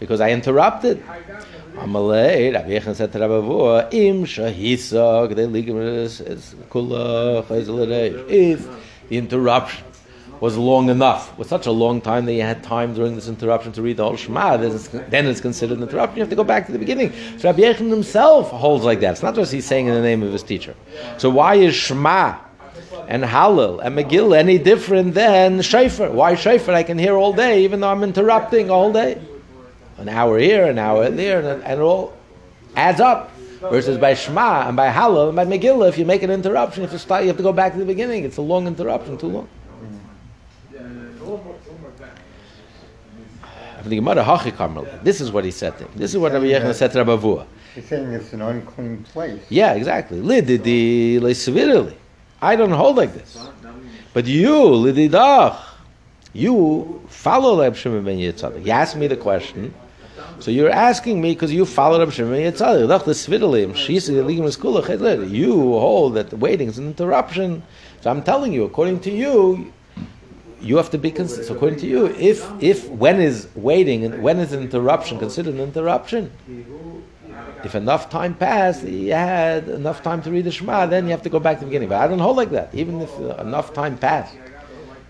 Because 0.00 0.20
I 0.20 0.30
interrupted. 0.30 1.02
Amalei, 1.78 2.52
Rabbi 2.52 2.70
Yochanan 2.70 2.96
said 2.96 3.12
to 3.12 3.20
Rabbi 3.20 3.88
Im 3.90 4.24
shahisa, 4.24 5.30
k'dei 5.30 5.48
ligmer 5.48 6.02
is 6.02 6.20
is 6.20 6.54
kula 6.70 7.44
chayzel. 7.44 8.28
If 8.28 8.68
the 9.08 9.16
interruption 9.16 9.84
was 10.40 10.56
long 10.56 10.88
enough, 10.88 11.36
was 11.38 11.48
such 11.48 11.66
a 11.66 11.70
long 11.70 12.00
time 12.00 12.26
that 12.26 12.32
you 12.32 12.42
had 12.42 12.64
time 12.64 12.94
during 12.94 13.14
this 13.14 13.28
interruption 13.28 13.70
to 13.72 13.82
read 13.82 13.96
the 13.96 14.04
whole 14.04 14.16
Shema, 14.16 14.56
then 14.56 14.72
it's, 14.72 14.88
then 14.88 15.26
it's 15.26 15.40
considered 15.40 15.78
an 15.78 15.84
interruption. 15.84 16.16
You 16.16 16.22
have 16.22 16.30
to 16.30 16.36
go 16.36 16.44
back 16.44 16.66
to 16.66 16.72
the 16.72 16.78
beginning. 16.80 17.12
So 17.38 17.48
Rabbi 17.48 17.60
Yochanan 17.62 17.90
himself 17.90 18.50
holds 18.50 18.84
like 18.84 18.98
that. 19.00 19.12
It's 19.12 19.22
not 19.22 19.36
just 19.36 19.52
he's 19.52 19.64
saying 19.64 19.86
in 19.86 19.94
the 19.94 20.02
name 20.02 20.24
of 20.24 20.32
his 20.32 20.42
teacher. 20.42 20.74
So 21.16 21.30
why 21.30 21.54
is 21.54 21.76
Shema 21.76 22.38
and 23.06 23.22
Hallel 23.22 23.80
and 23.84 23.96
Megillah 23.96 24.38
any 24.38 24.58
different 24.58 25.14
than 25.14 25.62
Shofar? 25.62 26.10
Why 26.10 26.34
Shofar? 26.34 26.74
I 26.74 26.82
can 26.82 26.98
hear 26.98 27.14
all 27.14 27.32
day, 27.32 27.62
even 27.62 27.80
though 27.80 27.90
I'm 27.90 28.02
interrupting 28.02 28.68
all 28.68 28.92
day. 28.92 29.20
An 29.98 30.08
hour 30.08 30.38
here, 30.38 30.66
an 30.66 30.78
hour 30.78 31.10
there, 31.10 31.40
and, 31.40 31.62
and 31.62 31.80
it 31.80 31.82
all 31.82 32.12
adds 32.76 33.00
up. 33.00 33.32
Versus 33.60 33.98
by 33.98 34.14
Shema 34.14 34.68
and 34.68 34.76
by 34.76 34.88
Hallel 34.88 35.26
and 35.30 35.34
by 35.36 35.44
Megillah, 35.44 35.88
if 35.88 35.98
you 35.98 36.04
make 36.04 36.22
an 36.22 36.30
interruption, 36.30 36.84
if 36.84 36.92
you 36.92 36.98
start, 36.98 37.22
you 37.22 37.28
have 37.28 37.36
to 37.38 37.42
go 37.42 37.52
back 37.52 37.72
to 37.72 37.78
the 37.78 37.84
beginning. 37.84 38.22
It's 38.22 38.36
a 38.36 38.40
long 38.40 38.68
interruption, 38.68 39.18
too 39.18 39.26
long. 39.26 39.48
The 43.82 43.96
Gemara, 43.96 44.22
Hachi 44.22 44.52
Karmel. 44.52 45.02
This 45.02 45.20
is 45.20 45.32
what 45.32 45.44
he 45.44 45.50
said 45.50 45.76
to 45.78 45.84
him. 45.84 45.90
This 45.96 46.12
is 46.12 46.18
what 46.18 46.32
Rabbi 46.32 46.46
Yochanan 46.46 46.74
said 46.74 46.92
to 46.92 46.98
Rabbi 46.98 47.16
Avua. 47.20 47.46
He's 47.74 47.86
saying 47.86 48.12
it's 48.12 48.32
an 48.32 48.42
unclean 48.42 49.02
place. 49.04 49.42
Yeah, 49.48 49.74
exactly. 49.74 50.20
I 52.40 52.56
don't 52.56 52.70
hold 52.70 52.96
like 52.96 53.14
this. 53.14 53.48
But 54.12 54.26
you, 54.26 54.52
lididach, 54.52 55.58
you 56.32 57.02
follow 57.08 57.60
Reb 57.60 57.74
Shimon 57.74 58.04
ben 58.04 58.18
Yitzhak. 58.18 58.62
He 58.62 58.70
asked 58.70 58.94
me 58.94 59.06
the 59.06 59.16
question. 59.16 59.74
So 60.40 60.52
you're 60.52 60.70
asking 60.70 61.20
me 61.20 61.32
because 61.32 61.52
you 61.52 61.64
follow 61.64 61.98
Reb 61.98 62.12
Shimon 62.12 62.52
chedler. 62.52 62.84
You 65.24 65.52
hold 65.52 66.14
that 66.14 66.32
waiting 66.32 66.68
is 66.68 66.78
an 66.78 66.86
interruption. 66.86 67.62
So 68.00 68.10
I'm 68.10 68.22
telling 68.22 68.52
you, 68.52 68.64
according 68.64 69.00
to 69.00 69.10
you, 69.10 69.72
you 70.60 70.76
have 70.76 70.90
to 70.90 70.98
be 70.98 71.10
consistent. 71.10 71.48
So 71.48 71.54
according 71.54 71.80
to 71.80 71.86
you, 71.86 72.06
if 72.06 72.48
if 72.60 72.88
when 72.88 73.20
is 73.20 73.48
waiting 73.56 74.04
and 74.04 74.22
when 74.22 74.38
is 74.38 74.52
an 74.52 74.62
interruption 74.62 75.18
considered 75.18 75.54
an 75.54 75.60
interruption? 75.60 76.30
If 77.64 77.74
enough 77.74 78.08
time 78.08 78.34
passed, 78.34 78.84
you 78.84 79.12
had 79.12 79.68
enough 79.68 80.02
time 80.04 80.22
to 80.22 80.30
read 80.30 80.44
the 80.44 80.52
Shema, 80.52 80.86
then 80.86 81.04
you 81.06 81.10
have 81.10 81.22
to 81.22 81.28
go 81.28 81.40
back 81.40 81.58
to 81.58 81.64
the 81.64 81.66
beginning. 81.66 81.88
But 81.88 82.00
I 82.00 82.06
don't 82.06 82.20
hold 82.20 82.36
like 82.36 82.50
that. 82.50 82.72
Even 82.72 83.00
if 83.00 83.12
enough 83.18 83.74
time 83.74 83.98
passed, 83.98 84.36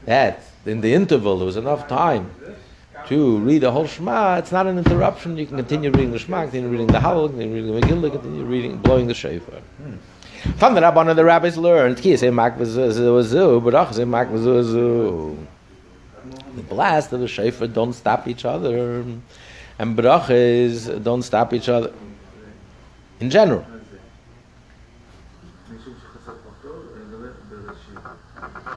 that 0.06 0.42
in 0.64 0.80
the 0.80 0.94
interval 0.94 1.36
there 1.36 1.46
was 1.46 1.56
enough 1.56 1.86
time 1.86 2.30
to 3.08 3.38
read 3.38 3.62
the 3.62 3.70
whole 3.72 3.86
Shema, 3.86 4.36
it's 4.36 4.52
not 4.52 4.66
an 4.66 4.78
interruption. 4.78 5.36
You 5.36 5.46
can 5.46 5.56
continue 5.56 5.90
reading 5.90 6.12
the 6.12 6.18
Shema, 6.18 6.42
continue 6.42 6.68
reading 6.68 6.88
the 6.88 6.98
Hallel, 6.98 7.28
continue 7.28 7.54
reading 7.54 7.74
the 7.74 7.80
Megillah, 7.80 8.12
continue 8.12 8.44
reading, 8.44 8.78
blowing 8.78 9.06
the 9.06 9.14
Shofar. 9.14 9.60
Hmm. 9.60 9.94
From 10.56 10.74
the 10.74 10.80
Rabbanah, 10.80 11.16
the 11.16 11.24
rabbis 11.24 11.56
learned, 11.56 11.96
v'zu. 11.96 12.16
Oh, 14.76 15.36
the 16.54 16.62
blast 16.62 17.12
of 17.12 17.20
the 17.20 17.28
shofar 17.28 17.66
don't 17.66 17.92
stop 17.92 18.28
each 18.28 18.44
other, 18.44 19.00
and 19.78 19.96
brachas 19.96 21.02
don't 21.02 21.22
stop 21.22 21.52
each 21.52 21.68
other. 21.68 21.92
In 23.20 23.30
general, 23.30 23.64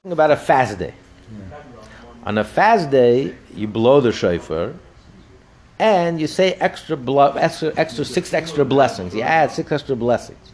about 0.04 0.32
a 0.32 0.36
fast 0.36 0.80
day. 0.80 0.94
On 2.24 2.38
a 2.38 2.44
fast 2.44 2.90
day, 2.90 3.36
you 3.56 3.68
blow 3.68 4.02
the 4.02 4.12
shofar, 4.12 4.74
and 5.80 6.22
you 6.22 6.28
say 6.28 6.54
extra, 6.54 6.96
blo- 6.96 7.34
extra, 7.34 7.74
extra 7.76 8.06
six 8.06 8.34
extra 8.34 8.64
blessings. 8.66 9.16
You 9.16 9.22
add 9.22 9.52
six 9.52 9.72
extra 9.72 9.96
blessings. 9.96 10.52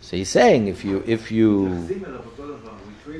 So 0.00 0.16
he's 0.16 0.28
saying 0.28 0.68
if 0.68 0.84
you 0.84 1.02
if 1.06 1.30
you 1.30 1.86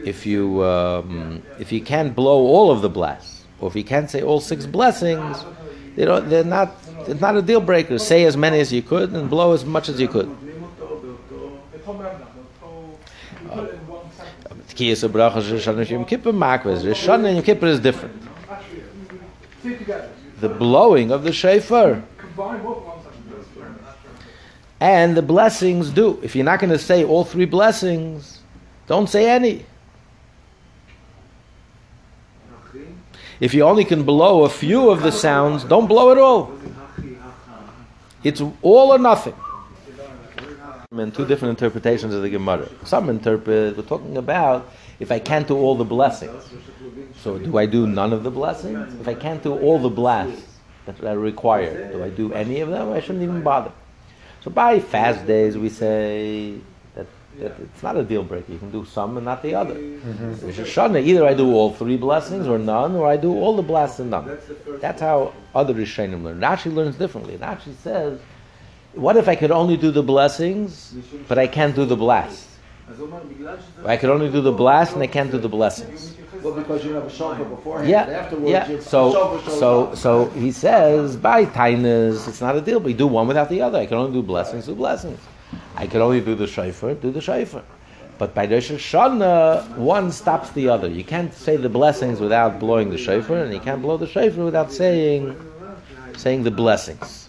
if 0.05 0.27
you 0.27 0.65
um, 0.65 1.43
if 1.59 1.73
you 1.73 1.81
can't 1.81 2.15
blow 2.15 2.39
all 2.39 2.71
of 2.71 2.83
the 2.83 2.89
blasts, 2.89 3.45
or 3.61 3.69
if 3.69 3.77
you 3.77 3.85
can't 3.85 4.11
say 4.11 4.23
all 4.23 4.41
six 4.41 4.67
blessings, 4.67 5.45
they 5.97 6.05
don't, 6.05 6.29
they're 6.29 6.45
not 6.45 6.75
it's 7.07 7.21
not 7.21 7.37
a 7.37 7.43
deal 7.43 7.61
breaker. 7.61 7.99
Say 7.99 8.25
as 8.25 8.37
many 8.37 8.61
as 8.61 8.73
you 8.73 8.83
could 8.83 9.13
and 9.13 9.29
blow 9.29 9.53
as 9.53 9.65
much 9.65 9.89
as 9.89 10.01
you 10.01 10.09
could. 10.09 10.29
Yom 17.35 17.43
Kippur 17.43 17.67
is 17.67 17.81
different. 17.81 18.15
The 20.41 20.49
blowing 20.49 21.11
of 21.11 21.25
the 21.25 21.33
shofar. 21.33 22.03
And 24.81 25.17
the 25.17 25.23
blessings 25.23 25.91
do. 25.91 26.21
If 26.23 26.37
you're 26.37 26.45
not 26.45 26.61
going 26.61 26.71
to 26.71 26.79
say 26.79 27.05
all 27.05 27.25
three 27.25 27.47
blessings, 27.47 28.41
don't 28.87 29.09
say 29.09 29.29
any. 29.29 29.67
If 33.41 33.55
you 33.55 33.63
only 33.63 33.85
can 33.85 34.03
blow 34.03 34.45
a 34.45 34.49
few 34.49 34.91
of 34.91 35.03
the 35.03 35.13
sounds, 35.13 35.65
don't 35.65 35.87
blow 35.87 36.11
at 36.11 36.19
all. 36.19 36.53
It's 38.25 38.41
all 38.63 38.93
or 38.93 38.99
nothing. 38.99 39.35
I 40.91 40.95
mean, 40.95 41.13
two 41.13 41.27
different 41.27 41.51
interpretations 41.51 42.15
of 42.15 42.23
the 42.23 42.31
Gemara. 42.31 42.69
Some 42.85 43.11
interpret, 43.11 43.77
we're 43.77 43.83
talking 43.83 44.17
about 44.17 44.73
if 45.01 45.13
I 45.13 45.19
can't 45.19 45.47
do 45.47 45.57
all 45.57 45.77
the 45.77 45.85
blessings. 45.85 46.45
So 47.23 47.39
do 47.39 47.59
I 47.59 47.67
do 47.67 47.87
none 47.87 48.13
of 48.13 48.23
the 48.23 48.31
blessings? 48.31 49.01
If 49.01 49.09
I 49.09 49.15
can't 49.15 49.43
do 49.43 49.57
all 49.57 49.79
the 49.79 49.89
blasts 49.89 50.59
that 50.87 51.03
are 51.05 51.19
required, 51.19 51.93
do 51.93 52.03
I 52.03 52.11
do 52.11 52.33
any 52.33 52.61
of 52.61 52.71
them? 52.71 52.93
I 52.93 53.01
shouldn't 53.01 53.23
even 53.23 53.43
bother. 53.43 53.73
So 54.43 54.51
by 54.51 54.81
fast 54.81 55.27
days 55.27 55.59
we 55.59 55.69
say 55.69 56.55
that, 56.95 57.07
that 57.39 57.59
it's 57.61 57.83
not 57.83 57.97
a 57.97 58.03
deal 58.03 58.23
breaker. 58.23 58.53
You 58.53 58.59
can 58.59 58.71
do 58.71 58.85
some 58.85 59.17
and 59.17 59.27
not 59.27 59.43
the 59.43 59.55
other. 59.55 59.75
Mm-hmm. 59.75 60.49
Hashanah, 60.49 61.05
either 61.05 61.27
I 61.27 61.35
do 61.35 61.53
all 61.53 61.73
three 61.73 61.97
blessings 61.97 62.47
or 62.47 62.59
none, 62.59 62.95
or 62.95 63.07
I 63.07 63.17
do 63.17 63.33
all 63.33 63.57
the 63.57 63.63
blasts 63.63 63.99
and 63.99 64.11
none. 64.11 64.27
That's 64.27 64.47
the 64.47 64.55
first 64.55 64.81
That's 64.81 65.01
how 65.01 65.33
other 65.55 65.75
Rishonim 65.75 66.23
learn. 66.23 66.41
Rashi 66.41 66.73
learns 66.73 66.97
differently. 66.97 67.37
Rashi 67.37 67.75
says, 67.83 68.21
what 68.95 69.17
if 69.17 69.29
I 69.29 69.37
could 69.37 69.51
only 69.51 69.77
do 69.77 69.91
the 69.91 70.03
blessings, 70.03 70.95
but 71.29 71.39
I 71.39 71.47
can't 71.47 71.75
do 71.75 71.85
the 71.85 71.97
blast? 71.97 72.48
I 73.85 73.97
could 73.97 74.11
only 74.11 74.31
do 74.31 74.41
the 74.41 74.53
blast 74.53 74.95
and 74.95 75.03
I 75.03 75.07
can't 75.07 75.31
do 75.31 75.39
the 75.39 75.49
blessings. 75.49 76.15
Well, 76.43 76.55
because 76.55 76.85
you 76.85 76.93
have 76.93 77.05
a 77.05 77.11
shofar 77.11 77.45
beforehand. 77.45 77.89
Yeah, 77.89 78.03
afterwards, 78.03 78.51
yeah. 78.51 78.81
So, 78.81 79.41
so, 79.49 79.95
so 79.95 80.29
he 80.31 80.53
says 80.53 81.17
by 81.17 81.45
tainas, 81.47 82.29
it's 82.29 82.41
not 82.41 82.57
a 82.57 82.61
deal. 82.61 82.81
But 82.81 82.89
you 82.91 82.95
do 82.95 83.07
one 83.07 83.27
without 83.27 83.49
the 83.49 83.61
other. 83.61 83.79
I 83.79 83.87
can 83.87 83.99
only 83.99 84.13
do 84.13 84.23
blessings, 84.23 84.67
do 84.67 84.75
blessings. 84.75 85.21
I 85.77 85.87
can 85.87 86.01
only 86.01 86.21
do 86.21 86.35
the 86.35 86.47
shofar, 86.47 86.95
do 86.95 87.11
the 87.11 87.21
shofar. 87.21 87.63
But 88.19 88.35
by 88.35 88.47
Rosh 88.47 88.71
Hashanah, 88.71 89.77
one 89.77 90.11
stops 90.11 90.51
the 90.51 90.69
other. 90.69 90.89
You 90.89 91.05
can't 91.05 91.33
say 91.33 91.57
the 91.57 91.69
blessings 91.69 92.21
without 92.21 92.59
blowing 92.59 92.91
the 92.91 92.99
shofar, 92.99 93.39
and 93.39 93.55
you 93.55 93.61
can't 93.61 93.81
blow 93.81 93.97
the 93.97 94.09
shofar 94.09 94.45
without 94.45 94.73
saying 94.73 95.37
saying 96.17 96.43
the 96.43 96.51
blessings. 96.51 97.28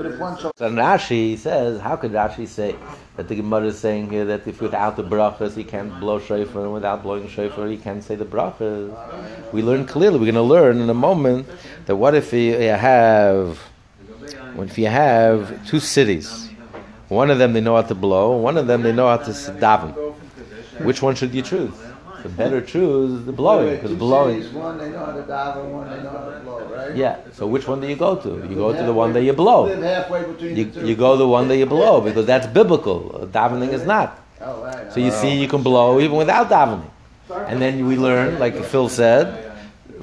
But 0.00 0.12
if 0.12 0.18
one 0.18 0.38
shows. 0.38 0.52
So 0.56 0.70
Rashi 0.70 1.36
says, 1.36 1.78
how 1.78 1.94
could 1.94 2.12
Rashi 2.12 2.48
say 2.48 2.74
that 3.18 3.28
the 3.28 3.34
Gemara 3.34 3.66
is 3.66 3.78
saying 3.78 4.08
here 4.08 4.24
that 4.24 4.46
if 4.46 4.62
without 4.62 4.96
the 4.96 5.04
brachas 5.04 5.54
he 5.54 5.62
can't 5.62 6.00
blow 6.00 6.18
shofar, 6.18 6.62
and 6.62 6.72
without 6.72 7.02
blowing 7.02 7.28
shofar 7.28 7.66
he 7.66 7.76
can't 7.76 8.02
say 8.02 8.14
the 8.14 8.24
brachas? 8.24 9.52
We 9.52 9.60
learn 9.60 9.84
clearly, 9.84 10.18
we're 10.18 10.24
going 10.24 10.36
to 10.36 10.40
learn 10.40 10.80
in 10.80 10.88
a 10.88 10.94
moment, 10.94 11.46
that 11.84 11.96
what 11.96 12.14
if 12.14 12.32
you 12.32 12.54
have, 12.54 13.60
if 14.56 14.78
you 14.78 14.86
have 14.86 15.66
two 15.66 15.80
cities, 15.80 16.48
one 17.08 17.30
of 17.30 17.36
them 17.36 17.52
they 17.52 17.60
know 17.60 17.76
how 17.76 17.82
to 17.82 17.94
blow, 17.94 18.38
one 18.38 18.56
of 18.56 18.66
them 18.66 18.80
they 18.80 18.92
know 18.92 19.06
how 19.06 19.18
to 19.18 19.30
daven. 19.30 20.14
Which 20.82 21.02
one 21.02 21.14
should 21.14 21.34
you 21.34 21.42
choose? 21.42 21.74
The 22.22 22.28
better 22.28 22.60
choose 22.60 23.20
is 23.20 23.26
the 23.26 23.32
blowing, 23.32 23.76
because 23.76 23.94
blowing. 23.96 24.42
One 24.54 24.78
they 24.78 24.90
know 24.90 25.06
how 25.06 25.12
to 25.12 25.22
daven, 25.22 25.70
one 25.70 25.90
they 25.90 26.02
know 26.02 26.10
how 26.10 26.30
to 26.30 26.40
blow, 26.40 26.64
right? 26.66 26.94
Yeah. 26.94 27.16
So 27.32 27.46
which 27.46 27.66
one 27.66 27.80
do 27.80 27.88
you 27.88 27.96
go 27.96 28.16
to? 28.16 28.28
You 28.48 28.54
go 28.54 28.76
to 28.76 28.82
the 28.82 28.92
one 28.92 29.12
that 29.14 29.22
you 29.22 29.32
blow. 29.32 29.68
You, 30.38 30.72
you 30.84 30.94
go 30.96 31.16
the 31.16 31.26
one 31.26 31.48
that 31.48 31.56
you 31.56 31.66
blow 31.66 32.00
because 32.00 32.26
that's 32.26 32.46
biblical. 32.46 33.28
Davening 33.32 33.72
is 33.72 33.84
not. 33.86 34.18
Oh. 34.40 34.90
So 34.90 35.00
you 35.00 35.10
see, 35.10 35.40
you 35.40 35.48
can 35.48 35.62
blow 35.62 36.00
even 36.00 36.16
without 36.16 36.48
davening. 36.48 36.88
And 37.30 37.60
then 37.60 37.86
we 37.86 37.96
learn, 37.96 38.38
like 38.38 38.54
Phil 38.64 38.88
said, 38.88 39.52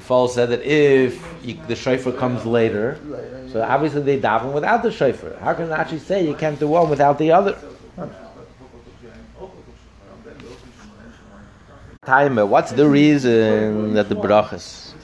Phil 0.00 0.28
said 0.28 0.50
that 0.50 0.62
if 0.62 1.22
you, 1.44 1.58
the 1.66 1.76
shofar 1.76 2.12
comes 2.12 2.46
later, 2.46 2.98
so 3.52 3.62
obviously 3.62 4.02
they 4.02 4.18
daven 4.18 4.52
without 4.52 4.82
the 4.82 4.90
shofar. 4.90 5.36
How 5.40 5.54
can 5.54 5.70
I 5.70 5.78
actually 5.78 6.00
say 6.00 6.26
you 6.26 6.34
can't 6.34 6.58
do 6.58 6.68
one 6.68 6.88
without 6.88 7.18
the 7.18 7.32
other? 7.32 7.56
Timer, 12.08 12.46
what's 12.46 12.72
the 12.72 12.88
reason 12.88 13.92
that 13.92 14.08
the 14.08 14.14
brachas 14.14 14.94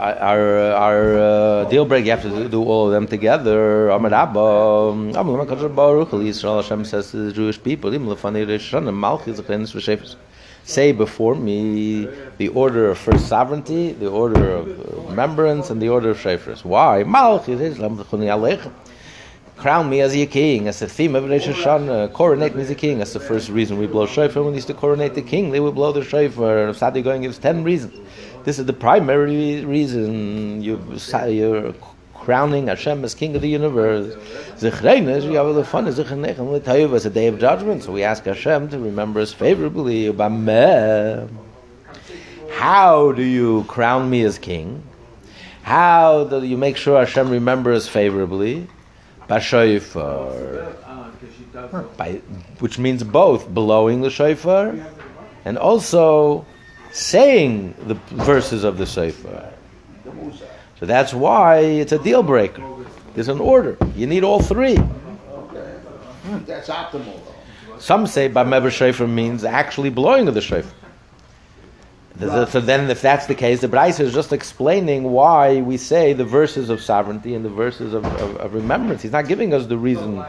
are, 0.00 0.72
are, 0.72 1.18
uh, 1.18 1.64
deal 1.68 1.84
break? 1.84 2.06
You 2.06 2.12
have 2.12 2.22
to 2.22 2.48
do, 2.48 2.64
all 2.64 2.86
of 2.86 2.92
them 2.92 3.06
together. 3.06 3.90
Amar 3.90 4.14
Abba, 4.14 4.38
Amar 4.38 5.12
Lama 5.12 5.44
Kadosh 5.44 5.74
Baruch 5.76 6.08
Hu, 6.08 6.24
Yisrael 6.24 6.62
Hashem 6.62 6.86
says 6.86 7.10
to 7.10 7.18
the 7.18 7.32
Jewish 7.34 7.62
people, 7.62 7.92
Im 7.92 8.06
lefani 8.06 8.48
Rosh 8.48 8.72
Hashanah, 8.72 8.94
Malchus 8.94 9.38
Zechenis 9.38 9.74
V'Shefes. 9.74 10.16
Say 10.64 10.92
before 10.92 11.34
me 11.34 12.08
the 12.38 12.48
order 12.48 12.88
of 12.88 12.96
first 12.96 13.28
sovereignty, 13.28 13.92
the 13.92 14.08
order 14.08 14.50
of 14.50 15.10
remembrance, 15.10 15.68
and 15.68 15.78
the 15.78 15.90
order 15.90 16.08
of 16.08 16.16
shofars. 16.16 16.64
Why? 16.64 17.04
Malchus 17.04 17.60
Islam 17.60 17.98
Chuni 17.98 18.28
Aleichem. 18.28 18.72
Crown 19.58 19.90
me 19.90 20.00
as 20.00 20.14
your 20.14 20.28
king, 20.28 20.68
as 20.68 20.78
the 20.78 20.86
theme 20.86 21.16
of 21.16 21.28
Rosh 21.28 21.48
Hashanah. 21.48 22.12
Coronate 22.12 22.54
me 22.54 22.62
as 22.62 22.70
a 22.70 22.76
king. 22.76 22.98
That's 22.98 23.12
the 23.12 23.18
first 23.18 23.48
reason 23.48 23.76
we 23.76 23.88
blow 23.88 24.06
shofar. 24.06 24.44
When 24.44 24.52
they 24.52 24.58
used 24.58 24.68
to 24.68 24.74
coronate 24.74 25.14
the 25.14 25.22
king, 25.22 25.50
they 25.50 25.58
would 25.58 25.74
blow 25.74 25.90
the 25.90 26.04
shofar. 26.04 26.68
Saadia 26.74 27.02
Gaon 27.02 27.22
gives 27.22 27.38
ten 27.38 27.64
reasons. 27.64 27.98
This 28.44 28.60
is 28.60 28.66
the 28.66 28.72
primary 28.72 29.64
reason 29.64 30.62
you, 30.62 30.80
you're 31.26 31.74
crowning 32.14 32.68
Hashem 32.68 33.04
as 33.04 33.16
king 33.16 33.34
of 33.34 33.42
the 33.42 33.48
universe. 33.48 34.14
You 34.62 34.70
fun. 34.70 35.86
Zichnechem 35.86 36.52
l'tayv 36.52 36.92
as 36.94 37.04
a 37.04 37.10
day 37.10 37.26
of 37.26 37.40
judgment. 37.40 37.82
So 37.82 37.90
we 37.90 38.04
ask 38.04 38.24
Hashem 38.24 38.68
to 38.68 38.78
remember 38.78 39.18
us 39.20 39.32
favorably. 39.32 40.06
How 42.52 43.12
do 43.12 43.22
you 43.22 43.64
crown 43.64 44.08
me 44.08 44.22
as 44.22 44.38
king? 44.38 44.84
How 45.62 46.24
do 46.24 46.44
you 46.44 46.56
make 46.56 46.76
sure 46.76 46.98
Hashem 47.00 47.28
remembers 47.28 47.88
favorably? 47.88 48.68
bashofar, 49.28 50.72
which 52.60 52.78
means 52.78 53.02
both 53.04 53.48
blowing 53.48 54.00
the 54.00 54.10
shofar 54.10 54.74
and 55.44 55.58
also 55.58 56.44
saying 56.90 57.74
the 57.86 57.94
verses 58.24 58.64
of 58.64 58.78
the 58.78 58.86
shofar. 58.86 59.52
So 60.80 60.86
that's 60.86 61.12
why 61.12 61.58
it's 61.58 61.92
a 61.92 61.98
deal 61.98 62.22
breaker. 62.22 62.62
There's 63.14 63.28
an 63.28 63.40
order. 63.40 63.76
You 63.96 64.06
need 64.06 64.24
all 64.24 64.40
three. 64.40 64.78
That's 66.46 66.68
optimal. 66.68 67.20
Some 67.78 68.06
say 68.06 68.28
Bameber 68.28 68.70
Shofar 68.70 69.06
means 69.06 69.44
actually 69.44 69.90
blowing 69.90 70.28
of 70.28 70.34
the 70.34 70.40
Shofar. 70.40 70.72
The- 72.18 72.46
So 72.46 72.60
then, 72.60 72.90
if 72.90 73.00
that's 73.00 73.26
the 73.26 73.34
case, 73.34 73.60
the 73.60 73.68
Braisa 73.68 74.00
is 74.00 74.12
just 74.12 74.32
explaining 74.32 75.04
why 75.04 75.60
we 75.60 75.76
say 75.76 76.12
the 76.12 76.24
verses 76.24 76.68
of 76.68 76.80
sovereignty 76.80 77.34
and 77.34 77.44
the 77.44 77.50
verses 77.50 77.94
of, 77.94 78.04
of, 78.04 78.36
of 78.36 78.54
remembrance. 78.54 79.02
He's 79.02 79.12
not 79.12 79.28
giving 79.28 79.54
us 79.54 79.66
the 79.66 79.78
reason 79.78 80.24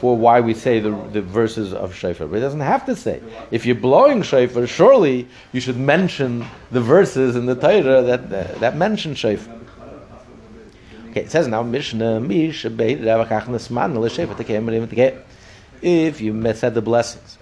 for 0.00 0.16
why 0.16 0.40
we 0.40 0.54
say 0.54 0.80
the, 0.80 0.90
the 1.12 1.22
verses 1.22 1.72
of 1.72 1.94
shofar. 1.94 2.26
But 2.26 2.36
he 2.36 2.40
doesn't 2.42 2.60
have 2.60 2.84
to 2.86 2.94
say. 2.94 3.20
If 3.50 3.64
you're 3.66 3.74
blowing 3.74 4.22
shofar, 4.22 4.66
surely 4.66 5.28
you 5.52 5.60
should 5.60 5.76
mention 5.78 6.44
the 6.70 6.80
verses 6.80 7.36
in 7.36 7.46
the 7.46 7.54
Torah 7.54 8.02
that, 8.02 8.30
that, 8.30 8.60
that 8.60 8.76
mention 8.76 9.14
shofar. 9.14 9.54
Okay, 11.10 11.22
it 11.22 11.30
says 11.30 11.46
now 11.46 11.62
Mishnah 11.62 12.20
Mish 12.20 12.64
If 12.64 12.80
you 16.20 16.54
said 16.54 16.74
the 16.74 16.82
blessings, 16.82 17.38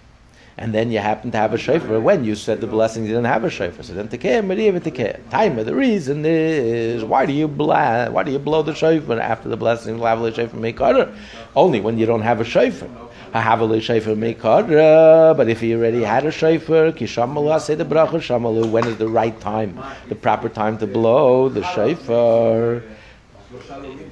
and 0.58 0.74
then 0.74 0.90
you 0.90 0.98
happen 0.98 1.30
to 1.30 1.38
have 1.38 1.54
a 1.54 1.58
shofar, 1.58 1.98
when 2.00 2.24
you 2.24 2.34
said 2.34 2.60
the 2.60 2.66
blessings, 2.66 3.08
you 3.08 3.14
didn't 3.14 3.26
have 3.26 3.44
a 3.44 3.50
shofar. 3.50 3.82
So 3.82 3.94
then 3.94 4.08
tekeh 4.08 4.44
Maria 4.44 4.72
tekeh. 4.78 5.30
Time 5.30 5.56
the 5.56 5.74
reason 5.74 6.24
is 6.26 7.04
why 7.04 7.26
do 7.26 7.32
you 7.32 7.48
bla- 7.48 8.08
why 8.10 8.22
do 8.22 8.30
you 8.30 8.38
blow 8.38 8.62
the 8.62 8.74
shofar 8.74 9.18
after 9.18 9.48
the 9.48 9.56
blessings? 9.56 10.00
Lavle 10.00 10.34
shofar 10.34 10.60
mekara. 10.60 11.14
Only 11.56 11.80
when 11.80 11.98
you 11.98 12.06
don't 12.06 12.22
have 12.22 12.40
a 12.40 12.44
shofar. 12.44 12.88
Hahavale 13.34 13.80
shofar 13.80 14.14
mekara. 14.14 15.36
But 15.36 15.48
if 15.48 15.62
you 15.62 15.78
already 15.78 16.02
had 16.02 16.26
a 16.26 16.30
shofar, 16.30 16.92
kishamalu 16.92 17.60
say 17.60 17.74
the 17.74 17.84
bracha 17.84 18.20
shamalu. 18.20 18.70
When 18.70 18.86
is 18.86 18.98
the 18.98 19.08
right 19.08 19.38
time, 19.40 19.82
the 20.08 20.14
proper 20.14 20.48
time 20.48 20.76
to 20.78 20.86
blow 20.86 21.48
the 21.48 21.62
shofar? 21.62 22.82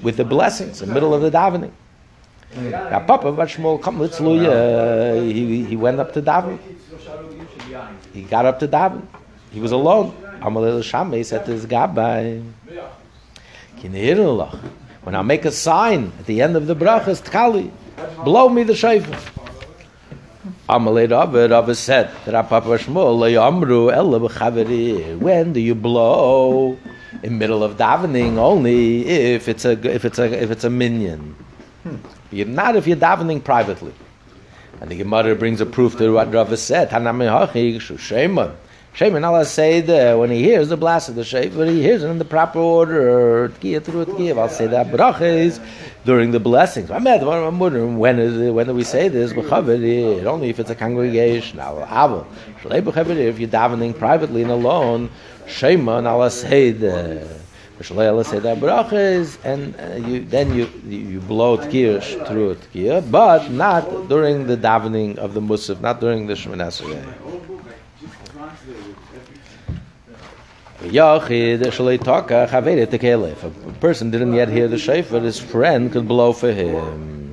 with 0.03 0.17
the 0.17 0.25
blessings 0.25 0.83
in 0.83 0.89
the 0.89 0.95
middle 0.95 1.15
of 1.15 1.23
the 1.23 1.31
davening. 1.31 1.73
Now, 2.57 3.01
Papa 3.01 3.31
Vashmol 3.33 3.81
come 3.81 4.01
let's 4.01 4.19
he 4.19 5.65
he 5.65 5.77
went 5.77 6.01
up 6.01 6.13
to 6.15 6.23
daven. 6.23 6.59
He 8.13 8.23
got 8.23 8.45
up 8.45 8.59
to 8.59 8.69
daven. 8.69 9.03
He 9.53 9.61
was 9.61 9.73
alone. 9.73 10.15
Amalel 10.43 10.83
Shammai 10.83 11.23
said 11.23 11.45
to 11.47 11.53
his 11.53 11.67
gabbai, 11.67 12.43
"Kinirulach, 13.79 14.59
when 15.03 15.15
I 15.15 15.23
make 15.23 15.45
a 15.45 15.53
sign 15.53 16.13
at 16.19 16.27
the 16.27 16.43
end 16.43 16.57
of 16.57 16.67
the 16.67 16.75
brachas, 16.75 17.23
tkali, 17.23 17.71
blow 18.25 18.49
me 18.49 18.65
the 18.65 18.75
shofar." 18.75 19.19
Amalei 20.69 21.11
Rabbi, 21.11 21.47
Rabbi 21.47 21.73
said 21.75 22.11
that 22.25 22.49
Papa 22.49 22.69
Shmuel 22.79 23.93
Ella 23.93 24.21
b'chaveri. 24.21 25.19
When 25.19 25.53
do 25.53 25.61
you 25.61 25.75
blow? 25.75 26.79
In 27.23 27.39
middle 27.39 27.63
of 27.63 27.77
davening 27.77 28.39
only 28.39 29.07
if 29.07 29.49
it's 29.49 29.65
a 29.65 29.73
if 29.73 30.05
it's 30.05 30.19
a 30.19 30.43
if 30.43 30.51
it's 30.51 30.65
a 30.65 30.71
minion. 30.71 31.35
You're 32.31 32.47
not 32.47 32.77
if 32.77 32.87
you're 32.87 32.97
davening 32.97 33.43
privately. 33.43 33.93
And 34.81 34.91
the 34.91 34.97
Gemara 34.97 35.35
brings 35.35 35.61
a 35.61 35.67
proof 35.67 35.99
to 35.99 36.11
what 36.13 36.33
Rava 36.33 36.57
said. 36.57 36.89
Shema. 36.91 38.51
Shemin 38.95 39.25
Allah 39.25 39.45
say 39.45 39.81
that 39.83 40.19
when 40.19 40.31
he 40.31 40.43
hears 40.43 40.69
the 40.69 40.77
blast 40.77 41.09
of 41.09 41.15
the 41.15 41.23
shofar, 41.25 41.65
he 41.67 41.81
hears 41.81 42.03
it 42.03 42.09
in 42.09 42.19
the 42.19 42.25
proper 42.25 42.59
order. 42.59 43.45
I'll 43.45 43.51
say 44.49 44.67
that 44.67 44.89
bracha 44.89 45.21
is 45.21 45.61
during 46.05 46.33
the 46.33 46.41
blessings. 46.41 46.91
I'm 46.91 47.05
when 47.05 48.19
is 48.19 48.37
it, 48.37 48.51
when 48.51 48.67
do 48.67 48.75
we 48.75 48.83
say 48.83 49.09
this? 49.09 49.33
Only 49.33 50.49
if 50.51 50.59
it's 50.59 50.71
a 50.71 50.75
congregation. 50.75 51.61
If 51.61 51.65
you're 53.39 53.49
davening 53.49 53.97
privately 53.97 54.43
and 54.43 54.51
alone, 54.51 55.11
Shemin 55.47 56.07
Allah 56.07 56.31
say 56.31 56.73
that. 56.73 57.40
Shalei 57.81 58.11
Allah 58.11 58.25
say 58.27 58.39
that 58.41 58.59
bracha 58.59 58.93
is, 58.93 59.39
and 59.43 59.75
uh, 59.81 59.95
you 60.07 60.21
then 60.21 60.55
you 60.55 60.69
you 60.87 61.19
blow 61.19 61.57
tkiya 61.57 62.27
through 62.29 62.57
tkiya, 62.57 63.11
but 63.11 63.51
not 63.51 64.09
during 64.09 64.47
the 64.47 64.57
davening 64.57 65.17
of 65.17 65.33
the 65.33 65.41
musaf, 65.41 65.81
not 65.81 65.99
during 65.99 66.27
the 66.27 66.35
Shemoneh 66.35 66.69
Esrei. 66.69 67.03
Yachid 70.83 71.61
shalei 71.73 71.99
taka 71.99 72.47
chaveret 72.51 72.89
tekele. 72.89 73.33
If 73.33 73.45
a 73.45 73.51
person 73.81 74.11
didn't 74.11 74.35
yet 74.35 74.51
hear 74.51 74.69
the 74.69 74.77
shofar, 74.77 75.21
his 75.21 75.39
friend 75.39 75.91
could 75.91 76.07
blow 76.07 76.35
for 76.35 76.53
him. 76.53 77.33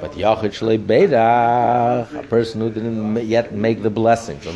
But 0.00 0.12
yachid 0.14 0.50
shalei 0.50 0.84
beidach, 0.84 2.12
a 2.12 2.26
person 2.26 2.60
who 2.60 2.70
didn't 2.70 3.24
yet 3.24 3.54
make 3.54 3.84
the 3.84 3.90
blessings 3.90 4.46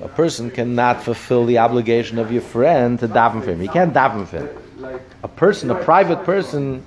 A 0.00 0.08
person 0.08 0.50
cannot 0.50 1.02
fulfill 1.02 1.44
the 1.44 1.58
obligation 1.58 2.18
of 2.18 2.30
your 2.30 2.42
friend 2.42 2.98
to 3.00 3.08
daven 3.08 3.42
for 3.42 3.50
him. 3.50 3.60
He 3.60 3.68
can't 3.68 3.92
daven 3.92 4.26
for 4.26 4.38
him. 4.38 5.00
A 5.22 5.28
person, 5.28 5.70
a 5.70 5.74
private 5.74 6.24
person, 6.24 6.84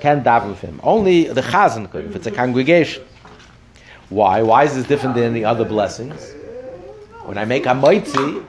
can 0.00 0.22
daven 0.22 0.54
for 0.54 0.66
him. 0.66 0.80
Only 0.82 1.24
the 1.24 1.40
chazan 1.40 1.90
could, 1.90 2.06
if 2.06 2.16
it's 2.16 2.26
a 2.26 2.30
congregation. 2.30 3.02
Why? 4.08 4.42
Why 4.42 4.64
is 4.64 4.76
this 4.76 4.86
different 4.86 5.16
than 5.16 5.24
any 5.24 5.44
other 5.44 5.64
blessings? 5.64 6.32
When 7.24 7.36
I 7.36 7.44
make 7.44 7.66
a 7.66 7.70
moitzi, 7.70 8.44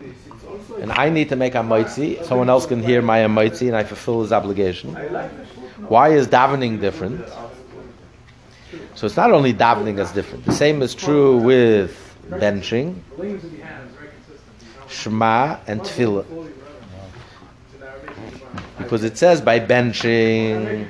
and 0.80 0.92
I 0.92 1.10
need 1.10 1.30
to 1.30 1.36
make 1.36 1.56
a 1.56 1.60
moitzi, 1.60 2.24
someone 2.24 2.50
else 2.50 2.68
can 2.68 2.84
hear 2.84 3.02
my 3.02 3.20
moitzi 3.22 3.68
and 3.68 3.76
I 3.76 3.84
fulfill 3.84 4.22
his 4.22 4.32
obligation. 4.32 4.94
Why 5.88 6.10
is 6.10 6.28
davening 6.28 6.80
different? 6.80 7.28
So 8.94 9.08
it's 9.08 9.18
not 9.18 9.32
only 9.32 9.54
davening 9.54 9.96
that's 9.96 10.12
different. 10.12 10.46
The 10.46 10.54
same 10.54 10.82
is 10.84 10.94
true 10.94 11.38
with 11.38 12.04
benching, 12.30 12.96
Blames 13.16 13.44
in 13.44 13.58
the 13.58 13.64
hands, 13.64 13.96
very 13.96 14.10
consistent. 14.10 14.77
Shema, 14.90 15.58
and 15.68 15.82
tefillah. 15.82 16.26
Because 18.78 19.04
it 19.04 19.18
says 19.18 19.42
by 19.42 19.60
benching, 19.60 20.88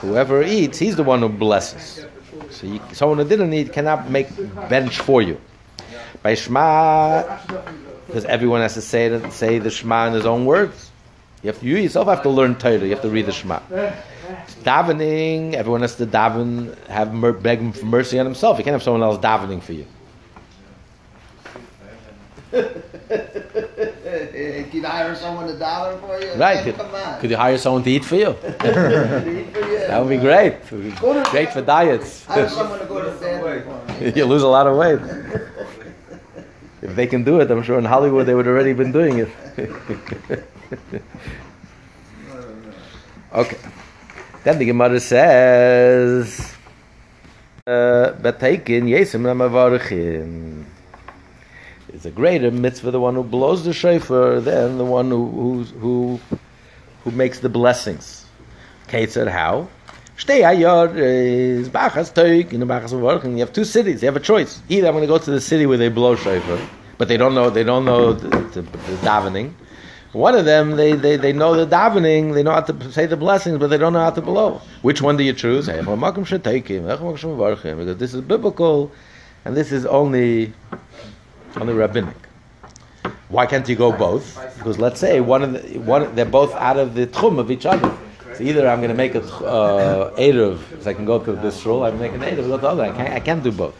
whoever 0.00 0.42
eats, 0.42 0.78
he's 0.78 0.96
the 0.96 1.02
one 1.02 1.20
who 1.20 1.28
blesses. 1.28 2.06
So 2.50 2.66
you, 2.66 2.80
someone 2.92 3.18
who 3.18 3.24
didn't 3.24 3.52
eat 3.52 3.72
cannot 3.72 4.10
make 4.10 4.28
bench 4.68 4.98
for 5.00 5.22
you. 5.22 5.40
By 6.22 6.34
Shema, 6.34 7.38
because 8.06 8.24
everyone 8.24 8.60
has 8.62 8.74
to 8.74 8.80
say 8.80 9.06
it, 9.06 9.32
say 9.32 9.58
the 9.58 9.70
Shema 9.70 10.06
in 10.06 10.14
his 10.14 10.24
own 10.24 10.46
words. 10.46 10.90
You 11.42 11.52
have 11.52 11.62
you 11.62 11.76
yourself 11.76 12.08
have 12.08 12.22
to 12.22 12.30
learn 12.30 12.54
Torah. 12.54 12.78
You 12.78 12.90
have 12.90 13.02
to 13.02 13.10
read 13.10 13.26
the 13.26 13.32
Shema. 13.32 13.60
Davening, 14.62 15.52
everyone 15.54 15.82
has 15.82 15.96
to 15.96 16.06
daven, 16.06 16.74
have 16.88 17.12
mer- 17.12 17.32
beg 17.32 17.74
for 17.74 17.84
mercy 17.84 18.18
on 18.18 18.24
himself. 18.24 18.56
You 18.56 18.64
can't 18.64 18.72
have 18.72 18.82
someone 18.82 19.02
else 19.02 19.18
davening 19.18 19.62
for 19.62 19.74
you. 19.74 19.86
Can 24.70 24.72
you 24.72 24.82
hire 24.86 25.14
someone 25.14 25.46
to 25.48 25.58
dollar 25.58 25.96
for 25.98 26.20
you? 26.20 26.32
Right? 26.34 26.56
Man, 26.56 26.64
Could, 26.64 26.76
Come 26.76 26.94
on. 26.94 27.20
could 27.20 27.30
you 27.30 27.36
hire 27.36 27.58
someone 27.58 27.82
to 27.84 27.90
eat 27.90 28.04
for 28.04 28.16
you? 28.16 28.30
Eat 28.30 28.36
for 28.60 29.60
you. 29.60 29.78
That 29.88 30.00
would 30.00 30.08
be 30.08 30.16
great. 30.18 30.54
Would 30.72 30.82
be 30.82 30.90
great 31.30 31.52
for 31.52 31.60
diets. 31.62 32.24
Hire 32.26 32.48
someone 32.48 32.78
to 32.80 32.86
go 32.86 33.02
to 33.02 33.10
bed 33.20 34.16
you. 34.16 34.24
lose 34.24 34.42
a 34.42 34.48
lot 34.48 34.66
of 34.66 34.76
weight. 34.76 34.98
If 36.82 36.94
they 36.96 37.06
can 37.06 37.22
do 37.24 37.40
it, 37.40 37.50
I'm 37.50 37.62
sure 37.62 37.78
in 37.78 37.84
Hollywood 37.84 38.26
they 38.26 38.34
would 38.34 38.46
already 38.46 38.72
been 38.72 38.92
doing 38.92 39.18
it. 39.18 39.28
okay. 43.32 43.56
Then 44.44 44.58
the 44.58 44.64
Gemara 44.66 45.00
says, 45.00 46.54
uh, 47.66 48.12
"Betaikin 48.20 48.84
yesim 48.88 49.22
lamavarchim." 49.24 50.64
It's 51.94 52.04
a 52.04 52.10
greater 52.10 52.50
mitzvah 52.50 52.90
the 52.90 52.98
one 52.98 53.14
who 53.14 53.22
blows 53.22 53.64
the 53.64 53.72
shofar 53.72 54.40
than 54.40 54.78
the 54.78 54.84
one 54.84 55.10
who 55.10 55.30
who's, 55.30 55.70
who 55.70 56.18
who 57.04 57.12
makes 57.12 57.38
the 57.38 57.48
blessings. 57.48 58.26
Kate 58.88 59.12
said, 59.12 59.28
"How?" 59.28 59.68
Ayar 60.18 60.92
is 60.96 61.68
bachas 61.68 62.12
toik 62.12 62.52
in 62.52 62.58
the 62.58 62.66
bachas 62.66 62.90
mavarchim. 62.90 63.34
You 63.34 63.40
have 63.40 63.52
two 63.52 63.64
cities. 63.64 64.02
You 64.02 64.06
have 64.06 64.16
a 64.16 64.20
choice. 64.20 64.60
Either 64.68 64.88
I'm 64.88 64.94
going 64.94 65.02
to 65.02 65.06
go 65.06 65.18
to 65.18 65.30
the 65.30 65.40
city 65.40 65.66
where 65.66 65.78
they 65.78 65.88
blow 65.88 66.16
shofar, 66.16 66.58
but 66.98 67.06
they 67.06 67.16
don't 67.16 67.32
know 67.32 67.48
they 67.48 67.62
don't 67.62 67.84
know 67.84 68.12
the, 68.12 68.28
the, 68.28 68.62
the 68.62 68.96
davening. 69.06 69.52
One 70.12 70.34
of 70.34 70.44
them, 70.44 70.72
they, 70.76 70.94
they, 70.94 71.16
they 71.16 71.32
know 71.32 71.54
the 71.54 71.66
davening, 71.66 72.34
they 72.34 72.42
know 72.44 72.52
how 72.52 72.60
to 72.60 72.92
say 72.92 73.06
the 73.06 73.16
blessings, 73.16 73.58
but 73.58 73.68
they 73.68 73.78
don't 73.78 73.92
know 73.92 74.00
how 74.00 74.10
to 74.10 74.20
blow. 74.20 74.60
Which 74.82 75.00
one 75.02 75.16
do 75.16 75.24
you 75.24 75.32
choose? 75.32 75.66
Because 75.66 76.30
this 77.98 78.14
is 78.14 78.20
biblical, 78.20 78.92
and 79.44 79.56
this 79.56 79.72
is 79.72 79.86
only 79.86 80.52
only 81.56 81.74
rabbinic. 81.74 82.16
Why 83.28 83.46
can't 83.46 83.68
you 83.68 83.76
go 83.76 83.90
both? 83.92 84.38
Because 84.58 84.78
let's 84.78 85.00
say 85.00 85.20
one 85.20 85.42
of 85.42 85.52
the, 85.52 85.78
one 85.78 86.14
they're 86.14 86.24
both 86.24 86.52
out 86.54 86.76
of 86.76 86.94
the 86.94 87.06
tchum 87.06 87.38
of 87.38 87.50
each 87.50 87.66
other. 87.66 87.96
So 88.34 88.42
either 88.42 88.68
I'm 88.68 88.78
going 88.78 88.90
to 88.90 88.96
make 88.96 89.14
a 89.14 89.22
uh, 89.22 90.16
eruv, 90.16 90.58
so 90.82 90.90
I 90.90 90.94
can 90.94 91.04
go 91.04 91.18
to 91.18 91.32
this 91.32 91.64
rule. 91.64 91.84
I 91.84 91.90
make 91.90 92.12
an 92.12 92.20
eruv, 92.20 92.48
go 92.48 92.56
to 92.56 92.62
the 92.62 92.68
other. 92.68 92.84
I 92.84 92.90
can't, 92.90 93.12
I 93.14 93.20
can't 93.20 93.42
do 93.42 93.52
both. 93.52 93.74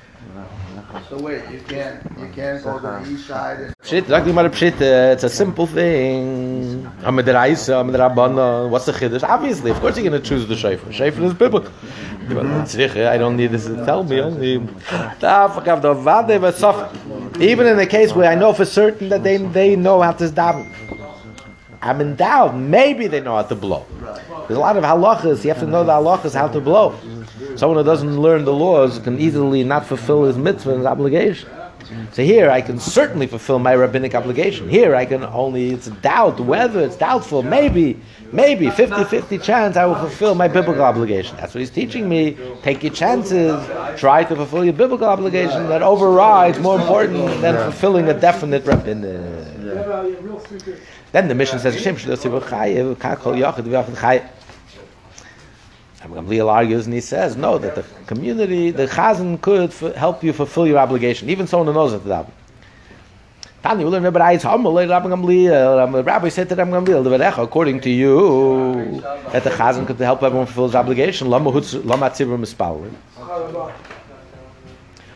So 1.09 1.19
wait, 1.19 1.43
you 1.51 1.61
can't, 1.61 2.03
you 2.19 2.29
can't 2.29 2.63
go 2.63 2.79
to 2.79 3.05
the 3.05 3.11
east 3.11 3.27
side 3.27 3.61
and 3.61 3.75
Pshit, 3.83 4.07
dir 4.07 4.33
mal 4.33 4.49
Pshit, 4.49 4.81
it's 4.81 5.25
a 5.25 5.29
simple 5.29 5.67
thing. 5.67 6.89
I'm 7.03 7.19
Reise, 7.19 7.69
am 7.69 7.91
der 7.91 7.99
Rabbana, 7.99 8.71
what's 8.71 8.87
the 8.87 8.93
chiddush? 8.93 9.25
Obviously, 9.25 9.73
of 9.73 9.81
course 9.81 9.97
you're 9.97 10.09
going 10.09 10.23
to 10.23 10.27
choose 10.27 10.47
the 10.47 10.55
shofar. 10.57 10.93
Shofar 10.93 11.25
is 11.25 11.35
biblical. 11.35 11.73
I 12.31 13.19
don't 13.19 13.37
need 13.37 13.49
this 13.49 13.67
to 13.67 13.85
tell 13.85 14.05
me, 14.05 14.21
only... 14.21 14.55
Even 17.41 17.67
in 17.67 17.77
the 17.77 17.87
case 17.89 18.13
where 18.13 18.31
I 18.31 18.35
know 18.35 18.53
for 18.53 18.65
certain 18.65 19.09
that 19.11 19.23
they, 19.23 19.37
they 19.37 19.77
know 19.77 20.01
how 20.01 20.13
to 20.13 20.25
daven. 20.25 20.67
I'm 21.83 22.01
in 22.01 22.17
doubt, 22.17 22.57
maybe 22.57 23.07
they 23.09 23.21
know 23.21 23.37
how 23.37 23.43
to 23.43 23.55
blow. 23.55 23.85
There's 24.47 24.57
a 24.57 24.61
lot 24.61 24.77
of 24.77 24.85
halachas, 24.85 25.45
you 25.45 25.51
have 25.51 25.61
to 25.61 25.67
know 25.67 25.85
the 25.85 25.93
halachas 25.93 26.35
how 26.35 26.49
to 26.49 26.61
blow. 26.61 26.95
Someone 27.57 27.79
who 27.79 27.85
doesn't 27.85 28.19
learn 28.21 28.45
the 28.45 28.55
laws 28.55 28.99
can 28.99 29.19
easily 29.21 29.65
not 29.65 29.85
fulfill 29.85 30.25
his 30.25 30.39
mitzvah 30.39 30.71
and 30.71 30.79
his 30.79 30.87
obligation. 30.87 31.49
So 32.13 32.23
here 32.23 32.51
I 32.51 32.63
can 32.63 32.79
certainly 32.79 33.27
fulfill 33.27 33.59
my 33.59 33.75
rabbinic 33.75 34.15
obligation. 34.15 34.69
Here 34.69 34.95
I 34.95 35.05
can 35.05 35.25
only, 35.25 35.73
it's 35.73 35.89
doubt 35.89 36.41
whether, 36.41 36.81
it's 36.81 36.97
doubtful, 36.97 37.43
maybe, 37.43 38.01
maybe, 38.35 38.67
50-50 38.67 39.43
chance 39.43 39.77
I 39.77 39.87
will 39.87 39.95
fulfill 39.95 40.35
my 40.35 40.49
biblical 40.49 40.83
obligation. 40.83 41.37
That's 41.37 41.55
what 41.55 41.61
he's 41.61 41.71
teaching 41.71 42.09
me. 42.09 42.37
Take 42.63 42.83
your 42.83 42.93
chances, 42.93 43.55
try 43.99 44.25
to 44.25 44.37
fulfill 44.37 44.65
your 44.65 44.75
biblical 44.75 45.07
obligation 45.07 45.69
that 45.69 45.83
overrides 45.83 46.59
more 46.59 46.81
important 46.81 47.41
than 47.41 47.55
fulfilling 47.71 48.09
a 48.09 48.15
definite 48.19 48.65
rabbinic. 48.67 49.21
Then 51.13 51.29
the 51.29 51.35
mission 51.35 51.59
says, 51.59 51.81
Shem 51.81 51.97
Gamliel 56.13 56.49
argues 56.51 56.85
and 56.85 56.95
he 56.95 57.01
says, 57.01 57.37
no, 57.37 57.57
that 57.59 57.75
the 57.77 57.85
community, 58.07 58.71
the 58.71 58.87
chazan 58.87 59.41
could 59.41 59.71
f- 59.71 59.95
help 59.95 60.23
you 60.23 60.33
fulfill 60.33 60.67
your 60.67 60.79
obligation, 60.79 61.31
even 61.31 61.47
someone 61.47 61.67
who 61.67 61.73
knows 61.73 61.93
daven. 61.95 62.31
Tani, 63.65 63.83
learn 63.83 64.03
Rabbi 64.03 64.21
Reis, 64.21 64.43
Hamalei 64.45 64.87
Rabbi 64.87 65.09
Gamliel, 65.09 65.91
the 65.91 66.05
Rabbi 66.05 66.29
said 66.29 66.51
to 66.51 66.55
Rabbi 66.55 66.71
Gamliel, 66.71 67.03
the 67.03 67.43
according 67.43 67.81
to 67.81 67.89
you, 67.89 69.01
that 69.33 69.43
the 69.43 69.49
chazan 69.49 69.87
could 69.87 69.97
help 69.97 70.23
everyone 70.23 70.45
fulfill 70.45 70.67
his 70.67 70.75
obligation, 70.75 71.31
Lama 71.31 71.49
Lama 71.49 72.11
Mispalin. 72.11 72.93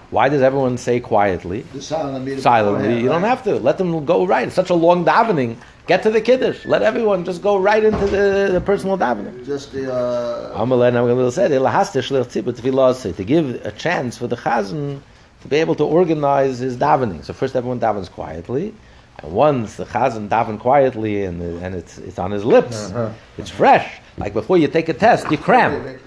Why 0.09 0.31
does 0.31 0.41
everyone 0.41 0.79
say 0.79 0.99
quietly? 0.99 1.61
the 1.75 1.83
silently. 1.83 3.03
You 3.03 3.09
don't 3.11 3.23
have 3.23 3.45
to. 3.45 3.57
Let 3.57 3.77
them 3.77 4.07
go 4.07 4.25
right. 4.25 4.47
It's 4.47 4.57
such 4.57 4.71
a 4.71 4.75
long 4.75 5.05
davening. 5.05 5.59
Get 5.87 6.03
to 6.05 6.11
the 6.11 6.23
kiddush. 6.23 6.65
Let 6.65 6.81
everyone 6.81 7.27
just 7.27 7.43
go 7.43 7.59
right 7.59 7.85
into 7.85 8.07
the, 8.07 8.49
the 8.51 8.63
personal 8.63 8.97
davening. 8.97 9.45
Just 9.45 9.73
the, 9.73 9.93
uh, 9.93 10.59
Amalei 10.59 10.91
Gamliel 10.91 11.31
said, 11.33 11.51
"Elahasta 11.51 12.01
shlich 12.01 12.25
tzibur 12.29 12.55
tefillah 12.59 12.95
aseh," 12.95 13.15
to 13.15 13.25
give 13.25 13.67
a 13.67 13.73
chance 13.73 14.17
for 14.17 14.27
the 14.27 14.37
chazan 14.37 15.01
to 15.43 15.49
be 15.49 15.57
able 15.57 15.75
to 15.77 15.85
organize 15.85 16.59
his 16.59 16.77
davening. 16.77 17.25
So 17.25 17.33
first, 17.33 17.57
everyone 17.57 17.81
davens 17.81 18.11
quietly, 18.11 18.75
and 19.19 19.33
once 19.33 19.77
the 19.77 19.85
chazan 19.85 20.29
daven 20.29 20.59
quietly 20.59 21.25
and 21.25 21.43
and 21.63 21.75
it's 21.75 21.99
it's 21.99 22.19
on 22.19 22.31
his 22.31 22.45
lips, 22.45 22.91
uh-huh. 22.91 23.13
it's 23.37 23.51
fresh. 23.51 24.01
Like 24.17 24.33
before 24.33 24.59
you 24.59 24.69
take 24.69 24.89
a 24.89 24.95
test, 24.95 25.31
you 25.31 25.39
cram. 25.39 25.99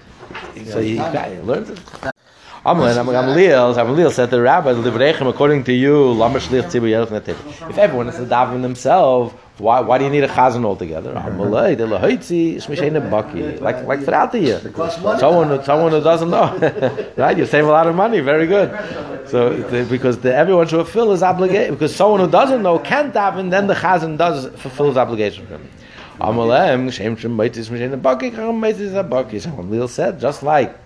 So 0.66 0.80
you, 0.80 0.96
you 0.96 1.42
learn 1.42 1.64
it. 1.64 2.12
Amalei 2.64 2.96
and 2.96 3.08
Gamliel, 3.08 3.74
Gamliel 3.74 4.12
said 4.12 4.30
the 4.30 4.40
rabbi, 4.40 4.72
"Livrechem, 4.72 5.28
according 5.28 5.64
to 5.64 5.72
you, 5.72 6.12
lama 6.12 6.38
shliach 6.38 6.70
tzibur 6.70 6.88
yerach 6.88 7.08
netiv." 7.08 7.36
If 7.68 7.76
everyone 7.76 8.08
is 8.08 8.14
to 8.16 8.22
daven 8.22 8.62
themselves, 8.62 9.34
why 9.58 9.80
why 9.80 9.98
do 9.98 10.04
you 10.04 10.10
need 10.10 10.24
a 10.24 10.28
chazan 10.28 10.64
altogether? 10.64 11.12
Amalei, 11.16 11.76
the 11.76 11.84
lahoitzi 11.84 12.56
shmishein 12.56 12.94
baki, 13.10 13.60
like 13.60 13.84
like 13.84 14.34
year. 14.34 14.60
Someone 15.18 15.48
who, 15.48 15.62
someone 15.62 15.92
who 15.92 16.00
doesn't 16.00 16.30
know, 16.30 17.12
right? 17.16 17.36
You 17.36 17.44
save 17.44 17.64
a 17.64 17.68
lot 17.68 17.86
of 17.86 17.94
money. 17.94 18.20
Very 18.20 18.46
good. 18.46 18.70
So 19.28 19.62
because 19.84 20.18
the, 20.18 20.34
everyone 20.34 20.66
should 20.68 20.76
fulfill 20.76 21.12
his 21.12 21.22
obligation. 21.22 21.74
Because 21.74 21.94
someone 21.94 22.20
who 22.20 22.30
doesn't 22.30 22.62
know 22.62 22.78
can't 22.78 23.12
daven, 23.12 23.50
then 23.50 23.66
the 23.66 23.74
chazan 23.74 24.16
does 24.16 24.46
fulfill 24.60 24.88
his 24.88 24.96
obligation 24.96 25.46
for 25.46 25.54
him. 25.54 25.68
Amalem, 26.18 26.92
Shem 26.92 27.16
Shem 27.16 27.36
Baitis 27.36 27.68
Mishen 27.68 28.00
Baki, 28.00 28.30
Chacham 28.30 28.60
Baitis 28.60 29.08
Baki. 29.08 29.40
So 29.40 29.50
Gamliel 29.50 29.88
said, 29.88 30.20
just 30.20 30.42
like, 30.42 30.76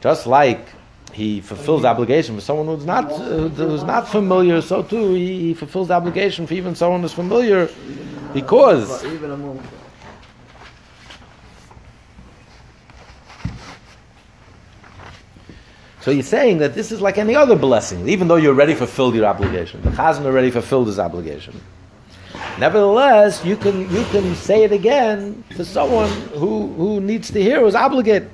just 0.00 0.26
like 0.26 0.68
he 1.14 1.40
fulfills 1.40 1.82
the 1.82 1.88
obligation 1.88 2.34
for 2.34 2.40
someone 2.40 2.66
who's 2.66 2.84
not 2.84 3.10
uh, 3.10 3.48
who's 3.48 3.84
not 3.84 4.08
familiar, 4.08 4.60
so 4.60 4.82
too 4.82 5.14
he, 5.14 5.40
he 5.40 5.54
fulfills 5.54 5.88
the 5.88 5.94
obligation 5.94 6.46
for 6.46 6.54
even 6.54 6.74
someone 6.74 7.00
who's 7.02 7.12
familiar, 7.12 7.68
because. 8.32 9.04
So 16.00 16.12
he's 16.12 16.28
saying 16.28 16.58
that 16.58 16.74
this 16.74 16.92
is 16.92 17.00
like 17.00 17.16
any 17.16 17.34
other 17.34 17.56
blessing, 17.56 18.06
even 18.10 18.28
though 18.28 18.36
you 18.36 18.50
already 18.50 18.74
fulfilled 18.74 19.14
your 19.14 19.24
obligation. 19.24 19.80
The 19.80 19.88
chazan 19.88 20.26
already 20.26 20.50
fulfilled 20.50 20.88
his 20.88 20.98
obligation. 20.98 21.58
Nevertheless, 22.58 23.42
you 23.42 23.56
can 23.56 23.90
you 23.90 24.04
can 24.12 24.34
say 24.34 24.64
it 24.64 24.72
again 24.72 25.42
to 25.56 25.64
someone 25.64 26.10
who, 26.34 26.66
who 26.74 27.00
needs 27.00 27.30
to 27.30 27.42
hear, 27.42 27.60
who's 27.60 27.74
obligated. 27.74 28.30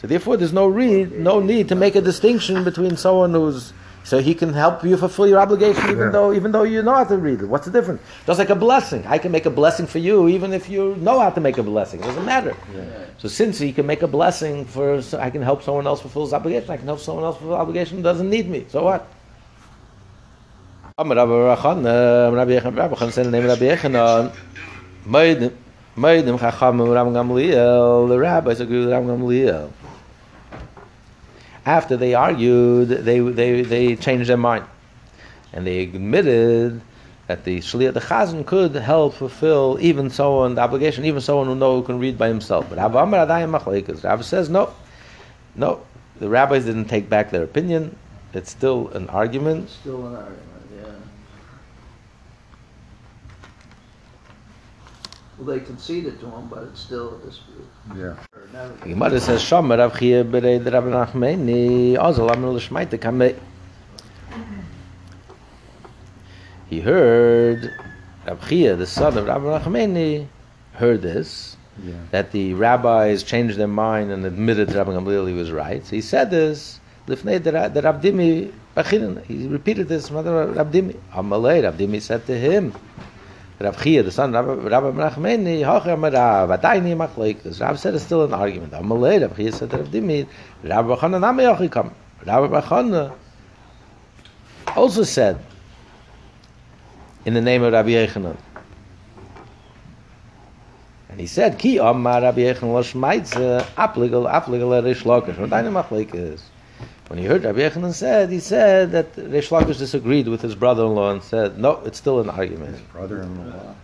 So 0.00 0.06
therefore, 0.06 0.36
there's 0.36 0.52
no 0.52 0.68
no 0.70 1.40
need 1.40 1.68
to 1.68 1.74
make 1.74 1.94
a 1.94 2.00
distinction 2.00 2.64
between 2.64 2.96
someone 2.96 3.32
who's 3.32 3.72
so 4.02 4.18
he 4.18 4.34
can 4.34 4.54
help 4.54 4.82
you 4.82 4.96
fulfill 4.96 5.28
your 5.28 5.38
obligation, 5.38 5.84
even 5.84 5.98
Yeah. 5.98 6.10
though 6.10 6.32
even 6.32 6.52
though 6.52 6.62
you 6.62 6.82
know 6.82 6.94
how 6.94 7.04
to 7.04 7.18
read 7.18 7.42
it. 7.42 7.46
What's 7.46 7.66
the 7.66 7.70
difference? 7.70 8.00
Just 8.26 8.38
like 8.38 8.48
a 8.48 8.54
blessing, 8.54 9.04
I 9.06 9.18
can 9.18 9.30
make 9.30 9.44
a 9.44 9.50
blessing 9.50 9.86
for 9.86 9.98
you, 9.98 10.26
even 10.28 10.54
if 10.54 10.70
you 10.70 10.96
know 11.00 11.20
how 11.20 11.28
to 11.30 11.40
make 11.40 11.58
a 11.58 11.62
blessing. 11.62 12.00
It 12.00 12.04
doesn't 12.04 12.24
matter. 12.24 12.56
So 13.18 13.28
since 13.28 13.58
he 13.58 13.72
can 13.72 13.86
make 13.86 14.00
a 14.00 14.08
blessing 14.08 14.64
for, 14.64 15.02
so 15.02 15.18
I 15.18 15.28
can 15.28 15.42
help 15.42 15.62
someone 15.62 15.86
else 15.86 16.00
fulfill 16.00 16.24
his 16.24 16.32
obligation. 16.32 16.70
I 16.70 16.78
can 16.78 16.86
help 16.86 17.00
someone 17.00 17.24
else 17.24 17.36
fulfill 17.36 17.56
obligation 17.56 17.98
who 17.98 18.02
doesn't 18.02 18.28
need 18.30 18.48
me. 18.48 18.64
So 18.68 18.84
what? 18.84 19.06
Amar 20.96 21.16
Rabbi 21.16 21.32
Rachan, 21.32 21.84
Rabbi 22.34 22.52
Yechon, 22.58 22.76
Rabbi 22.76 22.94
Rachan 22.94 23.12
said 23.12 23.26
the 23.26 23.30
name 23.30 23.44
of 23.44 23.50
Rabbi 23.60 23.74
Yochanan, 23.76 24.32
Meidim, 25.06 25.52
Meidim 25.96 26.38
Chacham 26.38 26.80
Ram 26.80 27.12
Gamliel, 27.12 28.08
the 28.08 28.18
rabbis 28.18 28.60
agree 28.60 28.80
with 28.80 28.90
Ram 28.90 29.06
Gamliel. 29.06 29.70
After 31.70 31.96
they 31.96 32.14
argued, 32.14 32.88
they, 32.88 33.20
they, 33.20 33.62
they 33.62 33.94
changed 33.94 34.28
their 34.28 34.36
mind. 34.36 34.64
And 35.52 35.64
they 35.64 35.84
admitted 35.84 36.80
that 37.28 37.44
the 37.44 37.58
Shliach, 37.60 37.94
the 37.94 38.00
Chazan 38.00 38.44
could 38.44 38.74
help 38.74 39.14
fulfill 39.14 39.78
even 39.80 40.10
someone, 40.10 40.56
the 40.56 40.62
obligation, 40.62 41.04
even 41.04 41.20
someone 41.20 41.46
who 41.46 41.54
know 41.54 41.76
who 41.76 41.86
can 41.86 42.00
read 42.00 42.18
by 42.18 42.26
himself. 42.26 42.68
But 42.68 42.78
Rav 42.78 42.96
Amar 42.96 43.24
Adayim 43.24 43.56
Machlekes, 43.56 44.02
Rav 44.02 44.24
says 44.24 44.50
no. 44.50 44.74
No. 45.54 45.86
The 46.18 46.28
rabbis 46.28 46.64
didn't 46.64 46.86
take 46.86 47.08
back 47.08 47.30
their 47.30 47.44
opinion. 47.44 47.96
It's 48.34 48.50
still 48.50 48.88
an 48.88 49.08
argument. 49.08 49.66
It's 49.66 49.74
Still 49.74 50.08
an 50.08 50.16
argument, 50.16 50.64
yeah. 50.74 50.92
Well, 55.38 55.46
they 55.46 55.60
conceded 55.60 56.18
to 56.18 56.26
him, 56.26 56.48
but 56.48 56.64
it's 56.64 56.80
still 56.80 57.16
a 57.16 57.24
dispute. 57.24 57.70
Yeah. 57.96 58.16
The 58.52 58.88
Gemara 58.88 59.20
says, 59.20 59.42
Shomer 59.42 59.78
Rav 59.78 59.96
Chia 59.98 60.24
Berei 60.24 60.62
de 60.62 60.70
Rav 60.70 60.84
Nachmeni, 60.84 61.96
Ozel 61.96 62.30
Amr 62.30 62.48
L'Shmaite 62.48 62.98
Kamei. 62.98 63.36
He 66.68 66.80
heard, 66.80 67.72
Rav 68.26 68.48
Chia, 68.48 68.74
the 68.74 68.86
son 68.86 69.16
of 69.16 69.26
Rav 69.26 69.42
Nachmeni, 69.42 70.26
heard 70.72 71.02
this, 71.02 71.56
Yeah. 71.82 71.94
that 72.10 72.32
the 72.32 72.54
rabbis 72.54 73.22
changed 73.22 73.56
their 73.56 73.68
mind 73.68 74.10
and 74.10 74.26
admitted 74.26 74.68
that 74.68 74.76
Rabbi 74.78 74.92
Gamliel 74.92 75.28
he 75.28 75.34
was 75.34 75.52
right. 75.52 75.86
So 75.86 75.94
he 75.94 76.02
said 76.02 76.30
this, 76.30 76.80
Lifnei 77.06 77.40
de 77.42 77.52
Ra- 77.52 77.68
de 77.68 77.80
Rav 77.80 78.02
Dimi. 78.02 78.52
He 79.26 79.46
repeated 79.46 79.88
this 79.88 80.10
Rav 80.10 80.24
Dimi. 80.24 80.96
Amalei, 81.12 81.62
Rav 81.62 81.76
Dimi 81.76 82.02
said 82.02 82.26
to 82.26 82.36
him, 82.36 82.74
Rav 83.60 83.82
Chia, 83.82 84.02
the 84.02 84.10
son 84.10 84.34
of 84.34 84.64
Rabbi 84.64 84.90
Menachmeni, 84.90 85.60
Hocher 85.60 85.94
Marav, 85.94 86.58
Adayni 86.58 86.96
Machlekes. 86.96 87.60
Rav 87.60 87.78
said 87.78 87.94
it's 87.94 88.04
still 88.04 88.24
an 88.24 88.32
argument. 88.32 88.72
Amalei, 88.72 89.20
Rav 89.20 89.36
Chia 89.36 89.52
said 89.52 89.70
Rav 89.72 89.88
Dimi, 89.88 90.26
Rabbi 90.62 90.88
Bachana 90.88 91.20
Nami 91.20 91.44
Yochikam. 91.44 91.92
Rabbi 92.24 92.60
Bachana 92.60 93.12
also 94.74 95.02
said, 95.02 95.38
in 97.26 97.34
the 97.34 97.40
name 97.42 97.62
of 97.62 97.74
Rabbi 97.74 97.90
Yechanan, 97.90 98.38
and 101.10 101.20
he 101.20 101.26
said, 101.26 101.58
Ki 101.58 101.76
Amar 101.76 102.22
Rabbi 102.22 102.40
Yechon 102.40 102.72
lo 102.72 102.82
shmaitze, 102.82 103.62
apligal, 103.74 104.30
apligal 104.30 104.82
Rish 104.82 105.02
Lakish. 105.02 105.36
What 105.36 105.50
deine 105.50 105.70
machlek 105.70 106.14
is? 106.14 106.42
When 107.10 107.18
he 107.18 107.24
heard 107.24 107.42
Rabbi 107.42 107.58
Yochanan 107.58 107.92
said, 107.92 108.30
he 108.30 108.38
said 108.38 108.92
that 108.92 109.16
Reish 109.16 109.48
Lakish 109.48 109.78
disagreed 109.78 110.28
with 110.28 110.42
his 110.42 110.54
brother-in-law 110.54 111.10
and 111.10 111.20
said, 111.20 111.58
no, 111.58 111.82
it's 111.84 111.98
still 111.98 112.20
an 112.20 112.30
argument. 112.30 112.76
His 112.76 112.80
brother-in-law. 112.82 113.74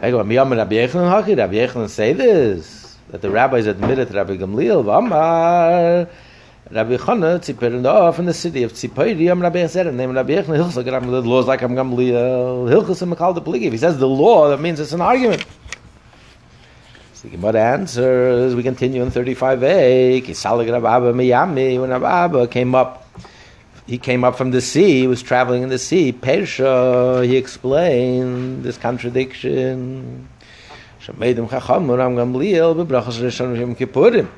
I 0.00 0.10
go, 0.10 0.16
Rabbi 0.16 0.32
Yochanan 0.32 0.66
haki, 0.66 1.36
Rabbi 1.36 1.52
Yochanan 1.52 1.90
say 1.90 2.14
this, 2.14 2.96
that 3.10 3.20
the 3.20 3.28
rabbis 3.28 3.66
admitted 3.66 4.10
Rabbi 4.14 4.38
Gamliel, 4.38 4.84
V'amar, 4.84 6.08
Rabbi 6.70 6.96
Chana 6.96 7.38
tziper 7.38 7.84
off 7.84 8.18
in 8.18 8.24
the 8.24 8.32
city 8.32 8.62
of 8.62 8.72
Tzipori, 8.72 9.30
Am 9.30 9.42
Rabbi 9.42 9.58
and 9.58 9.96
name 9.98 10.12
Rabbi 10.12 10.36
Yechonon, 10.36 10.56
Hilchus 10.56 10.82
the 10.82 11.20
law 11.28 11.40
is 11.40 11.46
like 11.46 11.62
Am 11.62 11.74
Gamliel, 11.74 12.70
Hilchus 12.70 13.02
and 13.02 13.12
Makal 13.12 13.34
the 13.34 13.42
Pligi. 13.42 13.64
If 13.64 13.72
he 13.72 13.78
says 13.78 13.98
the 13.98 14.08
law, 14.08 14.48
that 14.48 14.62
means 14.62 14.80
it's 14.80 14.94
an 14.94 15.02
argument. 15.02 15.44
So 17.16 17.28
the 17.28 17.36
Gemara 17.38 17.62
answers, 17.72 18.54
we 18.54 18.62
continue 18.62 19.02
in 19.02 19.10
35a, 19.10 20.22
Kisalig 20.22 20.70
Rav 20.70 20.84
Abba 20.84 21.14
Miyami, 21.14 21.80
when 21.80 21.88
Rav 21.88 22.04
Abba 22.04 22.46
came 22.46 22.74
up, 22.74 23.08
he 23.86 23.96
came 23.96 24.22
up 24.22 24.36
from 24.36 24.50
the 24.50 24.60
sea, 24.60 25.00
he 25.00 25.06
was 25.06 25.22
traveling 25.22 25.62
in 25.62 25.70
the 25.70 25.78
sea, 25.78 26.12
Persha, 26.12 27.24
he 27.26 27.38
explained 27.38 28.64
this 28.64 28.76
contradiction. 28.76 30.28
Gamliel, 31.00 31.48
Rishon 32.86 33.76
Kippurim. 33.76 34.28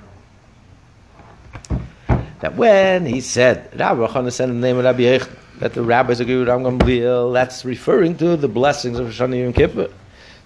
That 2.39 2.55
when 2.55 3.07
he 3.07 3.21
said, 3.21 3.77
Rabbi 3.77 4.07
Chana 4.07 4.41
in 4.41 4.61
the 4.61 4.67
name 4.69 4.79
of 4.79 4.85
Rabbi 4.85 5.01
Yech, 5.01 5.29
that 5.59 5.75
the 5.75 5.83
rabbis 5.83 6.21
agree 6.21 6.39
with 6.39 6.47
Ram 6.47 6.63
Gamliel, 6.63 7.33
that's 7.33 7.65
referring 7.65 8.17
to 8.19 8.37
the 8.37 8.47
blessings 8.47 9.01
of 9.01 9.09
Shana 9.09 9.43
Yom 9.43 9.53
Kippur. 9.53 9.91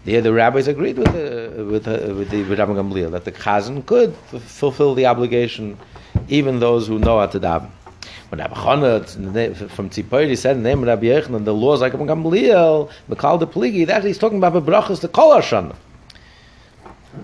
There, 0.05 0.21
the 0.21 0.33
rabbis 0.33 0.67
agreed 0.67 0.99
with 0.99 1.13
the, 1.13 1.65
with, 1.65 1.85
the, 1.85 2.15
with, 2.15 2.31
the, 2.31 2.43
with 2.43 2.59
Rabbi 2.59 2.73
Gamliel 2.73 3.13
that 3.13 3.25
the 3.25 3.31
chazan 3.31 3.87
could 3.87 4.17
f- 4.33 4.43
fulfill 4.43 4.95
the 4.95 5.07
obligation, 5.07 5.79
even 6.29 6.59
those 6.59 6.89
who 6.89 6.99
know 6.99 7.21
how 7.21 7.27
to 7.27 7.39
daven. 7.39 7.71
When 8.29 8.41
Rabbi 8.41 8.55
Chana 8.55 9.71
from 9.71 9.91
Tzipori 9.91 10.37
said 10.37 10.57
the 10.57 10.61
name 10.61 10.81
of 10.81 10.89
Rabbi 10.89 11.05
Yechon, 11.05 11.45
the 11.45 11.55
laws 11.55 11.83
like 11.83 11.93
Rabbi 11.93 12.07
Gamliel, 12.07 12.91
Mekal 13.09 13.39
the 13.39 13.47
Pligi, 13.47 13.87
that 13.87 14.03
he's 14.03 14.19
talking 14.19 14.39
about 14.39 14.55
the 14.55 14.63
brachas 14.63 15.01
the 15.01 15.09
Kol. 15.09 15.41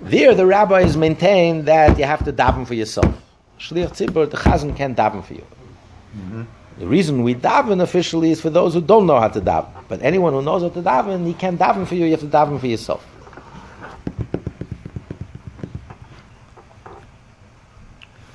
There, 0.02 0.34
the 0.34 0.46
rabbis 0.46 0.96
maintain 0.96 1.64
that 1.64 1.98
you 1.98 2.04
have 2.04 2.24
to 2.26 2.32
daven 2.32 2.64
for 2.64 2.74
yourself. 2.74 3.12
Shliach 3.58 3.90
Tzibur, 3.96 4.30
the 4.30 4.36
chazan 4.36 4.76
can't 4.76 4.96
daven 4.96 5.24
for 5.24 5.34
you. 5.34 5.46
Mm-hmm. 6.16 6.42
The 6.78 6.86
reason 6.86 7.24
we 7.24 7.34
daven 7.34 7.82
officially 7.82 8.30
is 8.30 8.40
for 8.40 8.50
those 8.50 8.74
who 8.74 8.80
don't 8.80 9.06
know 9.06 9.18
how 9.18 9.28
to 9.28 9.40
daven. 9.40 9.68
But 9.88 10.02
anyone 10.02 10.32
who 10.32 10.42
knows 10.42 10.62
how 10.62 10.68
to 10.68 10.80
daven, 10.80 11.26
he 11.26 11.34
can't 11.34 11.58
daven 11.58 11.86
for 11.86 11.96
you, 11.96 12.04
you 12.04 12.12
have 12.12 12.20
to 12.20 12.26
daven 12.26 12.60
for 12.60 12.68
yourself. 12.68 13.04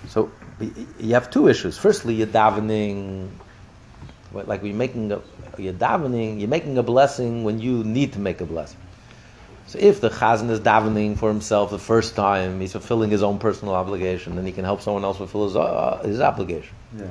So 0.08 0.30
you 1.00 1.14
have 1.14 1.32
two 1.32 1.48
issues. 1.48 1.78
Firstly, 1.78 2.16
you're 2.16 2.28
davening, 2.28 3.30
like 4.34 4.62
you're 4.62 4.76
making 4.76 5.14
a, 5.14 5.22
you're 5.58 5.74
davening, 5.74 6.40
you're 6.40 6.50
making 6.50 6.78
a 6.78 6.84
blessing 6.84 7.46
when 7.46 7.60
you 7.60 7.86
need 7.86 8.12
to 8.14 8.20
make 8.20 8.42
a 8.42 8.46
blessing. 8.46 8.80
So 9.68 9.80
if 9.80 10.02
the 10.02 10.10
chazan 10.10 10.50
is 10.50 10.60
davening 10.60 11.18
for 11.18 11.30
himself 11.30 11.72
the 11.72 11.80
first 11.80 12.14
time, 12.18 12.60
he's 12.60 12.74
fulfilling 12.74 13.10
his 13.10 13.24
own 13.24 13.40
personal 13.40 13.74
obligation, 13.74 14.36
then 14.36 14.46
he 14.46 14.52
can 14.52 14.66
help 14.66 14.82
someone 14.82 15.06
else 15.06 15.16
fulfill 15.16 15.46
his, 15.46 15.56
uh, 15.56 16.02
his 16.04 16.20
obligation. 16.20 16.76
Yeah. 16.98 17.06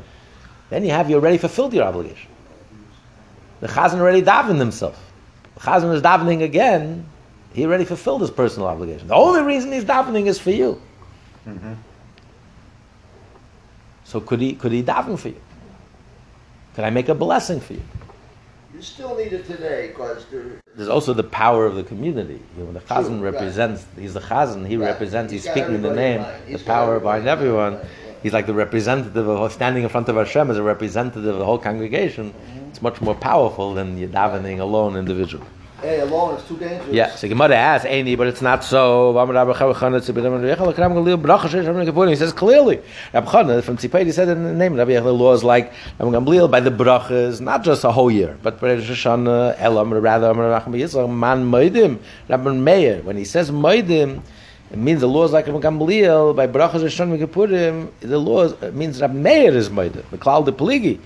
Then 0.72 0.84
you 0.86 0.90
have 0.90 1.10
you 1.10 1.16
already 1.16 1.36
fulfilled 1.36 1.74
your 1.74 1.84
obligation. 1.84 2.30
The 3.60 3.66
chazan 3.68 3.98
already 3.98 4.22
davened 4.22 4.58
himself. 4.58 5.12
The 5.56 5.60
chazan 5.60 5.94
is 5.94 6.00
davening 6.00 6.42
again. 6.42 7.04
He 7.52 7.66
already 7.66 7.84
fulfilled 7.84 8.22
his 8.22 8.30
personal 8.30 8.68
obligation. 8.68 9.08
The 9.08 9.14
only 9.14 9.42
reason 9.42 9.70
he's 9.70 9.84
davening 9.84 10.28
is 10.28 10.38
for 10.38 10.50
you. 10.50 10.80
Mm-hmm. 11.46 11.74
So 14.04 14.20
could 14.20 14.40
he 14.40 14.54
could 14.54 14.72
he 14.72 14.82
daven 14.82 15.18
for 15.18 15.28
you? 15.28 15.40
Could 16.74 16.84
I 16.84 16.90
make 16.90 17.10
a 17.10 17.14
blessing 17.14 17.60
for 17.60 17.74
you? 17.74 17.82
You 18.74 18.80
still 18.80 19.14
need 19.14 19.34
it 19.34 19.46
today, 19.46 19.88
because 19.88 20.24
there, 20.30 20.62
There's 20.74 20.88
also 20.88 21.12
the 21.12 21.22
power 21.22 21.66
of 21.66 21.74
the 21.74 21.82
community. 21.82 22.40
You 22.56 22.64
know, 22.64 22.72
the 22.72 22.80
chazan 22.80 23.08
True, 23.08 23.14
right. 23.16 23.34
represents. 23.34 23.84
He's 23.98 24.14
the 24.14 24.20
chazan. 24.20 24.66
He 24.66 24.78
Right. 24.78 24.86
represents. 24.86 25.30
He's, 25.30 25.44
He's 25.44 25.52
speaking 25.52 25.74
in 25.74 25.82
the 25.82 25.94
name. 25.94 26.24
The 26.48 26.56
power 26.60 26.98
behind 26.98 27.20
in 27.20 27.26
mind, 27.26 27.28
everyone. 27.28 27.74
right, 27.74 27.84
He's 28.22 28.32
like 28.32 28.46
the 28.46 28.54
representative 28.54 29.28
of 29.28 29.52
standing 29.52 29.82
in 29.82 29.88
front 29.88 30.08
of 30.08 30.16
Hashem 30.16 30.50
as 30.50 30.56
a 30.56 30.62
representative 30.62 31.26
of 31.26 31.38
the 31.38 31.44
whole 31.44 31.58
congregation. 31.58 32.32
It's 32.68 32.80
much 32.80 33.00
more 33.00 33.14
powerful 33.14 33.74
than 33.74 33.98
you 33.98 34.08
davening 34.08 34.60
alone 34.60 34.96
individually. 34.96 35.46
Hey, 35.80 35.98
alone 35.98 36.36
is 36.36 36.44
too 36.46 36.56
dangerous. 36.56 36.92
Yeah, 36.92 37.10
so 37.16 37.26
Gemara 37.26 37.56
asks, 37.56 37.88
Aini, 37.88 38.16
but 38.16 38.28
it's 38.28 38.40
not 38.40 38.62
so. 38.62 39.12
He 42.06 42.16
says 42.16 42.32
clearly, 42.32 42.76
from 42.76 43.24
Tzipayt, 43.24 44.06
he 44.06 44.12
said 44.12 44.28
in 44.28 44.44
the 44.44 44.52
name, 44.52 44.74
of 44.74 44.78
Rabbi 44.78 44.92
Yechel 44.92 45.18
laws 45.18 45.42
like 45.42 45.72
by 45.98 46.60
the 46.60 46.70
brachas, 46.70 47.40
not 47.40 47.64
just 47.64 47.82
a 47.82 47.90
whole 47.90 48.12
year, 48.12 48.38
but 48.44 48.60
for 48.60 48.66
Rosh 48.66 48.88
Hashanah, 48.88 49.56
Elam, 49.58 49.92
rather, 49.92 50.32
Man 50.32 51.50
Moedim, 51.50 51.98
Rabbi 52.28 52.52
Meir. 52.52 53.02
When 53.02 53.16
he 53.16 53.24
says 53.24 53.50
Moedim, 53.50 54.22
it 54.72 54.78
means 54.78 55.02
the 55.02 55.08
laws 55.08 55.32
like 55.32 55.46
Rabbi 55.46 55.60
Gamliel 55.60 56.34
by 56.34 56.46
brachas 56.46 56.82
Hashanah 56.82 57.26
Kippurim. 57.26 57.90
The 58.00 58.18
laws 58.18 58.54
it 58.62 58.74
means 58.74 59.02
Rabbi 59.02 59.12
Meir 59.12 59.54
is 59.54 59.68
Moedim, 59.68 60.08
the 60.10 60.16
Klal 60.16 60.46
de 60.46 60.52
Pligi. 60.52 60.98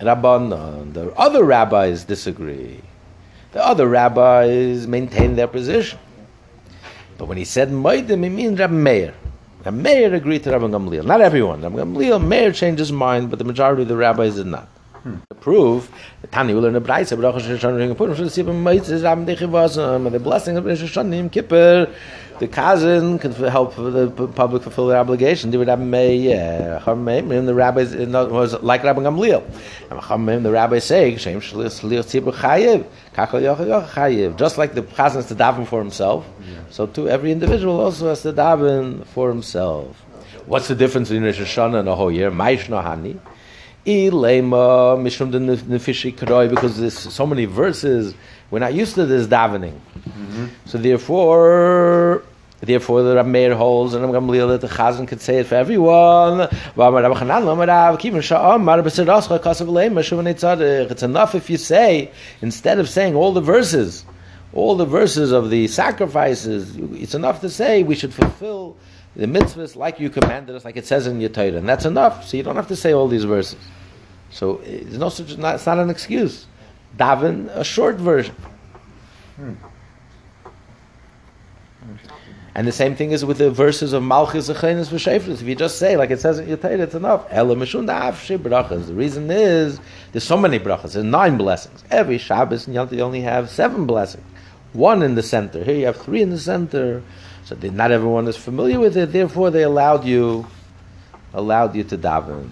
Rabbanon. 0.00 0.92
The 0.92 1.12
other 1.14 1.44
rabbis 1.44 2.04
disagree. 2.04 2.80
The 3.50 3.66
other 3.66 3.88
rabbis 3.88 4.86
maintain 4.86 5.34
their 5.34 5.48
position. 5.48 5.98
But 7.18 7.26
when 7.26 7.36
he 7.36 7.44
said 7.44 7.70
Moedim, 7.70 8.22
he 8.22 8.28
means 8.28 8.60
Rabbi 8.60 8.72
Meir. 8.72 9.14
Rabbi 9.64 9.76
Meir 9.76 10.14
agreed 10.14 10.44
to 10.44 10.52
Rabbi 10.52 10.66
Gamliel. 10.66 11.04
Not 11.04 11.20
everyone. 11.20 11.62
Rabbi 11.62 11.78
Gamliel, 11.78 12.24
Meir 12.24 12.52
changed 12.52 12.78
his 12.78 12.92
mind, 12.92 13.28
but 13.28 13.40
the 13.40 13.44
majority 13.44 13.82
of 13.82 13.88
the 13.88 13.96
rabbis 13.96 14.36
did 14.36 14.46
not. 14.46 14.68
To 15.04 15.34
prove, 15.40 15.90
the 16.20 16.28
Tani 16.28 16.54
will 16.54 16.62
learn 16.62 16.76
a 16.76 16.80
Braisa, 16.80 17.20
Baruch 17.20 17.42
Hashem, 17.42 17.74
Ring 17.74 17.94
Purim, 17.94 18.14
Shul 18.14 18.26
Sibim 18.26 18.62
Meitzes, 18.62 19.02
Ram 19.02 19.26
Dechivasam, 19.26 20.06
and 20.06 20.14
the 20.14 20.20
blessing 20.20 20.56
of 20.56 20.64
Rosh 20.64 20.80
Hashanah, 20.80 21.32
Kippur, 21.32 21.92
the 22.38 22.48
cousin 22.48 23.18
can 23.18 23.32
help 23.32 23.74
the 23.76 24.30
public 24.34 24.62
fulfill 24.62 24.86
their 24.88 24.98
obligation. 24.98 25.50
Do 25.50 25.62
it 25.62 25.66
Rabbi 25.66 25.82
Meir, 25.82 26.80
the 26.80 27.54
rabbis, 27.54 27.94
uh, 27.94 28.18
other 28.18 28.32
words, 28.32 28.54
like 28.62 28.82
Rabbi 28.82 29.00
Gamliel. 29.00 29.42
And 29.90 30.44
the 30.44 30.50
rabbis 30.50 30.84
say, 30.84 31.16
Shem 31.16 31.40
Shliach 31.40 32.04
Tzibur 32.04 32.32
Chayiv, 32.32 32.84
Kachal 33.14 33.42
Yochel 33.42 33.66
Yochel 33.66 33.88
Chayiv. 33.88 34.36
Just 34.36 34.56
like 34.58 34.74
the 34.74 34.82
cousin 34.82 35.20
has 35.20 35.28
to 35.28 35.34
daven 35.34 35.66
for 35.66 35.80
himself, 35.80 36.26
so 36.70 36.86
too 36.86 37.08
every 37.08 37.32
individual 37.32 37.80
also 37.80 38.08
has 38.08 38.22
to 38.22 38.32
daven 38.32 39.04
for 39.06 39.28
himself. 39.28 39.96
What's 40.46 40.68
the 40.68 40.74
difference 40.74 41.10
between 41.10 41.24
Rosh 41.24 41.40
Hashanah 41.40 41.80
and 41.80 41.88
a 41.88 41.94
whole 41.94 42.10
year? 42.10 42.30
Maish 42.30 42.66
Nohani. 42.66 43.20
Ilema 43.86 44.96
mishum 44.96 45.32
the 45.32 45.38
nefishi 45.38 46.14
karoi 46.14 46.48
because 46.48 46.78
there's 46.78 46.96
so 46.96 47.26
many 47.26 47.46
verses. 47.46 48.14
We're 48.50 48.60
not 48.60 48.74
used 48.74 48.94
to 48.94 49.06
this 49.06 49.26
davening, 49.26 49.80
mm-hmm. 50.08 50.46
so 50.66 50.78
therefore, 50.78 52.22
therefore 52.60 53.02
the 53.02 53.16
Rab 53.16 53.26
Meir 53.26 53.56
holds 53.56 53.94
and 53.94 54.04
I'm 54.04 54.12
going 54.12 54.24
to 54.24 54.32
Gamliel 54.32 54.48
that 54.50 54.60
the 54.60 54.68
Chazan 54.68 55.08
could 55.08 55.20
say 55.20 55.38
it 55.38 55.46
for 55.46 55.56
everyone. 55.56 56.48
It's 60.90 61.02
enough 61.02 61.34
if 61.34 61.50
you 61.50 61.56
say 61.56 62.10
instead 62.40 62.78
of 62.78 62.88
saying 62.88 63.16
all 63.16 63.32
the 63.32 63.40
verses, 63.40 64.04
all 64.52 64.76
the 64.76 64.86
verses 64.86 65.32
of 65.32 65.50
the 65.50 65.66
sacrifices. 65.66 66.76
It's 66.76 67.14
enough 67.14 67.40
to 67.40 67.50
say 67.50 67.82
we 67.82 67.96
should 67.96 68.14
fulfill 68.14 68.76
the 69.14 69.26
mitzvahs 69.26 69.76
like 69.76 70.00
you 70.00 70.10
commanded 70.10 70.56
us, 70.56 70.64
like 70.64 70.76
it 70.76 70.86
says 70.86 71.06
in 71.06 71.20
your 71.20 71.30
Torah, 71.30 71.56
and 71.56 71.68
that's 71.68 71.84
enough. 71.84 72.26
So 72.26 72.36
you 72.36 72.42
don't 72.42 72.56
have 72.56 72.68
to 72.68 72.76
say 72.76 72.92
all 72.92 73.08
these 73.08 73.24
verses. 73.24 73.58
So 74.30 74.60
there's 74.64 74.98
no 74.98 75.10
such. 75.10 75.36
Not, 75.36 75.56
it's 75.56 75.66
not 75.66 75.78
an 75.78 75.90
excuse. 75.90 76.46
Daven 76.96 77.48
a 77.54 77.64
short 77.64 77.96
version. 77.96 78.34
Hmm. 79.36 79.54
And 82.54 82.68
the 82.68 82.72
same 82.72 82.94
thing 82.94 83.12
is 83.12 83.24
with 83.24 83.38
the 83.38 83.50
verses 83.50 83.94
of 83.94 84.02
Malchus, 84.02 84.50
Zechenis, 84.50 84.88
V'Shefris. 84.88 85.40
If 85.40 85.42
you 85.42 85.54
just 85.54 85.78
say, 85.78 85.96
like 85.96 86.10
it 86.10 86.20
says 86.20 86.38
in 86.38 86.48
your 86.48 86.58
Torah, 86.58 86.80
it's 86.80 86.94
enough. 86.94 87.26
Ela 87.30 87.56
mishun 87.56 87.86
da'afshi 87.86 88.38
brachas. 88.38 88.88
The 88.88 88.94
reason 88.94 89.30
is, 89.30 89.80
there's 90.12 90.24
so 90.24 90.36
many 90.36 90.58
brachas. 90.58 90.92
There's 90.92 91.04
nine 91.04 91.38
blessings. 91.38 91.82
Every 91.90 92.18
Shabbos 92.18 92.66
and 92.66 92.74
Yom 92.74 92.92
you 92.92 93.00
only 93.00 93.22
have 93.22 93.48
seven 93.48 93.86
blessings. 93.86 94.26
One 94.74 95.02
in 95.02 95.14
the 95.14 95.22
center. 95.22 95.64
Here 95.64 95.76
you 95.76 95.86
have 95.86 95.96
three 95.96 96.20
in 96.20 96.28
the 96.28 96.38
center. 96.38 97.02
So 97.52 97.58
they, 97.58 97.68
not 97.68 97.90
everyone 97.90 98.26
is 98.28 98.36
familiar 98.38 98.80
with 98.80 98.96
it. 98.96 99.12
Therefore, 99.12 99.50
they 99.50 99.64
allowed 99.64 100.06
you, 100.06 100.46
allowed 101.34 101.76
you 101.76 101.84
to 101.84 101.98
daven. 101.98 102.48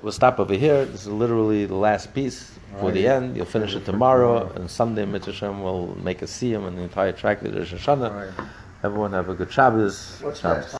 We'll 0.00 0.12
stop 0.12 0.38
over 0.38 0.54
here. 0.54 0.84
This 0.84 1.02
is 1.02 1.08
literally 1.08 1.66
the 1.66 1.74
last 1.74 2.14
piece 2.14 2.52
for 2.78 2.92
the 2.92 3.08
end. 3.08 3.36
You'll 3.36 3.46
finish 3.46 3.74
it 3.74 3.84
tomorrow, 3.84 4.48
and 4.54 4.70
Sunday, 4.70 5.04
Mitzvah 5.04 5.32
Shem 5.32 5.60
will 5.60 5.96
make 6.04 6.22
a 6.22 6.26
siyum 6.26 6.68
and 6.68 6.78
the 6.78 6.82
entire 6.82 7.10
track 7.10 7.42
of 7.42 7.52
Rosh 7.52 7.74
Hashanah. 7.74 8.36
Right. 8.36 8.48
Everyone 8.84 9.12
have 9.12 9.28
a 9.28 9.34
good 9.34 9.50
Shabbos. 9.50 10.20
What's 10.22 10.38
Shabbos. 10.40 10.72